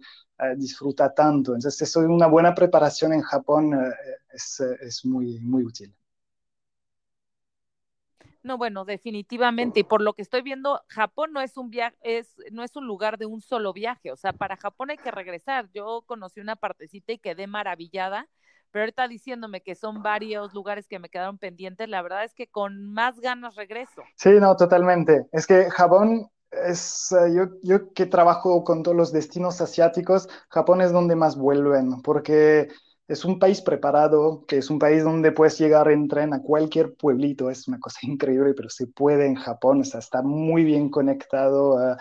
disfruta 0.57 1.13
tanto. 1.13 1.53
Entonces, 1.53 1.82
eso 1.84 2.01
es 2.01 2.07
una 2.07 2.28
buena 2.28 2.55
preparación 2.55 3.13
en 3.13 3.22
Japón, 3.22 3.74
eh, 3.74 3.93
es, 4.34 4.59
es 4.59 5.05
muy, 5.05 5.39
muy 5.39 5.63
útil. 5.63 5.95
No, 8.43 8.57
bueno, 8.57 8.86
definitivamente. 8.86 9.82
Y 9.82 9.84
por 9.84 10.01
lo 10.01 10.13
que 10.13 10.24
estoy 10.24 10.41
viendo, 10.41 10.82
Japón 10.88 11.32
no 11.32 11.41
es 11.41 11.57
un 11.57 11.69
viaje, 11.69 11.95
es, 12.01 12.36
no 12.51 12.63
es 12.63 12.76
un 12.76 12.88
lugar 12.88 13.17
de 13.19 13.28
un 13.28 13.41
solo 13.41 13.72
viaje. 13.74 14.11
O 14.11 14.15
sea, 14.15 14.34
para 14.34 14.57
Japón 14.57 14.89
hay 14.89 14.97
que 14.97 15.11
regresar. 15.11 15.69
Yo 15.74 16.03
conocí 16.07 16.39
una 16.39 16.55
partecita 16.55 17.13
y 17.13 17.19
quedé 17.19 17.45
maravillada, 17.47 18.28
pero 18.72 18.84
ahorita 18.84 19.07
diciéndome 19.07 19.61
que 19.61 19.76
son 19.76 20.01
varios 20.01 20.53
lugares 20.53 20.88
que 20.88 20.99
me 20.99 21.09
quedaron 21.09 21.38
pendientes, 21.38 21.89
la 21.89 22.01
verdad 22.01 22.24
es 22.24 22.34
que 22.34 22.47
con 22.47 22.91
más 22.91 23.19
ganas 23.19 23.55
regreso. 23.55 24.03
Sí, 24.15 24.32
no, 24.39 24.55
totalmente. 24.55 25.26
Es 25.32 25.45
que 25.45 25.69
Japón 25.69 26.30
es, 26.51 27.09
uh, 27.11 27.28
yo, 27.34 27.45
yo 27.63 27.93
que 27.93 28.05
trabajo 28.05 28.63
con 28.63 28.84
todos 28.84 28.97
los 28.97 29.11
destinos 29.11 29.61
asiáticos, 29.61 30.28
Japón 30.49 30.82
es 30.82 30.91
donde 30.91 31.15
más 31.15 31.38
vuelven, 31.38 32.01
porque 32.01 32.69
es 33.07 33.26
un 33.26 33.39
país 33.39 33.61
preparado, 33.61 34.45
que 34.47 34.57
es 34.57 34.69
un 34.69 34.80
país 34.80 35.03
donde 35.03 35.32
puedes 35.32 35.59
llegar 35.59 35.91
en 35.91 36.07
tren 36.07 36.34
a 36.34 36.41
cualquier 36.41 36.95
pueblito, 36.95 37.49
es 37.49 37.67
una 37.67 37.80
cosa 37.80 37.99
increíble, 38.03 38.53
pero 38.55 38.69
se 38.69 38.88
puede 38.88 39.26
en 39.26 39.36
Japón, 39.36 39.82
o 39.82 39.84
sea, 39.84 39.99
está 39.99 40.22
muy 40.22 40.63
bien 40.63 40.89
conectado 40.89 41.76
uh, 41.76 41.97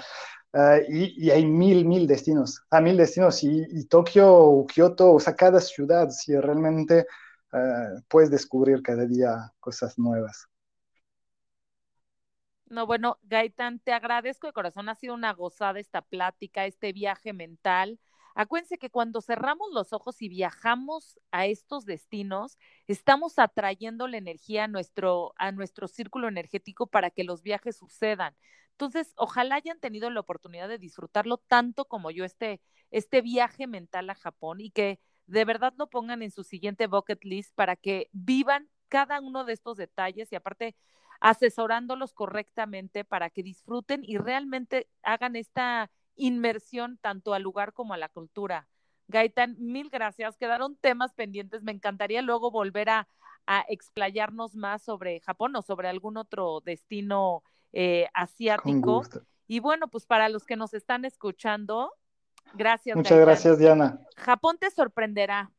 uh, 0.52 0.82
y, 0.88 1.30
hay 1.30 1.46
mil, 1.46 1.84
mil 1.84 2.06
destinos, 2.06 2.62
a 2.70 2.80
mil 2.80 2.96
destinos, 2.96 3.42
y, 3.44 3.66
y, 3.70 3.84
Tokio, 3.86 4.66
Kioto, 4.72 5.14
o 5.14 5.20
sea, 5.20 5.34
cada 5.34 5.60
ciudad, 5.60 6.10
si 6.10 6.36
realmente 6.36 7.06
uh, 7.52 8.00
puedes 8.08 8.30
descubrir 8.30 8.82
cada 8.82 9.06
día 9.06 9.52
cosas 9.60 9.98
nuevas. 9.98 10.48
No, 12.70 12.86
bueno, 12.86 13.18
Gaitán, 13.24 13.80
te 13.80 13.92
agradezco 13.92 14.46
de 14.46 14.52
corazón, 14.52 14.88
ha 14.88 14.94
sido 14.94 15.14
una 15.14 15.32
gozada 15.32 15.80
esta 15.80 16.02
plática, 16.02 16.66
este 16.66 16.92
viaje 16.92 17.32
mental. 17.32 17.98
Acuérdense 18.36 18.78
que 18.78 18.90
cuando 18.90 19.20
cerramos 19.20 19.72
los 19.72 19.92
ojos 19.92 20.22
y 20.22 20.28
viajamos 20.28 21.18
a 21.32 21.46
estos 21.46 21.84
destinos, 21.84 22.58
estamos 22.86 23.40
atrayendo 23.40 24.06
la 24.06 24.18
energía 24.18 24.64
a 24.64 24.68
nuestro, 24.68 25.34
a 25.36 25.50
nuestro 25.50 25.88
círculo 25.88 26.28
energético 26.28 26.86
para 26.86 27.10
que 27.10 27.24
los 27.24 27.42
viajes 27.42 27.76
sucedan. 27.76 28.36
Entonces, 28.80 29.12
ojalá 29.18 29.56
hayan 29.56 29.78
tenido 29.78 30.08
la 30.08 30.20
oportunidad 30.20 30.66
de 30.66 30.78
disfrutarlo 30.78 31.36
tanto 31.36 31.84
como 31.84 32.10
yo 32.10 32.24
este, 32.24 32.62
este 32.90 33.20
viaje 33.20 33.66
mental 33.66 34.08
a 34.08 34.14
Japón 34.14 34.62
y 34.62 34.70
que 34.70 34.98
de 35.26 35.44
verdad 35.44 35.74
lo 35.76 35.90
pongan 35.90 36.22
en 36.22 36.30
su 36.30 36.44
siguiente 36.44 36.86
bucket 36.86 37.22
list 37.22 37.54
para 37.54 37.76
que 37.76 38.08
vivan 38.12 38.70
cada 38.88 39.20
uno 39.20 39.44
de 39.44 39.52
estos 39.52 39.76
detalles 39.76 40.32
y 40.32 40.36
aparte 40.36 40.76
asesorándolos 41.20 42.14
correctamente 42.14 43.04
para 43.04 43.28
que 43.28 43.42
disfruten 43.42 44.00
y 44.02 44.16
realmente 44.16 44.88
hagan 45.02 45.36
esta 45.36 45.90
inmersión 46.16 46.96
tanto 47.02 47.34
al 47.34 47.42
lugar 47.42 47.74
como 47.74 47.92
a 47.92 47.98
la 47.98 48.08
cultura. 48.08 48.66
Gaitán, 49.08 49.56
mil 49.58 49.90
gracias. 49.90 50.38
Quedaron 50.38 50.74
temas 50.76 51.12
pendientes. 51.12 51.62
Me 51.62 51.72
encantaría 51.72 52.22
luego 52.22 52.50
volver 52.50 52.88
a, 52.88 53.08
a 53.46 53.62
explayarnos 53.68 54.54
más 54.54 54.82
sobre 54.82 55.20
Japón 55.20 55.54
o 55.54 55.60
sobre 55.60 55.88
algún 55.88 56.16
otro 56.16 56.62
destino 56.64 57.42
eh, 57.72 58.08
asiático. 58.14 59.02
Y 59.46 59.60
bueno, 59.60 59.88
pues 59.88 60.06
para 60.06 60.28
los 60.28 60.44
que 60.44 60.56
nos 60.56 60.74
están 60.74 61.04
escuchando, 61.04 61.92
gracias. 62.54 62.96
Muchas 62.96 63.18
gracias, 63.18 63.58
Diana. 63.58 64.00
Japón 64.16 64.58
te 64.58 64.70
sorprenderá. 64.70 65.50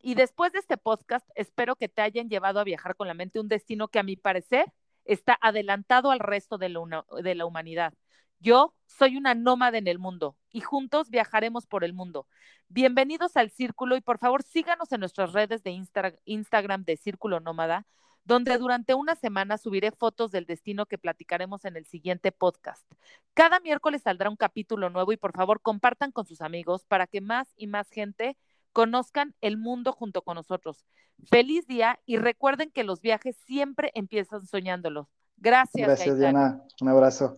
Y 0.00 0.14
después 0.14 0.52
de 0.52 0.60
este 0.60 0.76
podcast, 0.76 1.28
espero 1.34 1.74
que 1.74 1.88
te 1.88 2.02
hayan 2.02 2.28
llevado 2.28 2.60
a 2.60 2.64
viajar 2.64 2.94
con 2.94 3.08
la 3.08 3.14
mente 3.14 3.40
un 3.40 3.48
destino 3.48 3.88
que 3.88 3.98
a 3.98 4.04
mi 4.04 4.16
parecer 4.16 4.72
está 5.04 5.36
adelantado 5.40 6.10
al 6.10 6.20
resto 6.20 6.58
de 6.58 6.68
la, 6.68 7.04
de 7.22 7.34
la 7.34 7.46
humanidad. 7.46 7.92
Yo 8.40 8.74
soy 8.86 9.16
una 9.16 9.34
nómada 9.34 9.78
en 9.78 9.88
el 9.88 9.98
mundo 9.98 10.36
y 10.50 10.60
juntos 10.60 11.10
viajaremos 11.10 11.66
por 11.66 11.82
el 11.82 11.92
mundo. 11.92 12.28
Bienvenidos 12.68 13.36
al 13.36 13.50
Círculo 13.50 13.96
y 13.96 14.00
por 14.00 14.18
favor 14.18 14.44
síganos 14.44 14.92
en 14.92 15.00
nuestras 15.00 15.32
redes 15.32 15.64
de 15.64 15.70
Insta 15.70 16.14
Instagram 16.24 16.84
de 16.84 16.96
Círculo 16.96 17.40
Nómada, 17.40 17.86
donde 18.28 18.58
durante 18.58 18.92
una 18.92 19.16
semana 19.16 19.56
subiré 19.56 19.90
fotos 19.90 20.30
del 20.30 20.44
destino 20.44 20.84
que 20.84 20.98
platicaremos 20.98 21.64
en 21.64 21.76
el 21.76 21.86
siguiente 21.86 22.30
podcast. 22.30 22.84
Cada 23.32 23.58
miércoles 23.58 24.02
saldrá 24.02 24.28
un 24.28 24.36
capítulo 24.36 24.90
nuevo 24.90 25.12
y 25.12 25.16
por 25.16 25.32
favor 25.32 25.62
compartan 25.62 26.12
con 26.12 26.26
sus 26.26 26.42
amigos 26.42 26.84
para 26.84 27.06
que 27.06 27.22
más 27.22 27.48
y 27.56 27.68
más 27.68 27.88
gente 27.88 28.36
conozcan 28.74 29.34
el 29.40 29.56
mundo 29.56 29.92
junto 29.92 30.20
con 30.20 30.34
nosotros. 30.34 30.84
Feliz 31.30 31.66
día 31.66 32.00
y 32.04 32.18
recuerden 32.18 32.70
que 32.70 32.84
los 32.84 33.00
viajes 33.00 33.34
siempre 33.46 33.92
empiezan 33.94 34.46
soñándolos. 34.46 35.08
Gracias. 35.38 35.86
Gracias, 35.86 36.18
Diana. 36.18 36.62
Un 36.82 36.88
abrazo. 36.88 37.34